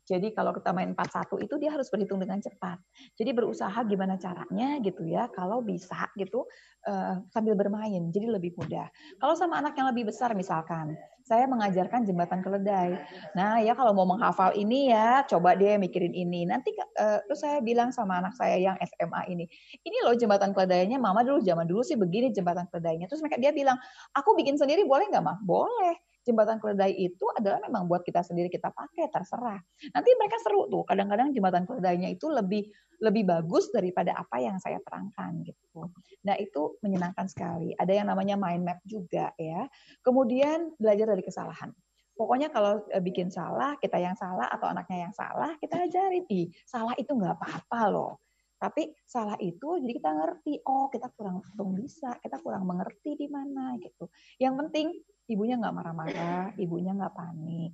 [0.08, 2.80] Jadi kalau kita main 4-1 itu dia harus berhitung dengan cepat.
[3.20, 6.48] Jadi berusaha gimana caranya gitu ya kalau bisa gitu
[6.88, 8.88] uh, sambil bermain jadi lebih mudah.
[9.20, 10.96] Kalau sama anak yang lebih besar misalkan
[11.26, 13.02] saya mengajarkan jembatan keledai.
[13.34, 16.46] Nah, ya kalau mau menghafal ini ya, coba dia mikirin ini.
[16.46, 19.50] Nanti uh, terus saya bilang sama anak saya yang SMA ini,
[19.82, 23.10] ini loh jembatan keledainya, Mama dulu zaman dulu sih begini jembatan keledainya.
[23.10, 23.74] Terus mereka dia bilang,
[24.14, 25.42] aku bikin sendiri boleh nggak, Mah?
[25.42, 29.62] Boleh jembatan keledai itu adalah memang buat kita sendiri kita pakai terserah.
[29.94, 30.84] Nanti mereka seru tuh.
[30.84, 32.66] Kadang-kadang jembatan keledainya itu lebih
[33.00, 35.92] lebih bagus daripada apa yang saya terangkan gitu.
[36.26, 37.76] Nah, itu menyenangkan sekali.
[37.76, 39.68] Ada yang namanya mind map juga ya.
[40.02, 41.70] Kemudian belajar dari kesalahan.
[42.16, 46.48] Pokoknya kalau eh, bikin salah, kita yang salah atau anaknya yang salah, kita ajarin, ih
[46.64, 48.24] salah itu nggak apa-apa loh.
[48.56, 53.28] Tapi salah itu jadi kita ngerti, oh kita kurang kurang bisa, kita kurang mengerti di
[53.28, 54.08] mana gitu.
[54.40, 54.88] Yang penting
[55.30, 57.72] ibunya nggak marah-marah, ibunya nggak panik.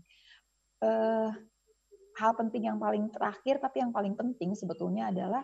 [0.82, 1.30] Uh,
[2.18, 5.44] hal penting yang paling terakhir, tapi yang paling penting sebetulnya adalah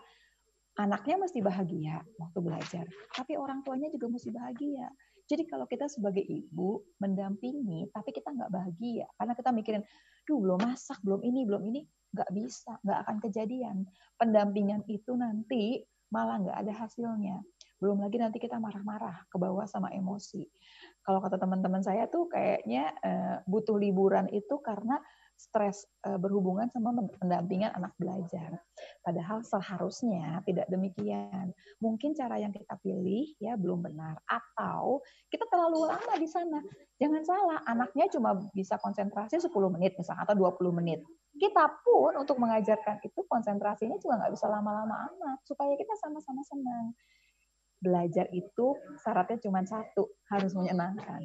[0.77, 2.85] anaknya mesti bahagia waktu belajar,
[3.15, 4.88] tapi orang tuanya juga mesti bahagia.
[5.27, 9.84] Jadi kalau kita sebagai ibu mendampingi, tapi kita nggak bahagia, karena kita mikirin,
[10.23, 11.81] duh belum masak, belum ini, belum ini,
[12.15, 13.84] nggak bisa, nggak akan kejadian.
[14.15, 15.84] Pendampingan itu nanti
[16.15, 17.43] malah nggak ada hasilnya.
[17.77, 20.45] Belum lagi nanti kita marah-marah, ke bawah sama emosi
[21.07, 24.99] kalau kata teman-teman saya tuh kayaknya uh, butuh liburan itu karena
[25.39, 26.91] stres uh, berhubungan sama
[27.23, 28.59] pendampingan anak belajar.
[28.99, 31.55] Padahal seharusnya tidak demikian.
[31.79, 34.99] Mungkin cara yang kita pilih ya belum benar atau
[35.31, 36.59] kita terlalu lama di sana.
[36.99, 39.47] Jangan salah, anaknya cuma bisa konsentrasi 10
[39.79, 41.07] menit misalnya atau 20 menit.
[41.39, 46.91] Kita pun untuk mengajarkan itu konsentrasinya juga nggak bisa lama-lama amat supaya kita sama-sama senang
[47.77, 51.21] belajar itu syaratnya cuma satu, harus menyenangkan.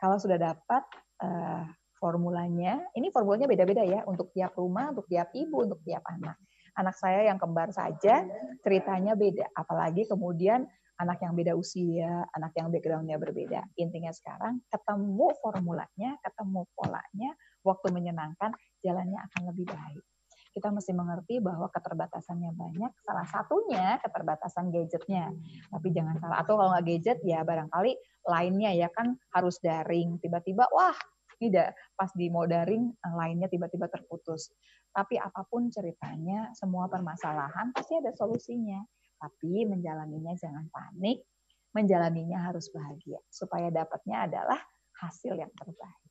[0.00, 0.82] Kalau sudah dapat
[1.22, 1.64] uh,
[2.00, 6.40] formulanya, ini formulanya beda-beda ya, untuk tiap rumah, untuk tiap ibu, untuk tiap anak.
[6.78, 8.24] Anak saya yang kembar saja,
[8.64, 9.52] ceritanya beda.
[9.52, 10.64] Apalagi kemudian
[10.96, 13.60] anak yang beda usia, anak yang backgroundnya berbeda.
[13.76, 17.30] Intinya sekarang ketemu formulanya, ketemu polanya,
[17.64, 20.04] waktu menyenangkan, jalannya akan lebih baik
[20.50, 22.92] kita mesti mengerti bahwa keterbatasannya banyak.
[23.06, 25.30] Salah satunya keterbatasan gadgetnya.
[25.70, 26.42] Tapi jangan salah.
[26.42, 27.92] Atau kalau nggak gadget ya barangkali
[28.26, 30.18] lainnya ya kan harus daring.
[30.18, 30.96] Tiba-tiba wah
[31.40, 34.52] tidak pas di mau daring eh, lainnya tiba-tiba terputus.
[34.90, 38.82] Tapi apa pun ceritanya, semua permasalahan pasti ada solusinya.
[39.20, 41.22] Tapi menjalaninya jangan panik,
[41.70, 44.58] menjalaninya harus bahagia supaya dapatnya adalah
[44.98, 46.10] hasil yang terbaik.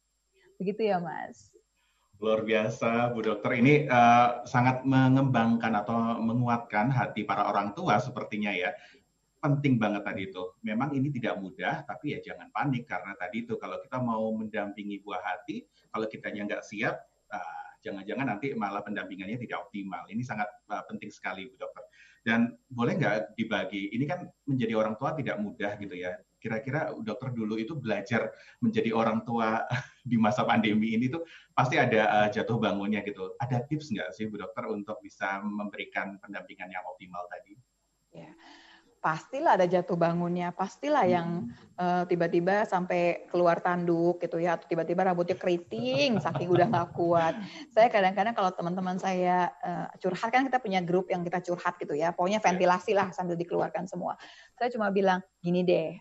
[0.61, 1.51] Begitu ya, Mas.
[2.19, 3.63] Luar biasa, Bu Dokter.
[3.63, 8.75] Ini uh, sangat mengembangkan atau menguatkan hati para orang tua sepertinya ya.
[9.39, 10.51] Penting banget tadi itu.
[10.59, 14.99] Memang ini tidak mudah, tapi ya jangan panik karena tadi itu kalau kita mau mendampingi
[14.99, 15.63] buah hati,
[15.95, 16.99] kalau kitanya nggak siap,
[17.31, 20.03] uh, jangan-jangan nanti malah pendampingannya tidak optimal.
[20.11, 21.87] Ini sangat uh, penting sekali, Bu Dokter.
[22.19, 23.95] Dan boleh nggak dibagi?
[23.95, 28.31] Ini kan menjadi orang tua tidak mudah gitu ya kira-kira dokter dulu itu belajar
[28.63, 29.67] menjadi orang tua
[30.09, 31.21] di masa pandemi ini tuh
[31.51, 33.35] pasti ada uh, jatuh bangunnya gitu.
[33.37, 37.53] Ada tips nggak sih Bu Dokter untuk bisa memberikan pendampingan yang optimal tadi?
[38.09, 38.33] Ya,
[38.99, 41.13] pastilah ada jatuh bangunnya, pastilah hmm.
[41.15, 41.29] yang
[41.79, 47.33] uh, tiba-tiba sampai keluar tanduk gitu ya, atau tiba-tiba rambutnya keriting saking udah nggak kuat.
[47.71, 51.95] Saya kadang-kadang kalau teman-teman saya uh, curhat kan kita punya grup yang kita curhat gitu
[51.95, 54.19] ya, pokoknya ventilasi lah sambil dikeluarkan semua.
[54.59, 55.95] Saya cuma bilang gini deh,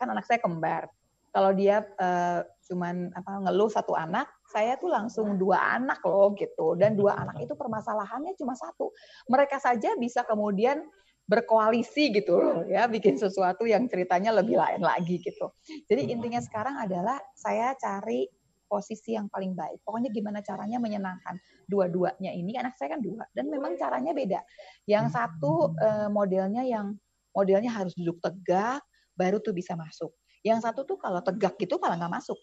[0.00, 0.88] kan anak saya kembar.
[1.30, 6.74] Kalau dia uh, cuman apa ngeluh satu anak, saya tuh langsung dua anak loh gitu.
[6.74, 8.90] Dan dua anak itu permasalahannya cuma satu.
[9.30, 10.82] Mereka saja bisa kemudian
[11.30, 15.54] berkoalisi gitu loh ya bikin sesuatu yang ceritanya lebih lain lagi gitu.
[15.86, 18.26] Jadi intinya sekarang adalah saya cari
[18.66, 19.78] posisi yang paling baik.
[19.86, 21.38] Pokoknya gimana caranya menyenangkan
[21.70, 24.42] dua-duanya ini anak saya kan dua dan memang caranya beda.
[24.90, 26.98] Yang satu uh, modelnya yang
[27.30, 28.82] modelnya harus duduk tegak,
[29.20, 30.16] baru tuh bisa masuk.
[30.40, 32.40] Yang satu tuh kalau tegak gitu malah nggak masuk.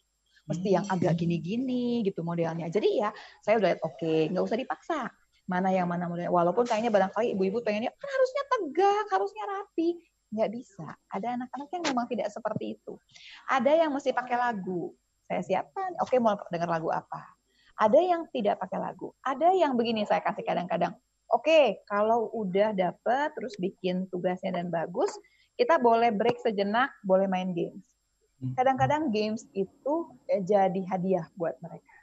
[0.48, 1.22] Mesti yang agak hmm.
[1.26, 2.70] gini-gini gitu modelnya.
[2.70, 3.10] Jadi ya
[3.42, 5.00] saya udah lihat oke, okay, nggak usah dipaksa.
[5.50, 6.30] Mana yang mana modelnya.
[6.30, 9.90] Walaupun kayaknya barangkali ibu-ibu pengennya kan harusnya tegak, harusnya rapi.
[10.32, 10.88] Nggak bisa.
[11.10, 12.94] Ada anak-anak yang memang tidak seperti itu.
[13.50, 14.94] Ada yang mesti pakai lagu.
[15.28, 17.20] Saya siapkan, oke okay, mau dengar lagu apa.
[17.78, 19.12] Ada yang tidak pakai lagu.
[19.22, 20.96] Ada yang begini saya kasih kadang-kadang.
[21.28, 25.12] Oke, okay, kalau udah dapet terus bikin tugasnya dan bagus,
[25.58, 27.84] kita boleh break sejenak, boleh main games.
[28.38, 28.54] Hmm.
[28.54, 31.94] Kadang-kadang games itu eh, jadi hadiah buat mereka.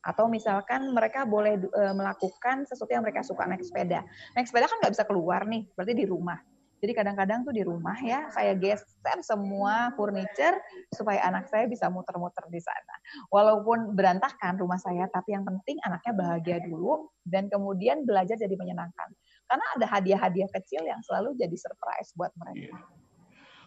[0.00, 4.00] Atau misalkan mereka boleh uh, melakukan sesuatu yang mereka suka naik sepeda.
[4.32, 6.40] Naik sepeda kan nggak bisa keluar nih, berarti di rumah.
[6.80, 10.56] Jadi kadang-kadang tuh di rumah ya saya geser semua furniture
[10.88, 12.94] supaya anak saya bisa muter-muter di sana.
[13.28, 19.12] Walaupun berantakan rumah saya, tapi yang penting anaknya bahagia dulu dan kemudian belajar jadi menyenangkan.
[19.50, 22.70] Karena ada hadiah-hadiah kecil yang selalu jadi surprise buat mereka.
[22.70, 22.86] Yeah.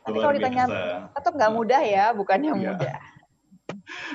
[0.08, 0.64] Tapi kalau ditanya
[1.12, 2.60] tetap nggak mudah ya, bukannya yeah.
[2.72, 2.98] mudah.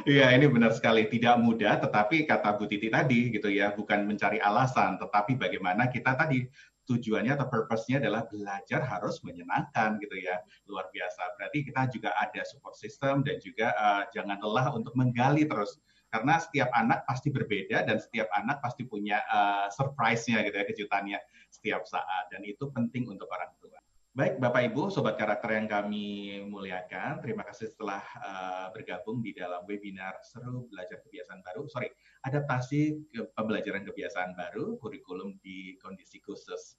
[0.08, 1.04] Iya, ini benar sekali.
[1.12, 6.16] Tidak mudah, tetapi kata Bu Titi tadi gitu ya, bukan mencari alasan, tetapi bagaimana kita
[6.16, 6.48] tadi
[6.88, 10.40] tujuannya atau purpose-nya adalah belajar harus menyenangkan gitu ya.
[10.64, 11.36] Luar biasa.
[11.36, 15.76] Berarti kita juga ada support system dan juga uh, jangan lelah untuk menggali terus
[16.09, 21.18] karena setiap anak pasti berbeda dan setiap anak pasti punya uh, surprise-nya gitu ya kejutannya
[21.52, 23.76] setiap saat dan itu penting untuk orang tua.
[24.18, 29.62] Baik Bapak Ibu, sobat karakter yang kami muliakan, terima kasih setelah uh, bergabung di dalam
[29.62, 31.86] webinar seru belajar kebiasaan baru, sorry,
[32.26, 36.74] adaptasi ke pembelajaran kebiasaan baru, kurikulum di kondisi khusus.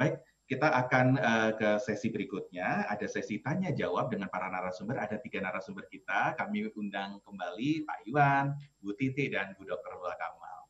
[0.00, 0.16] Baik,
[0.48, 2.88] kita akan uh, ke sesi berikutnya.
[2.88, 4.96] Ada sesi tanya jawab dengan para narasumber.
[4.96, 6.32] Ada tiga narasumber kita.
[6.40, 10.00] Kami undang kembali Pak Iwan, Bu Titi, dan Bu Dr.
[10.00, 10.60] Lula Kamal.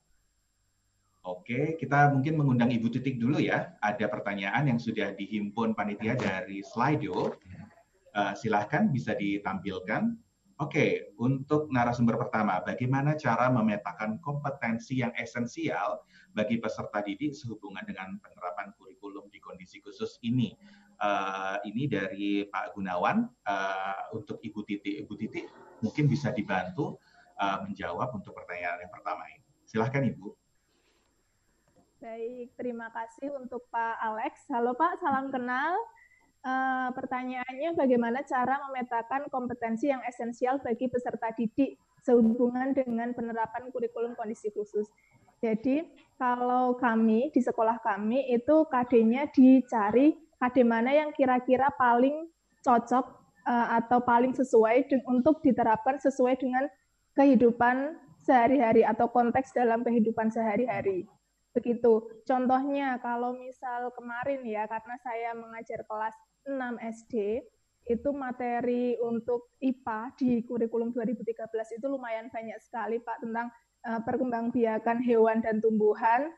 [1.30, 3.78] Oke, kita mungkin mengundang Ibu Titik dulu ya.
[3.78, 7.38] Ada pertanyaan yang sudah dihimpun panitia dari Slido.
[8.18, 10.10] Uh, silahkan bisa ditampilkan.
[10.59, 16.02] Oke, untuk narasumber pertama, bagaimana cara memetakan kompetensi yang esensial
[16.34, 18.88] bagi peserta didik sehubungan dengan penerapan kurikulum
[19.28, 20.52] di kondisi khusus ini?
[20.98, 24.98] Uh, ini dari Pak Gunawan uh, untuk Ibu Titi.
[24.98, 25.46] Ibu Titi
[25.78, 26.98] mungkin bisa dibantu
[27.38, 29.46] uh, menjawab untuk pertanyaan yang pertama ini.
[29.62, 30.28] Silahkan Ibu.
[31.98, 34.46] Baik, terima kasih untuk Pak Alex.
[34.50, 35.74] Halo Pak, salam kenal.
[36.46, 41.74] Uh, pertanyaannya bagaimana cara memetakan kompetensi yang esensial bagi peserta didik
[42.06, 44.86] sehubungan dengan penerapan kurikulum kondisi khusus.
[45.39, 45.86] Jadi
[46.19, 52.31] kalau kami di sekolah kami itu KD-nya dicari KD mana yang kira-kira paling
[52.62, 53.05] cocok
[53.47, 56.66] uh, atau paling sesuai untuk diterapkan sesuai dengan
[57.15, 61.06] kehidupan sehari-hari atau konteks dalam kehidupan sehari-hari.
[61.55, 62.23] Begitu.
[62.23, 66.15] Contohnya kalau misal kemarin ya karena saya mengajar kelas
[66.47, 66.55] 6
[67.02, 67.43] SD
[67.89, 73.48] itu materi untuk IPA di kurikulum 2013 itu lumayan banyak sekali Pak tentang
[73.89, 76.28] uh, perkembangbiakan hewan dan tumbuhan.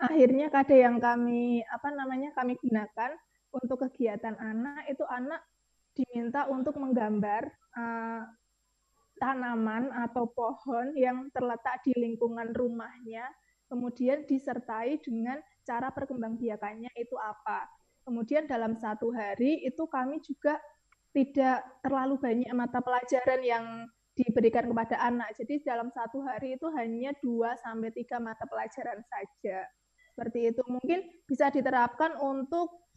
[0.00, 3.14] Akhirnya kade yang kami apa namanya kami gunakan
[3.54, 5.44] untuk kegiatan anak itu anak
[5.94, 7.46] diminta untuk menggambar
[7.76, 8.24] uh,
[9.20, 13.28] tanaman atau pohon yang terletak di lingkungan rumahnya,
[13.68, 15.36] kemudian disertai dengan
[15.68, 17.68] cara perkembangbiakannya itu apa.
[18.00, 20.56] Kemudian dalam satu hari itu kami juga
[21.12, 23.66] tidak terlalu banyak mata pelajaran yang
[24.20, 25.32] diberikan kepada anak.
[25.38, 29.64] Jadi dalam satu hari itu hanya 2 sampai 3 mata pelajaran saja.
[30.12, 30.62] Seperti itu.
[30.68, 32.90] Mungkin bisa diterapkan untuk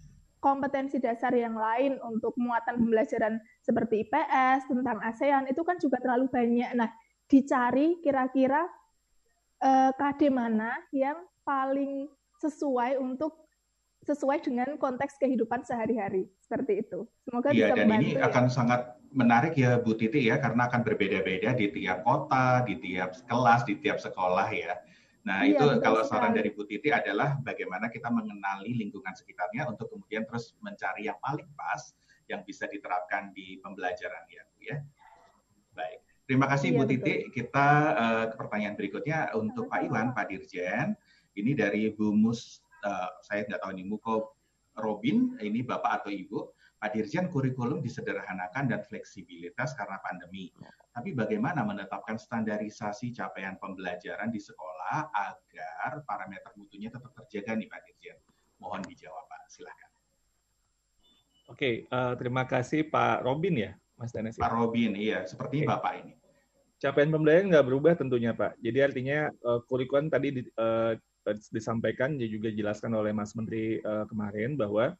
[0.43, 6.27] kompetensi dasar yang lain untuk muatan pembelajaran seperti IPS, tentang ASEAN, itu kan juga terlalu
[6.27, 6.75] banyak.
[6.75, 6.91] Nah,
[7.31, 8.67] dicari kira-kira
[9.63, 12.11] eh, KD mana yang paling
[12.43, 13.42] sesuai untuk
[14.03, 17.07] sesuai dengan konteks kehidupan sehari-hari seperti itu.
[17.23, 18.03] Semoga iya, bisa dan membantu.
[18.03, 18.21] ini ya.
[18.27, 18.81] akan sangat
[19.13, 23.79] menarik ya Bu Titi ya karena akan berbeda-beda di tiap kota, di tiap kelas, di
[23.79, 24.75] tiap sekolah ya.
[25.23, 29.87] Nah, iya, itu kalau saran dari Bu Titi adalah bagaimana kita mengenali lingkungan sekitarnya untuk
[29.87, 31.95] kemudian terus mencari yang paling pas
[32.27, 34.77] yang bisa diterapkan di pembelajaran ya, Bu ya.
[35.71, 35.99] Baik.
[36.27, 37.13] Terima kasih iya, Bu Titi.
[37.31, 40.91] Kita uh, ke pertanyaan berikutnya untuk Pak Iwan, Pak Dirjen.
[41.33, 44.35] Ini dari Bu Mus, uh, saya nggak tahu ini Muko
[44.77, 46.39] Robin, ini Bapak atau Ibu.
[46.83, 50.51] Pak Dirjen, kurikulum disederhanakan dan fleksibilitas karena pandemi.
[50.91, 57.81] Tapi bagaimana menetapkan standarisasi capaian pembelajaran di sekolah agar parameter mutunya tetap terjaga nih Pak
[57.87, 58.17] Dirjen?
[58.59, 59.89] Mohon dijawab Pak, silahkan.
[61.47, 64.35] Oke, uh, terima kasih Pak Robin ya, Mas Danes.
[64.35, 65.69] Pak Robin, iya, seperti okay.
[65.71, 66.13] Bapak ini.
[66.83, 68.59] Capaian pembelajaran nggak berubah tentunya Pak.
[68.59, 70.99] Jadi artinya uh, kurikulum tadi di, uh,
[71.51, 74.91] disampaikan juga dijelaskan oleh Mas Menteri uh, kemarin bahwa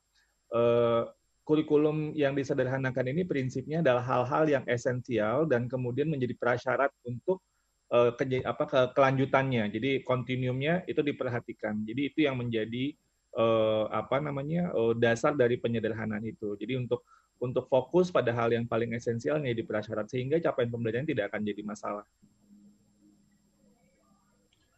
[0.56, 1.04] uh,
[1.44, 7.44] kurikulum yang disederhanakan ini prinsipnya adalah hal-hal yang esensial dan kemudian menjadi prasyarat untuk
[7.92, 9.68] uh, ke, apa ke, kelanjutannya.
[9.68, 11.84] Jadi kontinuumnya itu diperhatikan.
[11.84, 12.96] Jadi itu yang menjadi
[13.36, 16.56] uh, apa namanya uh, dasar dari penyederhanaan itu.
[16.56, 17.04] Jadi untuk
[17.44, 21.62] untuk fokus pada hal yang paling esensialnya di prasyarat sehingga capaian pembelajaran tidak akan jadi
[21.68, 22.06] masalah.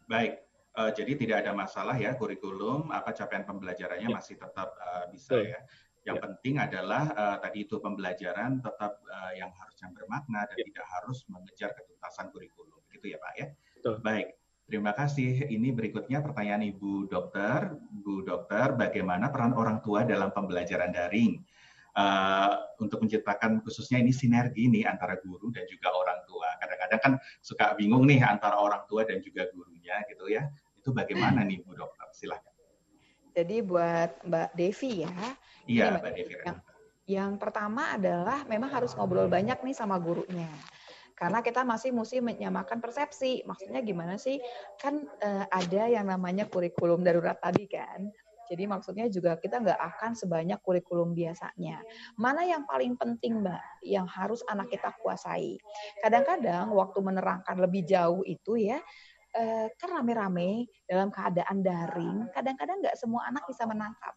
[0.10, 0.45] Baik,
[0.78, 4.16] uh, jadi tidak ada masalah ya kurikulum apa capaian pembelajarannya ya.
[4.16, 5.60] masih tetap uh, bisa ya.
[6.06, 6.24] Yang ya.
[6.30, 10.64] penting adalah uh, tadi itu pembelajaran tetap uh, yang harusnya bermakna dan ya.
[10.70, 13.48] tidak harus mengejar ketuntasan kurikulum, gitu ya Pak ya.
[13.82, 13.94] Betul.
[14.06, 14.28] Baik,
[14.70, 15.50] terima kasih.
[15.50, 17.74] Ini berikutnya pertanyaan Ibu Dokter,
[18.06, 21.42] Bu Dokter, bagaimana peran orang tua dalam pembelajaran daring?
[21.96, 22.52] Uh,
[22.84, 26.52] untuk menciptakan khususnya ini sinergi nih antara guru dan juga orang tua.
[26.60, 30.44] Kadang-kadang kan suka bingung nih antara orang tua dan juga gurunya gitu ya.
[30.86, 32.06] Itu bagaimana nih Bu Dokter?
[32.14, 32.54] Silahkan.
[33.34, 35.18] Jadi buat Mbak Devi ya,
[35.66, 36.34] Iya, Mbak Devi.
[36.46, 36.58] Yang,
[37.10, 40.46] yang pertama adalah memang harus ngobrol banyak nih sama gurunya.
[41.18, 43.42] Karena kita masih mesti menyamakan persepsi.
[43.50, 44.38] Maksudnya gimana sih?
[44.78, 48.14] Kan uh, ada yang namanya kurikulum darurat tadi kan.
[48.46, 51.82] Jadi maksudnya juga kita nggak akan sebanyak kurikulum biasanya.
[52.14, 55.58] Mana yang paling penting Mbak, yang harus anak kita kuasai.
[55.98, 58.78] Kadang-kadang waktu menerangkan lebih jauh itu ya,
[59.36, 64.16] eh, kan rame-rame dalam keadaan daring, kadang-kadang nggak semua anak bisa menangkap.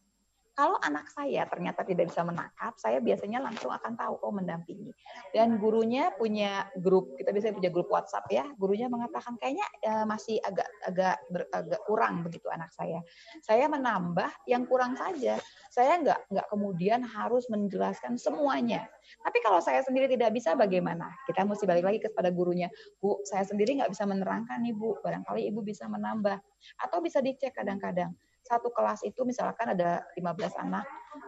[0.59, 4.91] Kalau anak saya ternyata tidak bisa menangkap, saya biasanya langsung akan tahu oh mendampingi.
[5.31, 8.43] Dan gurunya punya grup, kita biasanya punya grup WhatsApp ya.
[8.59, 12.99] Gurunya mengatakan kayaknya uh, masih agak agak ber, agak kurang begitu anak saya.
[13.47, 15.39] Saya menambah yang kurang saja.
[15.71, 18.91] Saya nggak nggak kemudian harus menjelaskan semuanya.
[19.23, 21.07] Tapi kalau saya sendiri tidak bisa bagaimana?
[21.23, 22.67] Kita mesti balik lagi kepada gurunya.
[22.99, 24.99] Bu, saya sendiri nggak bisa menerangkan nih Bu.
[25.07, 26.35] Barangkali Ibu bisa menambah.
[26.83, 28.11] Atau bisa dicek kadang-kadang
[28.49, 30.85] satu kelas itu misalkan ada 15 anak,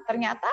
[0.09, 0.49] ternyata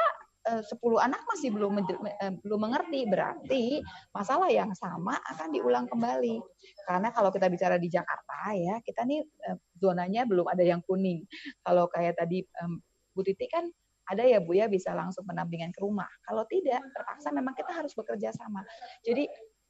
[0.51, 3.63] eh, 10 anak masih belum eh, belum mengerti, berarti
[4.11, 6.43] masalah yang sama akan diulang kembali.
[6.83, 11.23] Karena kalau kita bicara di Jakarta ya, kita nih eh, zonanya belum ada yang kuning.
[11.63, 12.43] Kalau kayak tadi
[13.15, 13.65] Bu Titi kan
[14.07, 16.07] ada ya Bu ya bisa langsung pendampingan ke rumah.
[16.23, 18.63] Kalau tidak, terpaksa memang kita harus bekerja sama.
[19.03, 19.27] Jadi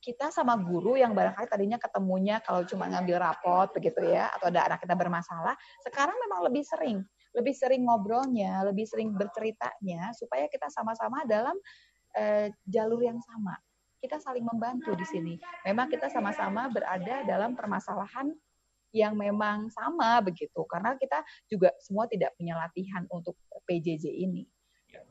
[0.08, 4.64] kita sama guru yang barangkali tadinya ketemunya kalau cuma ngambil rapot begitu ya atau ada
[4.72, 5.52] anak kita bermasalah
[5.84, 7.04] sekarang memang lebih sering.
[7.36, 11.60] Lebih sering ngobrolnya lebih sering berceritanya supaya kita sama-sama dalam
[12.16, 13.60] uh, jalur yang sama.
[14.00, 15.36] Kita saling membantu di sini.
[15.68, 18.32] Memang kita sama-sama berada dalam permasalahan
[18.96, 21.20] yang memang sama begitu karena kita
[21.52, 23.36] juga semua tidak punya latihan untuk
[23.68, 24.48] PJJ ini.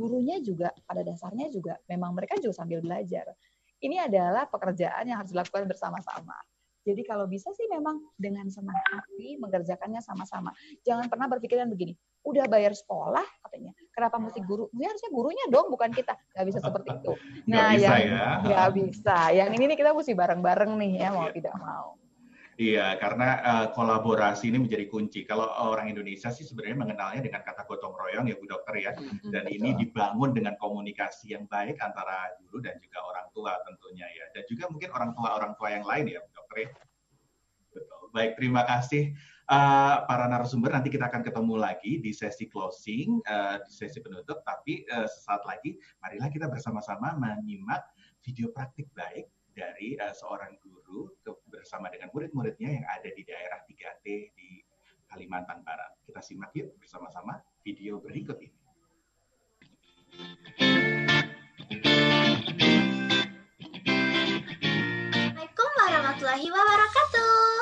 [0.00, 3.36] Gurunya juga pada dasarnya juga memang mereka juga sambil belajar
[3.82, 6.36] ini adalah pekerjaan yang harus dilakukan bersama-sama.
[6.86, 10.54] Jadi kalau bisa sih memang dengan senang hati mengerjakannya sama-sama.
[10.86, 14.70] Jangan pernah berpikiran begini, udah bayar sekolah katanya, kenapa mesti guru?
[14.78, 16.14] Ya harusnya gurunya dong, bukan kita.
[16.30, 17.12] Gak bisa seperti itu.
[17.50, 18.26] Nah, gak bisa yang ya.
[18.46, 19.18] gak bisa.
[19.34, 21.34] Yang ini nih kita mesti bareng-bareng nih ya, mau iya.
[21.34, 21.98] tidak mau.
[22.56, 25.28] Iya, karena uh, kolaborasi ini menjadi kunci.
[25.28, 28.92] Kalau orang Indonesia sih sebenarnya mengenalnya dengan kata gotong royong ya Bu Dokter ya.
[29.28, 29.56] Dan Betul.
[29.60, 34.24] ini dibangun dengan komunikasi yang baik antara guru dan juga orang tua tentunya ya.
[34.32, 36.70] Dan juga mungkin orang tua-orang tua yang lain ya Bu Dokter ya.
[37.76, 38.02] Betul.
[38.16, 39.12] Baik, terima kasih
[39.52, 40.72] uh, para narasumber.
[40.72, 44.40] Nanti kita akan ketemu lagi di sesi closing, uh, di sesi penutup.
[44.48, 47.84] Tapi uh, sesaat lagi, marilah kita bersama-sama menyimak
[48.24, 53.64] video praktik baik dari uh, seorang guru ke, bersama dengan murid-muridnya yang ada di daerah
[53.64, 54.04] 3T
[54.36, 54.60] di
[55.08, 55.96] Kalimantan Barat.
[56.04, 58.60] Kita simak yuk bersama-sama video berikut ini.
[65.16, 67.56] Assalamualaikum warahmatullahi wabarakatuh.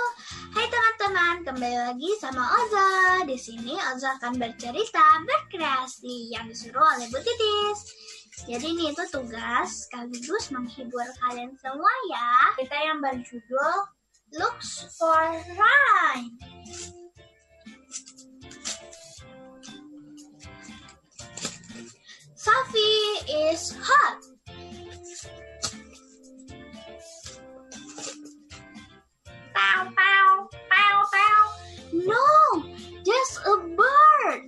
[0.55, 3.23] Hai teman-teman, kembali lagi sama Oza.
[3.23, 7.81] Di sini Oza akan bercerita berkreasi yang disuruh oleh Bu Titis.
[8.43, 12.33] Jadi ini itu tugas sekaligus menghibur kalian semua ya.
[12.59, 13.75] Kita yang berjudul
[14.35, 15.23] Looks for
[15.55, 16.35] Rhyme.
[22.35, 24.19] Sophie is hot.
[29.55, 31.43] Pow, pow, pow, pow.
[31.95, 32.27] No,
[33.07, 34.43] just a bird.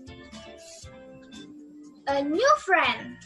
[2.09, 3.17] A new friend.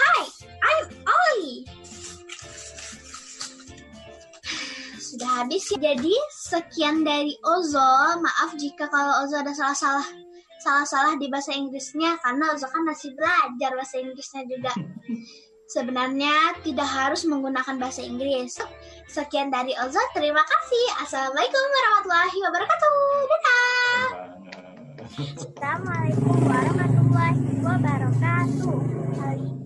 [0.00, 0.24] Hi,
[0.64, 1.68] I'm Oli.
[4.96, 5.92] Sudah habis ya.
[5.92, 8.16] Jadi sekian dari Ozo.
[8.24, 10.08] Maaf jika kalau Ozo ada salah-salah
[10.60, 14.72] salah-salah di bahasa Inggrisnya karena Ozo kan masih belajar bahasa Inggrisnya juga.
[15.74, 18.58] Sebenarnya tidak harus menggunakan bahasa Inggris.
[19.06, 20.00] Sekian dari Ozo.
[20.16, 20.86] Terima kasih.
[21.04, 22.94] Assalamualaikum warahmatullahi wabarakatuh.
[23.28, 24.08] Dadah.
[25.20, 28.78] Assalamualaikum warahmatullahi wabarakatuh.
[29.14, 29.59] Kali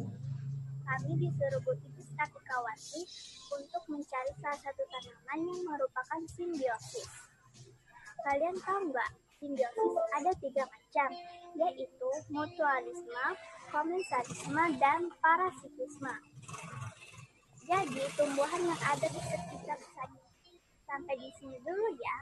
[0.95, 3.03] kami disuruh Bu Titis Katikawati
[3.51, 7.11] untuk mencari salah satu tanaman yang merupakan simbiosis.
[8.23, 9.11] Kalian tahu nggak,
[9.43, 11.11] simbiosis ada tiga macam,
[11.59, 13.27] yaitu mutualisme,
[13.75, 16.15] komensalisme, dan parasitisme.
[17.67, 20.23] Jadi, tumbuhan yang ada di sekitar saya.
[20.87, 22.19] Sampai di sini dulu ya.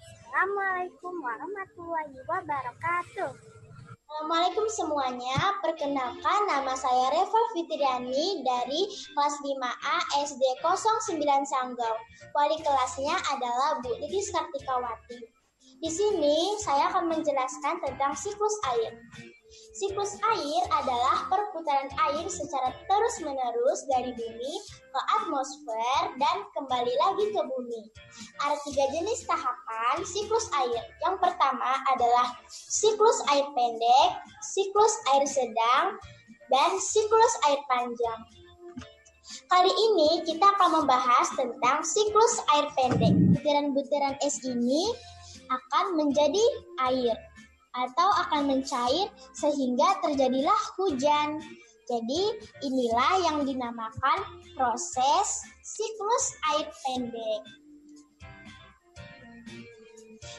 [0.00, 3.63] Assalamualaikum warahmatullahi wabarakatuh.
[4.04, 8.84] Assalamualaikum semuanya, perkenalkan nama saya Reva Fitriani dari
[9.16, 9.96] kelas 5A
[10.28, 11.96] SD 09 Sanggau.
[12.36, 15.24] Wali kelasnya adalah Bu Titis Kartikawati.
[15.80, 18.92] Di sini saya akan menjelaskan tentang siklus air.
[19.74, 27.42] Siklus air adalah perputaran air secara terus-menerus dari bumi ke atmosfer dan kembali lagi ke
[27.42, 27.82] bumi.
[28.38, 30.78] Ada tiga jenis tahapan siklus air.
[31.02, 32.38] Yang pertama adalah
[32.70, 34.10] siklus air pendek,
[34.46, 35.98] siklus air sedang,
[36.54, 38.20] dan siklus air panjang.
[39.50, 43.10] Kali ini kita akan membahas tentang siklus air pendek.
[43.10, 44.86] Butiran-butiran es ini
[45.50, 46.44] akan menjadi
[46.78, 47.18] air
[47.74, 51.42] atau akan mencair sehingga terjadilah hujan.
[51.84, 52.22] Jadi
[52.64, 54.18] inilah yang dinamakan
[54.56, 57.42] proses siklus air pendek.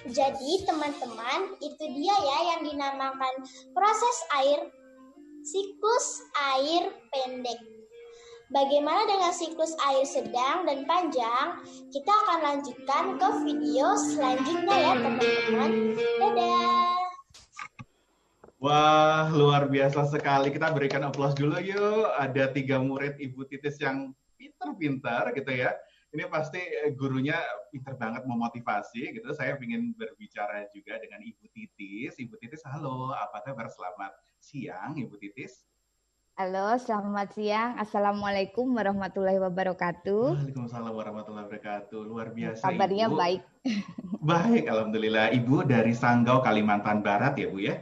[0.10, 3.34] Jadi teman-teman itu dia ya yang dinamakan
[3.74, 4.70] proses air
[5.46, 6.26] siklus
[6.58, 7.60] air pendek.
[8.54, 11.62] Bagaimana dengan siklus air sedang dan panjang?
[11.90, 15.72] Kita akan lanjutkan ke video selanjutnya ya teman-teman.
[16.22, 17.05] Dadah!
[18.66, 20.50] Wah, luar biasa sekali.
[20.50, 22.10] Kita berikan aplaus dulu yuk.
[22.18, 24.10] Ada tiga murid Ibu Titis yang
[24.42, 25.70] pintar-pintar gitu ya.
[26.10, 27.38] Ini pasti eh, gurunya
[27.70, 29.30] pintar banget memotivasi gitu.
[29.38, 32.18] Saya ingin berbicara juga dengan Ibu Titis.
[32.18, 33.14] Ibu Titis, halo.
[33.14, 33.70] Apa kabar?
[33.70, 35.70] Selamat siang, Ibu Titis.
[36.34, 37.78] Halo, selamat siang.
[37.78, 40.42] Assalamualaikum warahmatullahi wabarakatuh.
[40.42, 42.02] Waalaikumsalam warahmatullahi wabarakatuh.
[42.02, 42.66] Luar biasa.
[42.66, 43.18] Kabarnya Ibu.
[43.22, 43.42] baik.
[44.26, 45.38] Baik, alhamdulillah.
[45.38, 47.78] Ibu dari Sanggau, Kalimantan Barat ya, Bu ya?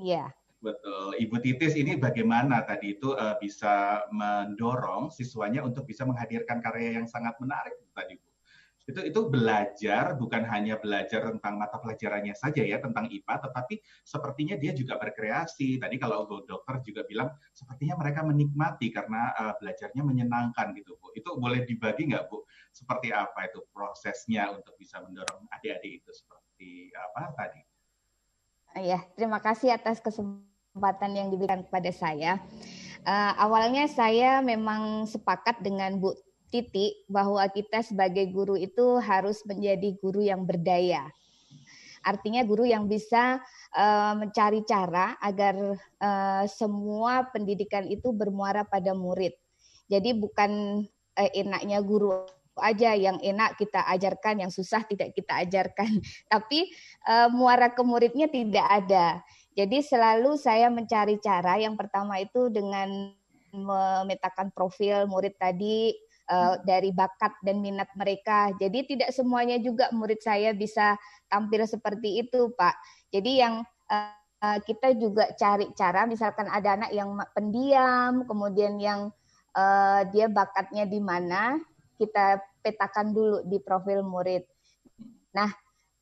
[0.00, 0.32] Iya.
[0.62, 1.18] Betul.
[1.18, 7.10] Ibu Titis ini bagaimana tadi itu uh, bisa mendorong siswanya untuk bisa menghadirkan karya yang
[7.10, 8.30] sangat menarik tadi Bu.
[8.82, 14.54] Itu itu belajar bukan hanya belajar tentang mata pelajarannya saja ya tentang IPA tetapi sepertinya
[14.54, 15.82] dia juga berkreasi.
[15.82, 21.10] Tadi kalau Bu Dokter juga bilang sepertinya mereka menikmati karena uh, belajarnya menyenangkan gitu Bu.
[21.18, 22.46] Itu boleh dibagi nggak Bu?
[22.70, 27.71] Seperti apa itu prosesnya untuk bisa mendorong adik-adik itu seperti apa tadi?
[28.80, 32.40] Ya, terima kasih atas kesempatan yang diberikan kepada saya.
[33.04, 36.16] Uh, awalnya saya memang sepakat dengan Bu
[36.48, 41.08] Titi bahwa kita sebagai guru itu harus menjadi guru yang berdaya.
[42.04, 43.40] Artinya guru yang bisa
[43.76, 45.54] uh, mencari cara agar
[46.00, 49.36] uh, semua pendidikan itu bermuara pada murid.
[49.88, 50.84] Jadi bukan
[51.16, 52.24] uh, enaknya guru
[52.60, 56.00] aja yang enak kita ajarkan, yang susah tidak kita ajarkan.
[56.32, 56.68] Tapi
[57.08, 59.20] uh, muara ke muridnya tidak ada.
[59.52, 61.60] Jadi selalu saya mencari cara.
[61.60, 63.12] Yang pertama itu dengan
[63.52, 65.92] memetakan profil murid tadi
[66.32, 68.52] uh, dari bakat dan minat mereka.
[68.56, 70.96] Jadi tidak semuanya juga murid saya bisa
[71.28, 72.74] tampil seperti itu, Pak.
[73.12, 73.60] Jadi yang
[73.92, 79.12] uh, kita juga cari cara, misalkan ada anak yang pendiam, kemudian yang
[79.54, 81.60] uh, dia bakatnya di mana,
[82.02, 84.42] kita petakan dulu di profil murid.
[85.30, 85.46] Nah,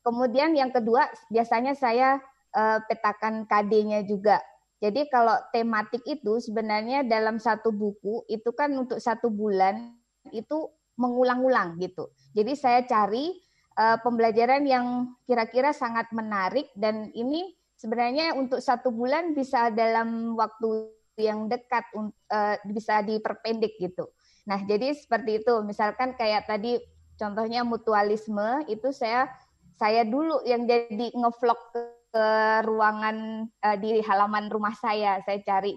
[0.01, 2.17] kemudian yang kedua biasanya saya
[2.57, 4.41] uh, petakan KD-nya juga.
[4.81, 9.93] Jadi kalau tematik itu sebenarnya dalam satu buku itu kan untuk satu bulan
[10.33, 12.09] itu mengulang-ulang gitu.
[12.33, 13.29] Jadi saya cari
[13.77, 20.89] uh, pembelajaran yang kira-kira sangat menarik dan ini sebenarnya untuk satu bulan bisa dalam waktu
[21.21, 24.09] yang dekat uh, bisa diperpendek gitu.
[24.45, 25.53] Nah jadi seperti itu.
[25.65, 26.81] Misalkan kayak tadi
[27.19, 29.29] contohnya mutualisme itu saya
[29.77, 32.27] saya dulu yang jadi ngevlog ke ke
[32.67, 35.23] ruangan uh, di halaman rumah saya.
[35.23, 35.73] Saya cari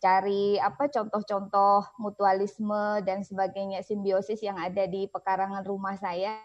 [0.00, 6.36] cari apa contoh-contoh mutualisme dan sebagainya simbiosis yang ada di pekarangan rumah saya.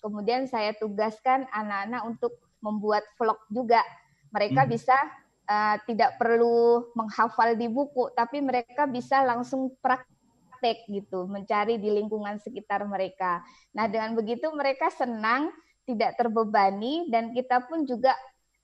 [0.00, 2.32] Kemudian saya tugaskan anak-anak untuk
[2.64, 3.84] membuat vlog juga.
[4.32, 4.70] Mereka hmm.
[4.72, 4.96] bisa
[5.44, 9.76] uh, tidak perlu menghafal di buku, tapi mereka bisa langsung
[10.60, 13.40] praktek gitu, mencari di lingkungan sekitar mereka.
[13.72, 15.48] Nah, dengan begitu mereka senang,
[15.88, 18.12] tidak terbebani dan kita pun juga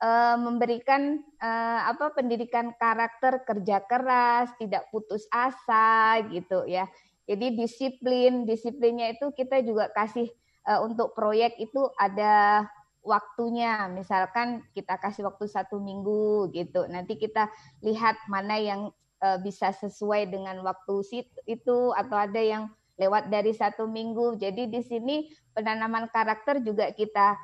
[0.04, 6.84] uh, memberikan uh, apa pendidikan karakter kerja keras, tidak putus asa gitu ya.
[7.24, 10.28] Jadi disiplin, disiplinnya itu kita juga kasih
[10.68, 12.68] uh, untuk proyek itu ada
[13.00, 13.88] waktunya.
[13.88, 16.84] Misalkan kita kasih waktu satu minggu gitu.
[16.86, 17.48] Nanti kita
[17.82, 18.92] lihat mana yang
[19.22, 24.40] uh, bisa sesuai dengan waktu itu atau ada yang lewat dari satu minggu.
[24.40, 27.36] Jadi di sini penanaman karakter juga kita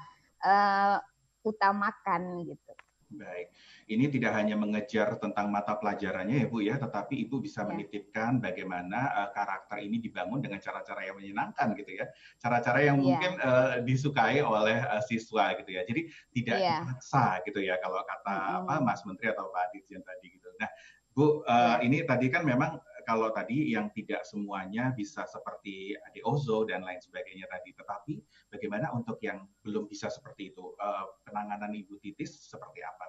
[0.45, 0.97] uh,
[1.45, 2.73] utamakan gitu.
[3.13, 3.53] Baik,
[3.93, 7.69] ini tidak hanya mengejar tentang mata pelajarannya ya Bu ya, tetapi Ibu bisa ya.
[7.69, 12.09] menitipkan bagaimana uh, karakter ini dibangun dengan cara-cara yang menyenangkan gitu ya,
[12.41, 13.05] cara-cara yang ya.
[13.05, 15.85] mungkin uh, disukai oleh uh, siswa gitu ya.
[15.85, 16.09] Jadi
[16.41, 16.81] tidak ya.
[16.81, 18.59] dipaksa gitu ya kalau kata hmm.
[18.65, 20.49] apa Mas Menteri atau Pak Dirjen tadi gitu.
[20.57, 20.73] Nah,
[21.13, 21.85] Bu, uh, ya.
[21.85, 27.03] ini tadi kan memang kalau tadi yang tidak semuanya bisa seperti di Ozo dan lain
[27.03, 28.15] sebagainya tadi, tetapi
[28.49, 30.73] bagaimana untuk yang belum bisa seperti itu?
[30.79, 33.07] Uh, penanganan Ibu Titis seperti apa?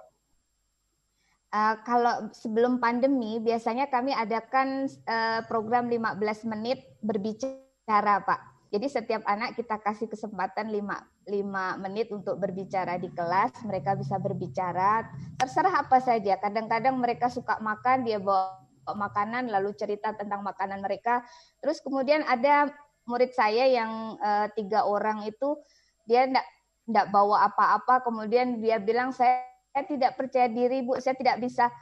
[1.54, 8.40] Uh, kalau sebelum pandemi biasanya kami adakan uh, program 15 menit berbicara, Pak.
[8.74, 14.20] Jadi setiap anak kita kasih kesempatan 5, 5 menit untuk berbicara di kelas, mereka bisa
[14.20, 15.08] berbicara,
[15.40, 16.36] terserah apa saja.
[16.36, 18.60] Kadang-kadang mereka suka makan, dia bawa
[18.92, 21.24] makanan lalu cerita tentang makanan mereka.
[21.64, 22.68] Terus kemudian ada
[23.08, 25.56] murid saya yang uh, tiga orang itu
[26.04, 29.40] dia tidak bawa apa-apa, kemudian dia bilang saya,
[29.72, 31.72] saya tidak percaya diri bu, saya tidak bisa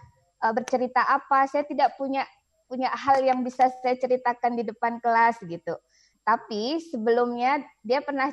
[0.42, 2.22] uh, bercerita apa, saya tidak punya
[2.70, 5.74] punya hal yang bisa saya ceritakan di depan kelas gitu.
[6.22, 8.30] Tapi sebelumnya dia pernah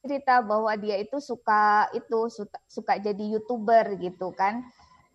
[0.00, 4.64] cerita bahwa dia itu suka itu suka, suka jadi youtuber gitu kan.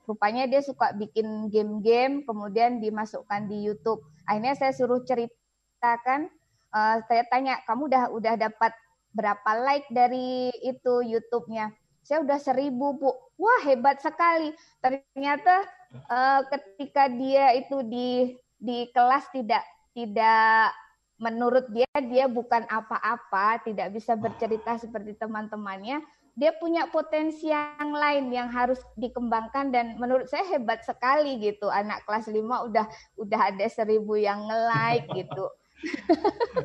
[0.05, 4.05] Rupanya dia suka bikin game-game kemudian dimasukkan di YouTube.
[4.29, 6.29] Akhirnya saya suruh ceritakan
[6.69, 8.71] uh, saya tanya kamu udah udah dapat
[9.17, 11.73] berapa like dari itu YouTube-nya?
[12.05, 13.09] Saya udah seribu bu.
[13.41, 14.53] Wah hebat sekali.
[14.77, 15.65] Ternyata
[16.05, 19.65] uh, ketika dia itu di di kelas tidak
[19.97, 20.69] tidak
[21.15, 26.03] menurut dia dia bukan apa-apa tidak bisa bercerita seperti teman-temannya
[26.35, 32.03] dia punya potensi yang lain yang harus dikembangkan dan menurut saya hebat sekali gitu anak
[32.03, 32.85] kelas 5 udah
[33.15, 35.47] udah ada seribu yang nge-like gitu.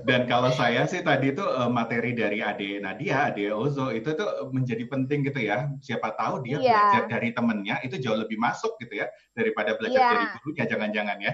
[0.06, 4.50] Dan kalau saya sih tadi itu eh, materi dari Ade Nadia, Ade Ozo itu tuh
[4.50, 5.70] menjadi penting gitu ya.
[5.82, 6.90] Siapa tahu dia yeah.
[6.90, 10.12] belajar dari temennya itu jauh lebih masuk gitu ya daripada belajar yeah.
[10.14, 11.32] dari gurunya jangan-jangan ya.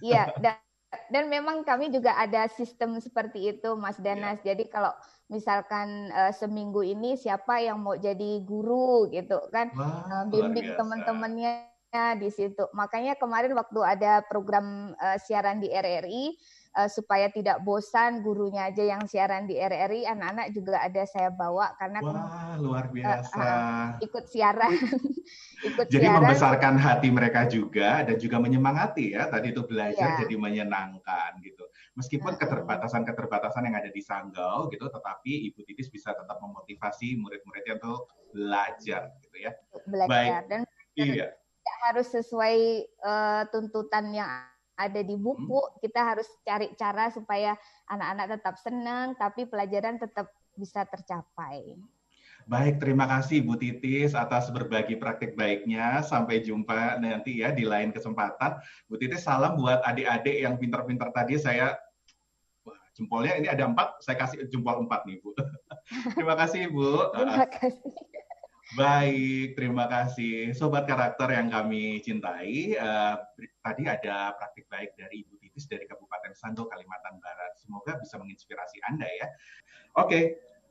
[0.00, 0.56] Iya, dan,
[1.10, 4.40] dan memang kami juga ada sistem seperti itu Mas Danas.
[4.42, 4.54] Yeah.
[4.54, 4.92] Jadi kalau
[5.32, 11.72] misalkan uh, seminggu ini siapa yang mau jadi guru gitu kan Wah, uh, bimbing teman-temannya
[12.18, 16.34] di situ makanya kemarin waktu ada program uh, siaran di RRI
[16.74, 21.72] uh, supaya tidak bosan gurunya aja yang siaran di RRI anak-anak juga ada saya bawa
[21.78, 23.38] karena wah luar biasa.
[23.38, 24.74] uh, uh, ikut siaran.
[25.64, 26.20] Ikut jadi siaran.
[26.20, 30.20] membesarkan hati mereka juga dan juga menyemangati ya tadi itu belajar ya.
[30.20, 31.64] jadi menyenangkan gitu.
[31.96, 38.12] Meskipun keterbatasan-keterbatasan yang ada di Sanggau gitu tetapi Ibu Titis bisa tetap memotivasi murid-muridnya untuk
[38.36, 39.56] belajar gitu ya.
[39.88, 40.44] Belajar.
[40.44, 40.52] Baik.
[40.52, 40.60] dan
[41.00, 41.32] iya.
[41.88, 44.28] harus sesuai uh, tuntutan yang
[44.74, 45.58] ada di buku.
[45.58, 45.74] Hmm.
[45.80, 47.54] Kita harus cari cara supaya
[47.90, 51.78] anak-anak tetap senang, tapi pelajaran tetap bisa tercapai.
[52.44, 56.04] Baik, terima kasih Bu Titis atas berbagi praktik baiknya.
[56.04, 58.60] Sampai jumpa nanti ya di lain kesempatan.
[58.84, 61.40] Bu Titis, salam buat adik-adik yang pintar-pintar tadi.
[61.40, 61.72] Saya
[62.64, 65.32] Wah, jempolnya ini ada empat, saya kasih jempol empat nih Bu.
[66.16, 67.12] terima kasih Bu.
[67.16, 68.12] Terima kasih.
[68.72, 70.56] Baik, terima kasih.
[70.56, 73.20] Sobat karakter yang kami cintai, uh,
[73.60, 77.60] tadi ada praktik baik dari Ibu Titis dari Kabupaten Sando, Kalimantan Barat.
[77.60, 79.28] Semoga bisa menginspirasi Anda ya.
[80.00, 80.24] Oke, okay,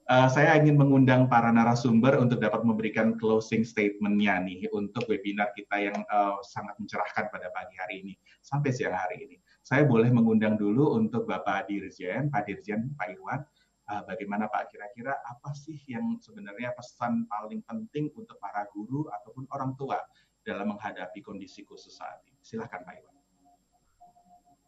[0.03, 5.79] Uh, saya ingin mengundang para narasumber untuk dapat memberikan closing statement-nya nih untuk webinar kita
[5.79, 8.13] yang uh, sangat mencerahkan pada pagi hari ini
[8.43, 9.39] sampai siang hari ini.
[9.63, 13.47] Saya boleh mengundang dulu untuk Bapak Dirjen, Pak Dirjen, Pak Irwan,
[13.89, 19.47] uh, bagaimana Pak kira-kira apa sih yang sebenarnya pesan paling penting untuk para guru ataupun
[19.51, 19.99] orang tua
[20.43, 22.39] dalam menghadapi kondisi khusus saat ini?
[22.43, 23.13] Silahkan Pak Irwan.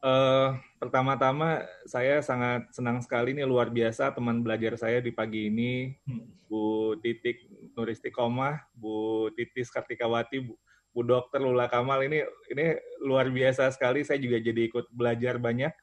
[0.06, 5.98] Uh, pertama-tama saya sangat senang sekali nih luar biasa teman belajar saya di pagi ini
[6.06, 6.46] hmm.
[6.46, 7.42] Bu Titik
[7.74, 10.54] Nuristikomah, Bu Titis Kartikawati, Bu,
[10.94, 12.22] Bu Dokter Lula Kamal ini
[12.54, 14.06] ini luar biasa sekali.
[14.06, 15.74] Saya juga jadi ikut belajar banyak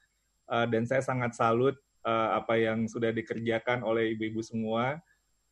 [0.47, 4.99] uh, dan saya sangat salut uh, apa yang sudah dikerjakan oleh ibu-ibu semua.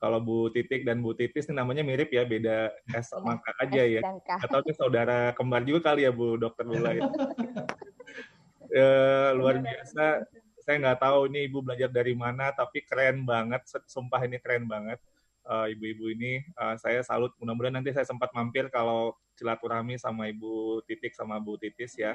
[0.01, 3.83] Kalau Bu Titik dan Bu Titis ini namanya mirip ya, beda S sama K aja
[3.85, 4.01] ya.
[4.41, 7.05] Atau itu saudara kembar juga kali ya Bu Dokter Lula itu.
[8.81, 10.25] uh, luar biasa.
[10.61, 13.61] Saya nggak tahu ini ibu belajar dari mana, tapi keren banget.
[13.85, 14.97] Sumpah ini keren banget.
[15.45, 17.37] Uh, ibu-ibu ini uh, saya salut.
[17.37, 22.13] Mudah-mudahan nanti saya sempat mampir kalau silaturahmi sama Ibu Titik sama Bu Titis ya.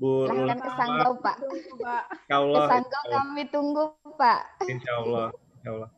[0.00, 1.36] Bu Silahkan ke Sanggau, Pak.
[1.44, 2.64] Insya Allah.
[2.64, 3.84] Ke Sanggau kami tunggu,
[4.16, 4.40] Pak.
[4.64, 5.28] Insya Allah.
[5.60, 5.90] Insya Allah.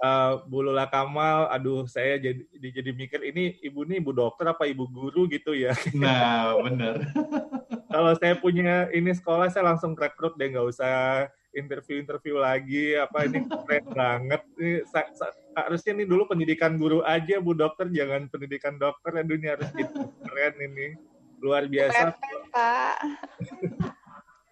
[0.00, 4.64] Uh, Bu Lula Kamal, aduh saya jadi jadi mikir ini ibu ini ibu dokter apa
[4.64, 5.76] ibu guru gitu ya.
[5.92, 7.04] Nah, benar.
[7.92, 13.42] kalau saya punya ini sekolah saya langsung rekrut deh nggak usah interview-interview lagi apa ini
[13.50, 15.26] keren banget ini sa, sa,
[15.58, 20.06] harusnya nih dulu pendidikan guru aja bu dokter jangan pendidikan dokter ya dunia harus gitu
[20.22, 20.94] keren ini
[21.40, 22.14] luar biasa.
[22.52, 22.96] Pak.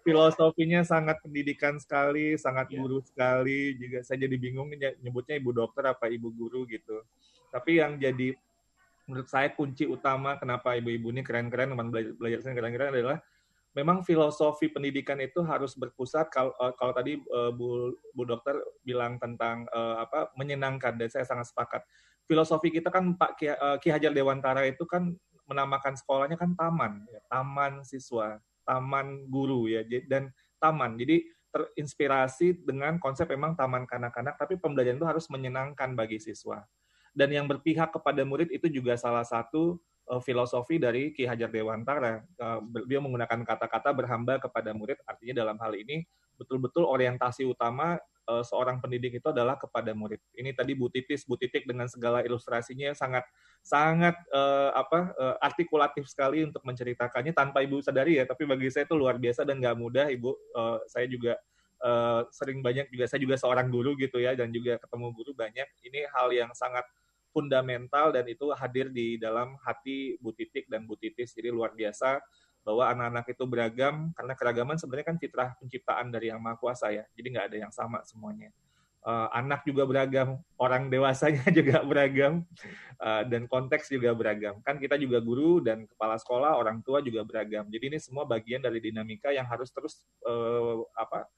[0.01, 2.77] Filosofinya sangat pendidikan sekali sangat yeah.
[2.81, 3.77] guru sekali.
[3.77, 4.73] Juga saya jadi bingung
[5.05, 7.05] nyebutnya ibu dokter apa ibu guru gitu.
[7.53, 8.33] Tapi yang jadi
[9.09, 13.17] menurut saya kunci utama kenapa ibu-ibu ini keren-keren teman belajar, belajar keren-keren adalah
[13.73, 19.21] memang filosofi pendidikan itu harus berpusat kalau uh, kalau tadi uh, Bu Bu dokter bilang
[19.21, 20.97] tentang uh, apa menyenangkan.
[20.97, 21.85] Dan saya sangat sepakat.
[22.29, 25.17] Filosofi kita kan Pak Ki, uh, Ki Hajar Dewantara itu kan
[25.49, 30.29] menamakan sekolahnya kan taman, ya, taman siswa, taman guru ya dan
[30.61, 30.95] taman.
[31.01, 36.61] Jadi terinspirasi dengan konsep memang taman kanak-kanak tapi pembelajaran itu harus menyenangkan bagi siswa
[37.13, 42.21] dan yang berpihak kepada murid itu juga salah satu uh, filosofi dari Ki Hajar Dewantara.
[42.37, 46.05] Uh, beliau menggunakan kata-kata berhamba kepada murid, artinya dalam hal ini
[46.39, 47.99] betul-betul orientasi utama
[48.29, 50.21] uh, seorang pendidik itu adalah kepada murid.
[50.37, 53.25] Ini tadi Bu Titis, Bu Titik dengan segala ilustrasinya sangat
[53.65, 58.85] sangat uh, apa uh, artikulatif sekali untuk menceritakannya tanpa Ibu sadari ya, tapi bagi saya
[58.85, 60.31] itu luar biasa dan nggak mudah Ibu.
[60.53, 61.41] Uh, saya juga
[61.81, 65.67] uh, sering banyak juga saya juga seorang guru gitu ya dan juga ketemu guru banyak.
[65.81, 66.85] Ini hal yang sangat
[67.29, 71.33] fundamental dan itu hadir di dalam hati Bu Titik dan Bu Titis.
[71.33, 72.21] Jadi luar biasa
[72.63, 77.03] bahwa anak-anak itu beragam karena keragaman sebenarnya kan fitrah penciptaan dari yang maha kuasa ya.
[77.15, 78.51] Jadi nggak ada yang sama semuanya.
[78.99, 82.43] Uh, anak juga beragam, orang dewasanya juga beragam,
[82.99, 84.59] uh, dan konteks juga beragam.
[84.59, 87.63] Kan kita juga guru dan kepala sekolah, orang tua juga beragam.
[87.71, 91.31] Jadi ini semua bagian dari dinamika yang harus terus uh, apa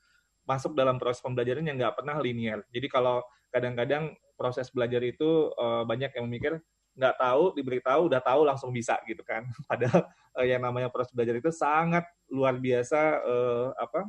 [0.49, 2.65] masuk dalam proses pembelajaran yang nggak pernah linear.
[2.73, 3.21] Jadi kalau
[3.53, 6.57] kadang-kadang proses belajar itu uh, banyak yang memikir
[6.95, 9.47] nggak tahu diberitahu udah tahu langsung bisa gitu kan.
[9.69, 14.01] Padahal uh, yang namanya proses belajar itu sangat luar biasa uh, apa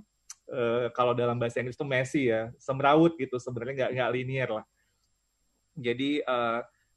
[0.50, 4.66] uh, kalau dalam bahasa Inggris itu messy ya semrawut gitu sebenarnya nggak nggak linear lah.
[5.72, 6.20] Jadi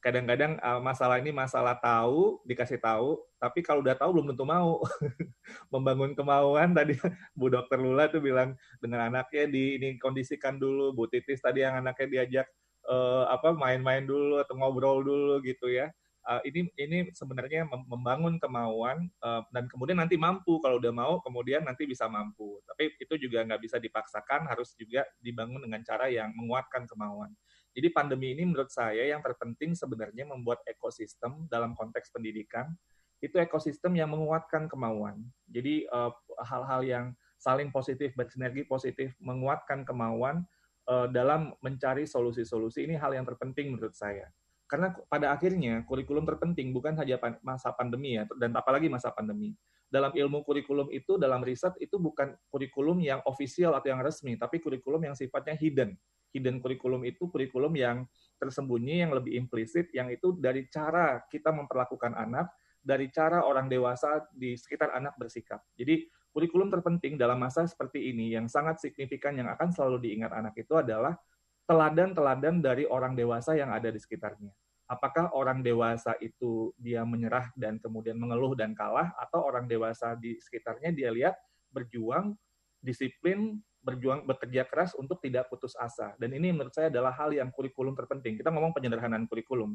[0.04, 4.80] kadang-kadang uh, masalah ini masalah tahu dikasih tahu tapi kalau udah tahu belum tentu mau.
[5.72, 6.94] Membangun kemauan tadi
[7.38, 11.78] Bu Dokter Lula tuh bilang dengan anaknya di ini kondisikan dulu Bu Titis tadi yang
[11.78, 12.46] anaknya diajak
[12.88, 15.90] uh, apa main-main dulu atau ngobrol dulu gitu ya.
[16.26, 20.58] Uh, ini ini sebenarnya membangun kemauan uh, dan kemudian nanti mampu.
[20.58, 22.58] Kalau udah mau kemudian nanti bisa mampu.
[22.66, 27.30] Tapi itu juga nggak bisa dipaksakan harus juga dibangun dengan cara yang menguatkan kemauan.
[27.76, 32.74] Jadi pandemi ini menurut saya yang terpenting sebenarnya membuat ekosistem dalam konteks pendidikan
[33.20, 35.22] itu ekosistem yang menguatkan kemauan.
[35.46, 36.10] Jadi hal
[36.42, 37.06] hal-hal yang
[37.36, 40.42] saling positif bersinergi positif menguatkan kemauan
[40.88, 44.30] uh, dalam mencari solusi-solusi ini hal yang terpenting menurut saya.
[44.66, 49.54] Karena pada akhirnya kurikulum terpenting bukan saja masa pandemi ya dan apalagi masa pandemi.
[49.86, 54.58] dalam ilmu kurikulum itu dalam riset itu bukan kurikulum yang ofisial atau yang resmi, tapi
[54.58, 55.94] kurikulum yang sifatnya hidden.
[56.34, 58.02] Hidden kurikulum itu kurikulum yang
[58.42, 62.50] tersembunyi, yang lebih implisit, yang itu dari cara kita memperlakukan anak,
[62.82, 65.62] dari cara orang dewasa di sekitar anak bersikap.
[65.78, 66.06] Jadi
[66.36, 70.76] kurikulum terpenting dalam masa seperti ini yang sangat signifikan yang akan selalu diingat anak itu
[70.76, 71.16] adalah
[71.64, 74.52] teladan-teladan dari orang dewasa yang ada di sekitarnya.
[74.84, 80.36] Apakah orang dewasa itu dia menyerah dan kemudian mengeluh dan kalah atau orang dewasa di
[80.36, 81.34] sekitarnya dia lihat
[81.72, 82.36] berjuang
[82.84, 86.12] disiplin berjuang bekerja keras untuk tidak putus asa.
[86.20, 88.36] Dan ini menurut saya adalah hal yang kurikulum terpenting.
[88.36, 89.72] Kita ngomong penyederhanaan kurikulum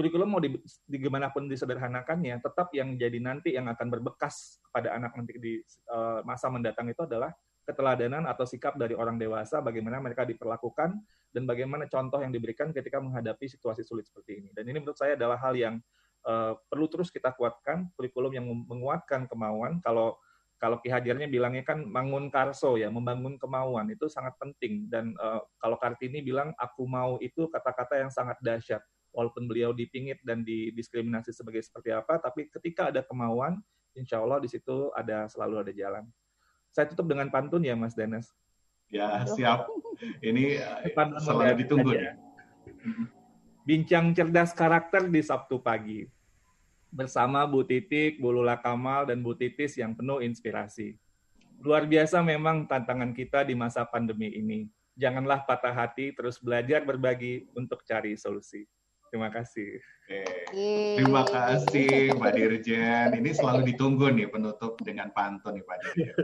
[0.00, 0.56] kurikulum mau di,
[0.88, 5.60] di gimana pun disederhanakannya tetap yang jadi nanti yang akan berbekas kepada anak nanti di
[5.92, 7.36] uh, masa mendatang itu adalah
[7.68, 10.96] keteladanan atau sikap dari orang dewasa, bagaimana mereka diperlakukan,
[11.30, 14.48] dan bagaimana contoh yang diberikan ketika menghadapi situasi sulit seperti ini.
[14.56, 15.78] Dan ini menurut saya adalah hal yang
[16.24, 19.78] uh, perlu terus kita kuatkan, kurikulum yang menguatkan kemauan.
[19.84, 20.16] Kalau
[20.60, 20.92] kalau Ki
[21.32, 24.92] bilangnya kan bangun karso ya, membangun kemauan itu sangat penting.
[24.92, 28.84] Dan uh, kalau Kartini bilang aku mau itu kata-kata yang sangat dahsyat.
[29.10, 33.58] Walaupun beliau dipingit dan didiskriminasi sebagai seperti apa, tapi ketika ada kemauan,
[33.98, 36.04] insya Allah di situ ada selalu ada jalan.
[36.70, 38.30] Saya tutup dengan pantun ya, Mas Danes.
[38.90, 39.66] Ya, siap.
[40.22, 40.62] Ini
[41.22, 42.14] selalu ditunggu ya.
[43.66, 46.06] Bincang cerdas karakter di Sabtu pagi.
[46.90, 50.98] Bersama Bu Titik, Bu Lula Kamal, dan Bu Titis yang penuh inspirasi.
[51.62, 54.66] Luar biasa memang tantangan kita di masa pandemi ini.
[54.98, 58.66] Janganlah patah hati, terus belajar berbagi untuk cari solusi.
[59.10, 59.82] Terima kasih.
[59.82, 60.22] Oke.
[61.02, 63.10] Terima kasih Pak Dirjen.
[63.10, 66.14] Ini selalu ditunggu nih penutup dengan pantun nih Pak Dirjen.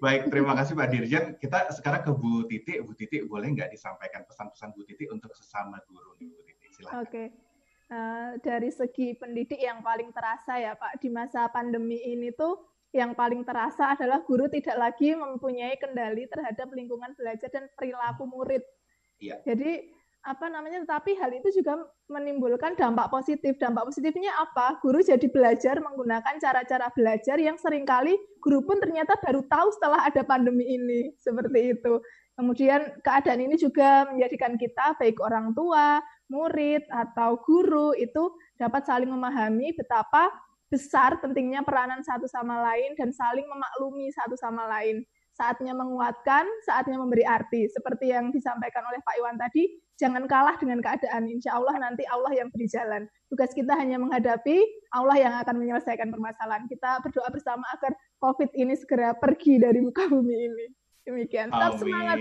[0.00, 1.24] Baik, terima kasih Pak Dirjen.
[1.36, 2.80] Kita sekarang ke Bu Titi.
[2.80, 6.66] Bu Titi boleh nggak disampaikan pesan-pesan Bu Titi untuk sesama guru nih Bu Titi?
[6.72, 7.04] Silakan.
[7.04, 7.24] Oke.
[7.90, 13.14] Uh, dari segi pendidik yang paling terasa ya Pak di masa pandemi ini tuh yang
[13.14, 18.62] paling terasa adalah guru tidak lagi mempunyai kendali terhadap lingkungan belajar dan perilaku murid.
[19.20, 19.44] Iya.
[19.44, 21.80] Jadi apa namanya tetapi hal itu juga
[22.12, 23.56] menimbulkan dampak positif.
[23.56, 24.76] Dampak positifnya apa?
[24.84, 28.12] Guru jadi belajar menggunakan cara-cara belajar yang sering kali
[28.44, 31.16] guru pun ternyata baru tahu setelah ada pandemi ini.
[31.16, 32.04] Seperti itu.
[32.36, 39.10] Kemudian keadaan ini juga menjadikan kita baik orang tua murid atau guru itu dapat saling
[39.10, 40.30] memahami betapa
[40.70, 45.02] besar pentingnya peranan satu sama lain dan saling memaklumi satu sama lain
[45.34, 47.66] saatnya menguatkan, saatnya memberi arti.
[47.70, 51.28] Seperti yang disampaikan oleh Pak Iwan tadi, jangan kalah dengan keadaan.
[51.28, 53.08] Insya Allah nanti Allah yang beri jalan.
[53.32, 54.60] Tugas kita hanya menghadapi,
[54.92, 56.66] Allah yang akan menyelesaikan permasalahan.
[56.66, 60.66] Kita berdoa bersama agar COVID ini segera pergi dari muka bumi ini.
[61.08, 61.48] Demikian.
[61.48, 61.80] Tetap Amin.
[61.80, 62.18] semangat.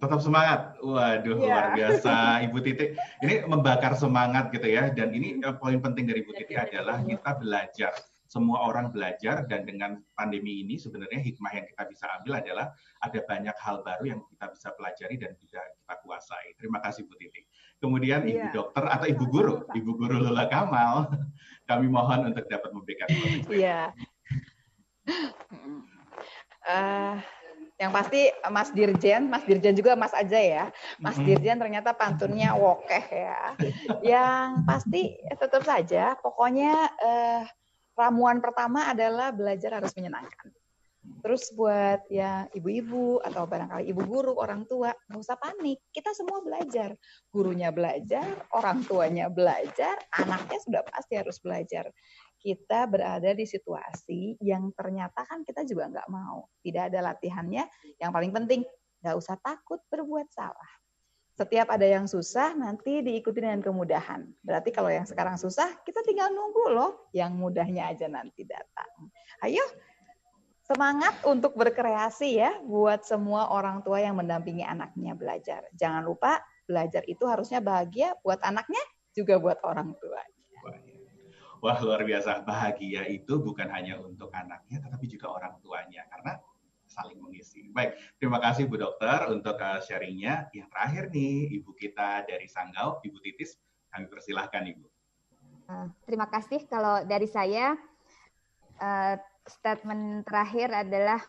[0.00, 0.60] Tetap semangat.
[0.80, 1.46] Waduh, ya.
[1.46, 2.14] luar biasa
[2.48, 2.86] Ibu Titi.
[3.22, 4.88] Ini membakar semangat gitu ya.
[4.90, 7.92] Dan ini eh, poin penting dari Ibu Titi adalah kita belajar
[8.26, 12.66] semua orang belajar dan dengan pandemi ini sebenarnya hikmah yang kita bisa ambil adalah
[13.02, 16.46] ada banyak hal baru yang kita bisa pelajari dan juga kita kuasai.
[16.58, 17.46] Terima kasih Bu Titi.
[17.78, 18.54] Kemudian Ibu yeah.
[18.54, 21.06] dokter atau Ibu guru, Ibu guru Lula Kamal,
[21.70, 23.08] kami mohon untuk dapat memberikan
[23.46, 23.94] Iya.
[26.66, 27.22] Uh,
[27.76, 30.64] yang pasti Mas Dirjen, Mas Dirjen juga Mas aja ya.
[30.96, 33.54] Mas Dirjen ternyata pantunnya wokeh ya.
[34.16, 37.44] Yang pasti tetap saja, pokoknya uh,
[37.96, 40.52] ramuan pertama adalah belajar harus menyenangkan.
[41.22, 45.82] Terus buat ya ibu-ibu atau barangkali ibu guru, orang tua, nggak usah panik.
[45.90, 46.94] Kita semua belajar.
[47.30, 51.90] Gurunya belajar, orang tuanya belajar, anaknya sudah pasti harus belajar.
[52.38, 56.46] Kita berada di situasi yang ternyata kan kita juga nggak mau.
[56.62, 57.64] Tidak ada latihannya.
[57.98, 58.60] Yang paling penting,
[59.02, 60.70] nggak usah takut berbuat salah.
[61.36, 64.24] Setiap ada yang susah, nanti diikuti dengan kemudahan.
[64.40, 67.12] Berarti kalau yang sekarang susah, kita tinggal nunggu loh.
[67.12, 69.12] Yang mudahnya aja nanti datang.
[69.44, 69.60] Ayo,
[70.64, 75.68] semangat untuk berkreasi ya buat semua orang tua yang mendampingi anaknya belajar.
[75.76, 78.80] Jangan lupa, belajar itu harusnya bahagia buat anaknya,
[79.12, 80.40] juga buat orang tuanya.
[81.60, 82.48] Wah, luar biasa.
[82.48, 86.00] Bahagia itu bukan hanya untuk anaknya, tetapi juga orang tuanya.
[86.08, 86.40] Karena
[86.96, 87.68] saling mengisi.
[87.76, 90.48] Baik, terima kasih Bu Dokter untuk uh, sharingnya.
[90.56, 93.60] Yang terakhir nih, Ibu kita dari Sanggau, Ibu Titis,
[93.92, 94.84] kami persilahkan Ibu.
[95.68, 96.64] Uh, terima kasih.
[96.64, 97.76] Kalau dari saya,
[98.80, 99.14] uh,
[99.44, 101.20] statement terakhir adalah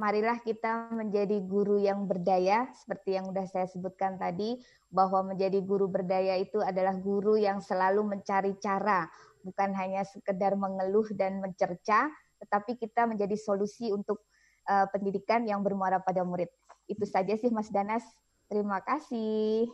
[0.00, 4.56] marilah kita menjadi guru yang berdaya, seperti yang sudah saya sebutkan tadi,
[4.88, 9.04] bahwa menjadi guru berdaya itu adalah guru yang selalu mencari cara,
[9.44, 12.08] bukan hanya sekedar mengeluh dan mencerca,
[12.40, 14.24] tetapi kita menjadi solusi untuk
[14.70, 16.48] uh, pendidikan yang bermuara pada murid.
[16.86, 18.06] Itu saja sih Mas Danas.
[18.46, 19.66] Terima kasih.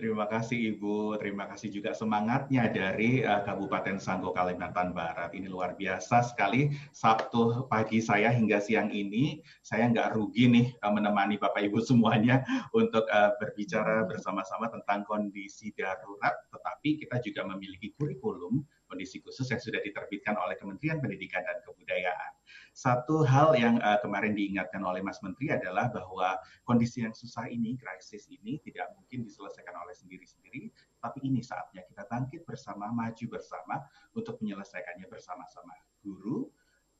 [0.00, 5.36] Terima kasih Ibu, terima kasih juga semangatnya dari uh, Kabupaten Sanggo Kalimantan Barat.
[5.36, 6.72] Ini luar biasa sekali.
[6.88, 12.40] Sabtu pagi saya hingga siang ini, saya nggak rugi nih uh, menemani Bapak Ibu semuanya
[12.72, 16.32] untuk uh, berbicara bersama-sama tentang kondisi darurat.
[16.48, 22.32] Tetapi kita juga memiliki kurikulum kondisi khusus yang sudah diterbitkan oleh Kementerian Pendidikan dan Kebudayaan.
[22.74, 26.34] Satu hal yang uh, kemarin diingatkan oleh Mas Menteri adalah bahwa
[26.66, 32.10] kondisi yang susah ini, krisis ini tidak mungkin diselesaikan oleh sendiri-sendiri, tapi ini saatnya kita
[32.10, 33.78] bangkit bersama, maju bersama
[34.18, 35.78] untuk menyelesaikannya bersama-sama.
[36.02, 36.50] Guru,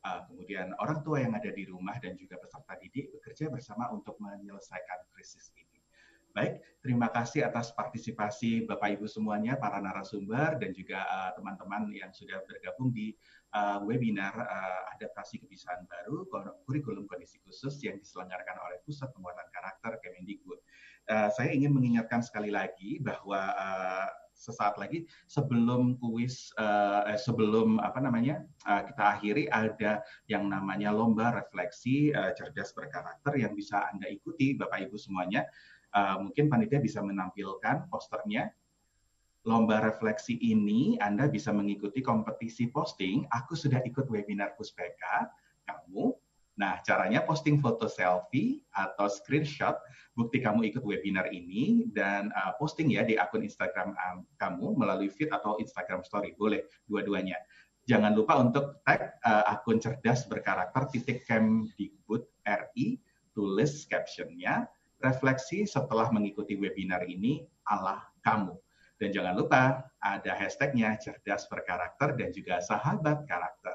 [0.06, 4.14] uh, kemudian orang tua yang ada di rumah dan juga peserta didik bekerja bersama untuk
[4.22, 5.69] menyelesaikan krisis ini.
[6.30, 11.96] Baik, terima kasih atas partisipasi Bapak Ibu semuanya, para narasumber dan juga eh, teman-teman uh,
[12.06, 13.10] yang sudah bergabung di
[13.50, 16.30] uh, webinar uh, adaptasi kebiasaan baru
[16.70, 20.62] kurikulum kondisi khusus yang diselenggarakan oleh Pusat Penguatan Karakter Kemendikbud.
[21.10, 24.06] Uh, saya ingin mengingatkan sekali lagi bahwa uh,
[24.40, 30.00] sesaat lagi sebelum kuis uh, sebelum apa namanya uh, kita akhiri ada
[30.30, 35.44] yang namanya lomba refleksi uh, cerdas berkarakter yang bisa anda ikuti bapak ibu semuanya
[35.94, 38.50] uh, mungkin panitia bisa menampilkan posternya.
[39.48, 43.24] Lomba refleksi ini Anda bisa mengikuti kompetisi posting.
[43.32, 45.32] Aku sudah ikut webinar Puspeka,
[45.64, 46.12] kamu.
[46.60, 49.80] Nah, caranya posting foto selfie atau screenshot
[50.12, 55.08] bukti kamu ikut webinar ini dan uh, posting ya di akun Instagram um, kamu melalui
[55.08, 56.36] feed atau Instagram story.
[56.36, 57.40] Boleh dua-duanya.
[57.88, 63.00] Jangan lupa untuk tag uh, akun cerdas berkarakter titik Kemdikbud RI,
[63.32, 64.68] tulis captionnya
[65.00, 68.56] refleksi setelah mengikuti webinar ini Allah kamu.
[69.00, 73.72] Dan jangan lupa ada hashtagnya cerdas berkarakter dan juga sahabat karakter.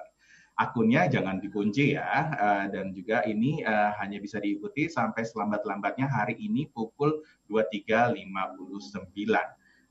[0.56, 6.40] Akunnya jangan dikunci ya, eh, dan juga ini eh, hanya bisa diikuti sampai selambat-lambatnya hari
[6.40, 8.16] ini pukul 23.59.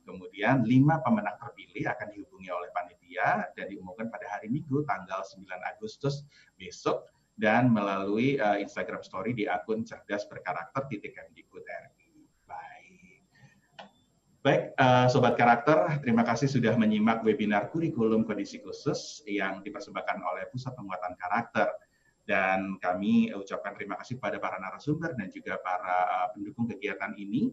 [0.04, 5.48] Kemudian lima pemenang terpilih akan dihubungi oleh panitia dan diumumkan pada hari Minggu tanggal 9
[5.64, 6.28] Agustus
[6.60, 12.30] besok dan melalui uh, Instagram Story di akun cerdas berkarakter titik Kemdikbud RI.
[12.46, 13.22] Baik,
[14.40, 20.46] baik uh, sobat karakter, terima kasih sudah menyimak webinar kurikulum kondisi khusus yang dipersembahkan oleh
[20.54, 21.68] Pusat Penguatan Karakter.
[22.24, 27.52] Dan kami ucapkan terima kasih kepada para narasumber dan juga para uh, pendukung kegiatan ini.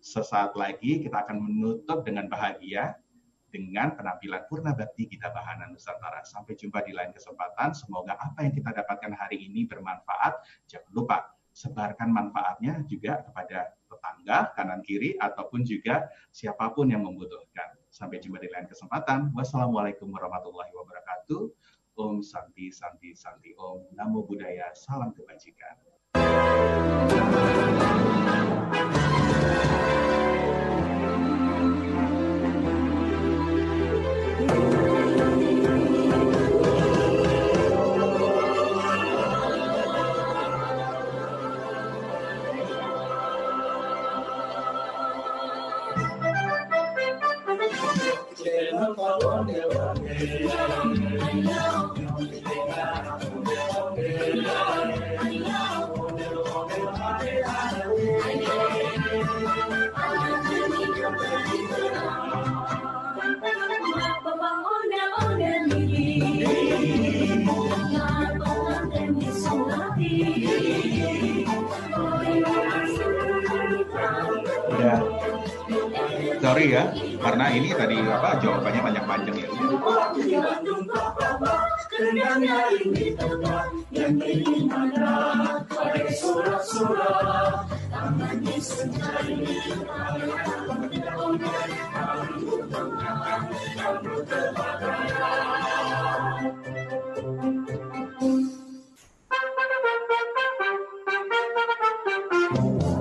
[0.00, 2.99] Sesaat lagi kita akan menutup dengan bahagia
[3.50, 6.22] dengan penampilan Purna Bakti Gita Bahana Nusantara.
[6.22, 7.74] Sampai jumpa di lain kesempatan.
[7.74, 10.40] Semoga apa yang kita dapatkan hari ini bermanfaat.
[10.70, 11.18] Jangan lupa
[11.50, 17.74] sebarkan manfaatnya juga kepada tetangga, kanan kiri, ataupun juga siapa pun yang membutuhkan.
[17.90, 19.34] Sampai jumpa di lain kesempatan.
[19.34, 21.50] Wassalamualaikum warahmatullahi wabarakatuh.
[22.00, 23.92] Om Santi Santi Santi Om.
[23.98, 24.72] Namo Buddhaya.
[24.72, 25.76] Salam kebajikan.
[76.40, 79.04] Sorry ya, karena ini tadi apa jawabannya banyak
[79.78, 80.50] panjang ya.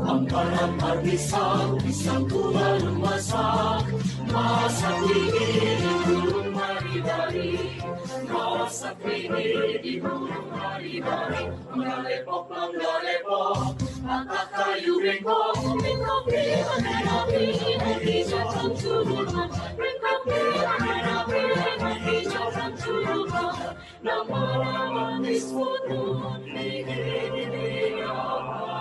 [0.09, 1.45] Hampa-hampa bisa,
[1.81, 3.85] bisa ku lalu masak
[4.29, 6.28] Masak ini di burung hari-hari
[8.69, 13.73] Masak ini di burung hari-hari Mengalepok, mengalepok
[14.05, 16.53] Angkat kayu rengkok Rengkok di
[17.01, 17.45] api
[17.81, 20.41] Nanti jatuh turun Rengkok di
[21.01, 21.41] api
[21.81, 23.57] Nanti jatuh turun
[24.05, 25.81] Nama-nama disebut
[26.45, 27.45] Di di di
[27.97, 28.78] jamu jamu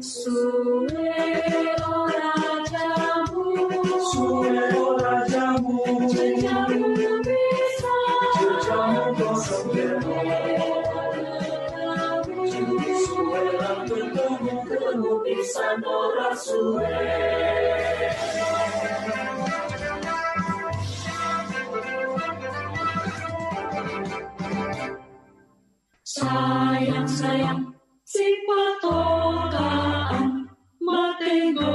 [0.01, 1.82] summer.
[14.93, 16.93] anu bisa ora suwe
[26.05, 27.73] Sayang sayang
[28.05, 30.45] si patokaan
[30.77, 31.72] matengo